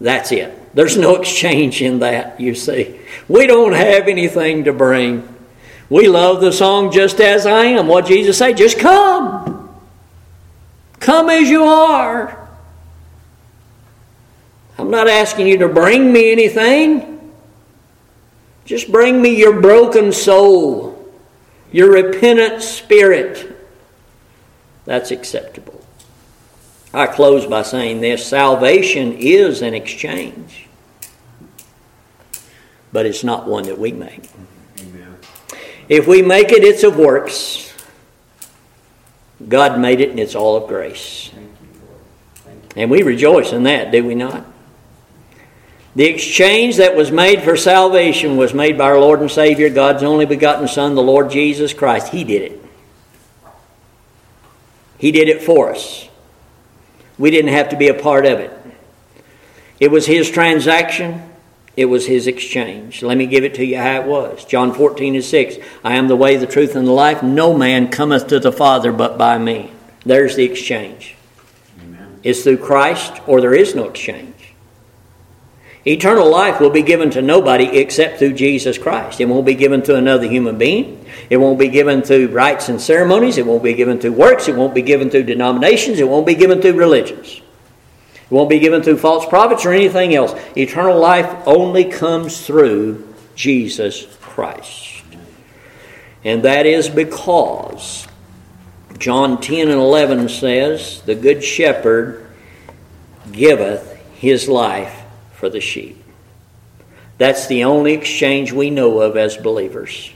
That's 0.00 0.30
it. 0.32 0.74
There's 0.74 0.96
no 0.96 1.16
exchange 1.16 1.82
in 1.82 2.00
that, 2.00 2.40
you 2.40 2.54
see. 2.54 3.00
We 3.28 3.46
don't 3.46 3.72
have 3.72 4.06
anything 4.06 4.64
to 4.64 4.72
bring. 4.72 5.36
We 5.90 6.08
love 6.08 6.40
the 6.40 6.52
song 6.52 6.92
just 6.92 7.20
as 7.20 7.46
I 7.46 7.64
am. 7.64 7.86
What 7.86 8.06
Jesus 8.06 8.38
say? 8.38 8.52
Just 8.52 8.78
come. 8.78 9.78
Come 11.00 11.30
as 11.30 11.48
you 11.48 11.64
are. 11.64 12.48
I'm 14.78 14.90
not 14.90 15.08
asking 15.08 15.48
you 15.48 15.58
to 15.58 15.68
bring 15.68 16.12
me 16.12 16.30
anything. 16.30 17.32
Just 18.64 18.92
bring 18.92 19.20
me 19.20 19.36
your 19.36 19.60
broken 19.60 20.12
soul, 20.12 21.10
your 21.72 21.90
repentant 21.90 22.62
spirit. 22.62 23.56
That's 24.84 25.10
acceptable. 25.10 25.77
I 26.92 27.06
close 27.06 27.46
by 27.46 27.62
saying 27.62 28.00
this 28.00 28.26
salvation 28.26 29.14
is 29.18 29.62
an 29.62 29.74
exchange, 29.74 30.66
but 32.92 33.04
it's 33.04 33.22
not 33.22 33.46
one 33.46 33.64
that 33.64 33.78
we 33.78 33.92
make. 33.92 34.28
Amen. 34.80 35.16
If 35.88 36.06
we 36.06 36.22
make 36.22 36.50
it, 36.50 36.64
it's 36.64 36.82
of 36.84 36.96
works. 36.96 37.72
God 39.46 39.78
made 39.78 40.00
it, 40.00 40.10
and 40.10 40.18
it's 40.18 40.34
all 40.34 40.56
of 40.56 40.68
grace. 40.68 41.30
And 42.74 42.90
we 42.90 43.02
rejoice 43.02 43.52
in 43.52 43.64
that, 43.64 43.92
do 43.92 44.04
we 44.04 44.14
not? 44.14 44.44
The 45.94 46.04
exchange 46.04 46.76
that 46.76 46.94
was 46.94 47.10
made 47.10 47.42
for 47.42 47.56
salvation 47.56 48.36
was 48.36 48.54
made 48.54 48.78
by 48.78 48.84
our 48.84 49.00
Lord 49.00 49.20
and 49.20 49.30
Savior, 49.30 49.68
God's 49.68 50.02
only 50.02 50.26
begotten 50.26 50.68
Son, 50.68 50.94
the 50.94 51.02
Lord 51.02 51.30
Jesus 51.30 51.74
Christ. 51.74 52.08
He 52.08 52.24
did 52.24 52.52
it. 52.52 52.64
He 54.98 55.12
did 55.12 55.28
it 55.28 55.42
for 55.42 55.72
us. 55.72 56.07
We 57.18 57.30
didn't 57.30 57.52
have 57.52 57.70
to 57.70 57.76
be 57.76 57.88
a 57.88 57.94
part 57.94 58.26
of 58.26 58.38
it. 58.38 58.52
It 59.80 59.90
was 59.90 60.06
his 60.06 60.30
transaction, 60.30 61.22
it 61.76 61.86
was 61.86 62.06
his 62.06 62.26
exchange. 62.26 63.02
Let 63.02 63.16
me 63.16 63.26
give 63.26 63.44
it 63.44 63.54
to 63.54 63.64
you 63.64 63.76
how 63.76 64.00
it 64.00 64.06
was. 64.06 64.44
John 64.44 64.74
14 64.74 65.14
and 65.14 65.24
6 65.24 65.56
I 65.84 65.94
am 65.94 66.08
the 66.08 66.16
way, 66.16 66.36
the 66.36 66.46
truth, 66.46 66.74
and 66.74 66.86
the 66.86 66.92
life. 66.92 67.22
No 67.22 67.56
man 67.56 67.88
cometh 67.88 68.26
to 68.28 68.40
the 68.40 68.50
Father 68.50 68.92
but 68.92 69.16
by 69.16 69.38
me. 69.38 69.70
There's 70.04 70.34
the 70.34 70.44
exchange. 70.44 71.16
Amen. 71.80 72.18
It's 72.24 72.42
through 72.42 72.58
Christ, 72.58 73.20
or 73.26 73.40
there 73.40 73.54
is 73.54 73.74
no 73.74 73.88
exchange. 73.88 74.27
Eternal 75.88 76.30
life 76.30 76.60
will 76.60 76.68
be 76.68 76.82
given 76.82 77.08
to 77.08 77.22
nobody 77.22 77.64
except 77.78 78.18
through 78.18 78.34
Jesus 78.34 78.76
Christ. 78.76 79.22
It 79.22 79.24
won't 79.24 79.46
be 79.46 79.54
given 79.54 79.80
to 79.84 79.96
another 79.96 80.28
human 80.28 80.58
being. 80.58 81.02
It 81.30 81.38
won't 81.38 81.58
be 81.58 81.68
given 81.68 82.02
through 82.02 82.28
rites 82.28 82.68
and 82.68 82.78
ceremonies. 82.78 83.38
It 83.38 83.46
won't 83.46 83.62
be 83.62 83.72
given 83.72 83.98
through 83.98 84.12
works. 84.12 84.48
It 84.48 84.54
won't 84.54 84.74
be 84.74 84.82
given 84.82 85.08
through 85.08 85.22
denominations. 85.22 85.98
It 85.98 86.06
won't 86.06 86.26
be 86.26 86.34
given 86.34 86.60
through 86.60 86.74
religions. 86.74 87.40
It 88.16 88.30
won't 88.30 88.50
be 88.50 88.58
given 88.58 88.82
through 88.82 88.98
false 88.98 89.24
prophets 89.24 89.64
or 89.64 89.72
anything 89.72 90.14
else. 90.14 90.38
Eternal 90.58 91.00
life 91.00 91.34
only 91.46 91.86
comes 91.86 92.46
through 92.46 93.14
Jesus 93.34 94.14
Christ. 94.20 95.04
And 96.22 96.42
that 96.42 96.66
is 96.66 96.90
because 96.90 98.06
John 98.98 99.40
10 99.40 99.68
and 99.68 99.80
11 99.80 100.28
says, 100.28 101.00
The 101.00 101.14
good 101.14 101.42
shepherd 101.42 102.30
giveth 103.32 103.96
his 104.16 104.48
life 104.48 104.97
for 105.38 105.48
the 105.48 105.60
sheep. 105.60 106.02
That's 107.16 107.46
the 107.46 107.64
only 107.64 107.94
exchange 107.94 108.52
we 108.52 108.70
know 108.70 109.00
of 109.00 109.16
as 109.16 109.36
believers. 109.36 110.12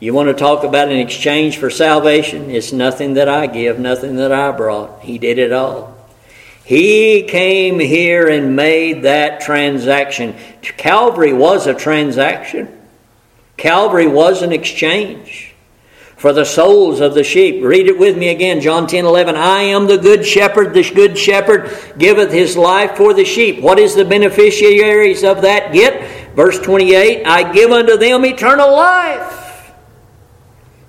You 0.00 0.12
want 0.12 0.28
to 0.28 0.34
talk 0.34 0.64
about 0.64 0.88
an 0.88 0.98
exchange 0.98 1.58
for 1.58 1.70
salvation? 1.70 2.50
It's 2.50 2.72
nothing 2.72 3.14
that 3.14 3.28
I 3.28 3.46
give, 3.46 3.78
nothing 3.78 4.16
that 4.16 4.32
I 4.32 4.50
brought. 4.50 5.02
He 5.02 5.18
did 5.18 5.38
it 5.38 5.52
all. 5.52 5.96
He 6.64 7.22
came 7.22 7.78
here 7.78 8.26
and 8.28 8.56
made 8.56 9.02
that 9.02 9.40
transaction. 9.40 10.34
Calvary 10.62 11.32
was 11.32 11.66
a 11.66 11.74
transaction. 11.74 12.80
Calvary 13.56 14.08
was 14.08 14.42
an 14.42 14.52
exchange 14.52 15.53
for 16.24 16.32
the 16.32 16.42
souls 16.42 17.00
of 17.00 17.12
the 17.12 17.22
sheep. 17.22 17.62
Read 17.62 17.86
it 17.86 17.98
with 17.98 18.16
me 18.16 18.30
again, 18.30 18.58
John 18.58 18.86
10 18.86 19.04
11. 19.04 19.36
I 19.36 19.60
am 19.60 19.86
the 19.86 19.98
good 19.98 20.24
shepherd. 20.24 20.72
The 20.72 20.82
good 20.94 21.18
shepherd 21.18 21.70
giveth 21.98 22.32
his 22.32 22.56
life 22.56 22.96
for 22.96 23.12
the 23.12 23.26
sheep. 23.26 23.60
What 23.60 23.78
is 23.78 23.94
the 23.94 24.06
beneficiaries 24.06 25.22
of 25.22 25.42
that 25.42 25.74
get? 25.74 26.34
Verse 26.34 26.58
28 26.60 27.26
I 27.26 27.52
give 27.52 27.70
unto 27.72 27.98
them 27.98 28.24
eternal 28.24 28.72
life. 28.72 29.43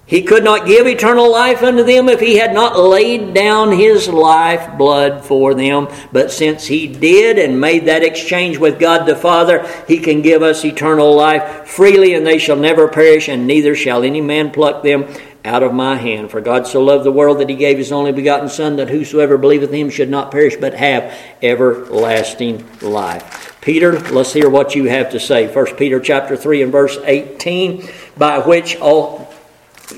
He 0.08 0.22
could 0.22 0.43
not 0.43 0.68
give 0.68 0.86
eternal 0.86 1.32
life 1.32 1.64
unto 1.64 1.84
them 1.84 2.10
if 2.10 2.20
he 2.20 2.38
had 2.38 2.53
not 2.53 2.78
laid 2.78 3.34
down 3.34 3.72
his 3.72 4.08
life 4.08 4.78
blood 4.78 5.26
for 5.26 5.56
them. 5.56 5.88
But 6.12 6.32
since 6.32 6.68
he 6.68 6.86
did 6.86 7.39
and 7.39 7.60
made 7.60 7.86
that 7.86 8.03
exchange 8.03 8.60
with 8.60 8.80
God 8.80 9.08
the 9.08 9.16
Father, 9.16 9.68
he 9.88 9.97
can 9.97 10.22
give 10.22 10.43
us 10.43 10.64
eternal 10.64 11.16
life 11.16 11.68
freely, 11.68 12.14
and 12.14 12.26
they 12.26 12.38
shall 12.38 12.56
never 12.56 12.88
perish, 12.88 13.28
and 13.28 13.47
neither 13.47 13.74
shall 13.74 14.03
any 14.03 14.22
man 14.22 14.51
pluck 14.51 14.84
them 14.84 15.08
out 15.43 15.64
of 15.64 15.74
my 15.74 15.95
hand. 15.95 16.30
For 16.30 16.39
God 16.41 16.68
so 16.68 16.84
loved 16.84 17.03
the 17.03 17.12
world 17.12 17.39
that 17.39 17.49
he 17.49 17.56
gave 17.56 17.80
his 17.80 17.91
only 17.91 18.12
begotten 18.12 18.49
Son, 18.49 18.76
that 18.76 18.89
whosoever 18.89 19.39
believeth 19.39 19.72
him 19.72 19.89
should 19.89 20.10
not 20.10 20.32
perish, 20.32 20.56
but 20.56 20.76
have 20.76 21.18
everlasting 21.41 22.64
life. 22.82 23.56
Peter, 23.62 23.99
let's 24.12 24.34
hear 24.34 24.49
what 24.51 24.76
you 24.76 24.84
have 24.86 25.10
to 25.10 25.20
say. 25.20 25.51
1 25.51 25.76
Peter 25.78 25.99
chapter 25.99 26.38
3 26.38 26.62
and 26.62 26.72
verse 26.72 26.99
18, 27.03 27.89
by 28.16 28.38
which 28.38 28.76
all 28.78 29.24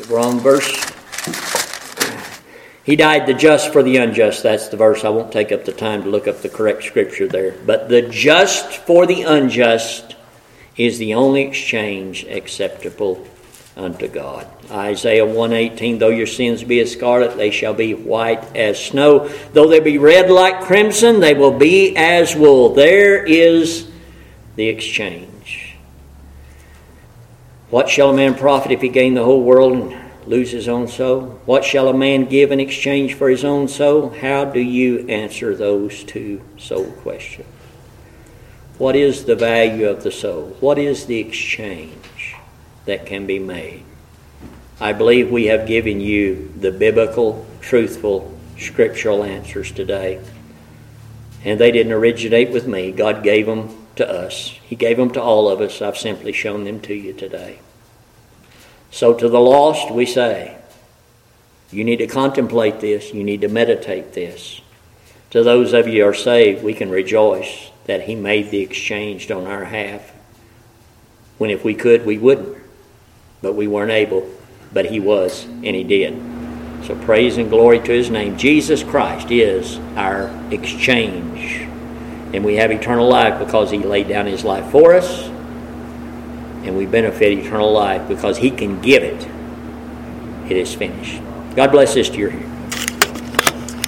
Wrong 0.05 0.39
verse. 0.39 0.69
He 2.83 2.95
died 2.95 3.27
the 3.27 3.33
just 3.33 3.73
for 3.73 3.83
the 3.83 3.97
unjust. 3.97 4.43
That's 4.43 4.69
the 4.69 4.77
verse. 4.77 5.03
I 5.03 5.09
won't 5.09 5.31
take 5.31 5.51
up 5.51 5.65
the 5.65 5.73
time 5.73 6.03
to 6.03 6.09
look 6.09 6.27
up 6.27 6.41
the 6.41 6.49
correct 6.49 6.83
scripture 6.83 7.27
there. 7.27 7.51
But 7.65 7.89
the 7.89 8.01
just 8.03 8.77
for 8.77 9.05
the 9.05 9.23
unjust 9.23 10.15
is 10.77 10.97
the 10.97 11.13
only 11.13 11.41
exchange 11.41 12.23
acceptable 12.23 13.27
unto 13.75 14.07
God. 14.07 14.47
Isaiah 14.71 15.25
118 15.25 15.99
Though 15.99 16.09
your 16.09 16.27
sins 16.27 16.63
be 16.63 16.79
as 16.79 16.91
scarlet, 16.91 17.37
they 17.37 17.51
shall 17.51 17.73
be 17.73 17.93
white 17.93 18.55
as 18.55 18.83
snow. 18.83 19.27
Though 19.53 19.67
they 19.67 19.79
be 19.79 19.97
red 19.97 20.29
like 20.31 20.61
crimson, 20.61 21.19
they 21.19 21.33
will 21.33 21.57
be 21.57 21.95
as 21.97 22.35
wool. 22.35 22.73
There 22.73 23.23
is 23.23 23.89
the 24.55 24.67
exchange. 24.67 25.36
What 27.69 27.89
shall 27.89 28.11
a 28.11 28.13
man 28.15 28.35
profit 28.35 28.71
if 28.71 28.81
he 28.81 28.87
gain 28.87 29.13
the 29.13 29.25
whole 29.25 29.43
world 29.43 29.73
and 29.73 29.95
lose 30.25 30.51
his 30.51 30.69
own 30.69 30.87
soul? 30.87 31.39
What 31.45 31.65
shall 31.65 31.89
a 31.89 31.93
man 31.93 32.25
give 32.25 32.51
in 32.51 32.61
exchange 32.61 33.13
for 33.13 33.29
his 33.29 33.43
own 33.43 33.67
soul? 33.67 34.09
How 34.09 34.45
do 34.45 34.61
you 34.61 35.05
answer 35.09 35.53
those 35.53 36.03
two 36.05 36.41
soul 36.57 36.91
questions? 36.91 37.47
What 38.77 38.95
is 38.95 39.25
the 39.25 39.35
value 39.35 39.87
of 39.87 40.03
the 40.03 40.11
soul? 40.11 40.55
What 40.59 40.77
is 40.77 41.07
the 41.07 41.19
exchange 41.19 42.35
that 42.85 43.05
can 43.05 43.25
be 43.25 43.39
made? 43.39 43.83
I 44.79 44.93
believe 44.93 45.31
we 45.31 45.47
have 45.47 45.67
given 45.67 45.99
you 45.99 46.53
the 46.57 46.71
biblical, 46.71 47.45
truthful, 47.59 48.37
scriptural 48.57 49.23
answers 49.23 49.71
today. 49.71 50.21
And 51.43 51.59
they 51.59 51.71
didn't 51.71 51.93
originate 51.93 52.51
with 52.51 52.67
me. 52.67 52.91
God 52.91 53.23
gave 53.23 53.47
them 53.47 53.86
to 53.97 54.09
us. 54.09 54.49
He 54.63 54.75
gave 54.75 54.97
them 54.97 55.11
to 55.11 55.21
all 55.21 55.49
of 55.49 55.61
us. 55.61 55.81
I've 55.81 55.97
simply 55.97 56.31
shown 56.31 56.63
them 56.63 56.79
to 56.81 56.93
you 56.93 57.13
today. 57.13 57.59
So, 58.91 59.13
to 59.13 59.27
the 59.27 59.39
lost, 59.39 59.91
we 59.91 60.05
say, 60.05 60.57
you 61.71 61.83
need 61.83 61.97
to 61.97 62.07
contemplate 62.07 62.79
this, 62.79 63.13
you 63.13 63.23
need 63.23 63.41
to 63.41 63.49
meditate 63.49 64.13
this. 64.13 64.61
To 65.31 65.43
those 65.43 65.73
of 65.73 65.87
you 65.87 66.03
who 66.03 66.09
are 66.09 66.13
saved, 66.13 66.63
we 66.63 66.73
can 66.73 66.89
rejoice 66.89 67.71
that 67.85 68.03
He 68.03 68.15
made 68.15 68.49
the 68.49 68.61
exchange 68.61 69.29
on 69.29 69.45
our 69.45 69.65
half. 69.65 70.13
When 71.37 71.49
if 71.49 71.65
we 71.65 71.75
could, 71.75 72.05
we 72.05 72.17
wouldn't. 72.17 72.57
But 73.41 73.53
we 73.53 73.67
weren't 73.67 73.91
able. 73.91 74.29
But 74.71 74.85
He 74.85 74.99
was, 74.99 75.43
and 75.45 75.65
He 75.75 75.83
did. 75.83 76.15
So 76.85 76.95
praise 76.95 77.37
and 77.37 77.49
glory 77.49 77.79
to 77.79 77.91
His 77.91 78.09
name. 78.09 78.37
Jesus 78.37 78.83
Christ 78.83 79.29
is 79.29 79.77
our 79.97 80.31
exchange. 80.51 81.66
And 82.33 82.43
we 82.43 82.55
have 82.55 82.71
eternal 82.71 83.07
life 83.07 83.39
because 83.39 83.71
He 83.71 83.79
laid 83.79 84.07
down 84.07 84.25
His 84.25 84.43
life 84.43 84.69
for 84.71 84.93
us. 84.93 85.27
And 86.63 86.75
we 86.77 86.85
benefit 86.85 87.31
eternal 87.37 87.71
life 87.71 88.07
because 88.07 88.37
He 88.37 88.51
can 88.51 88.81
give 88.81 89.03
it. 89.03 89.27
It 90.49 90.57
is 90.57 90.73
finished. 90.73 91.21
God 91.55 91.71
bless 91.71 91.93
this 91.93 92.09
to 92.09 92.17
your 92.17 92.31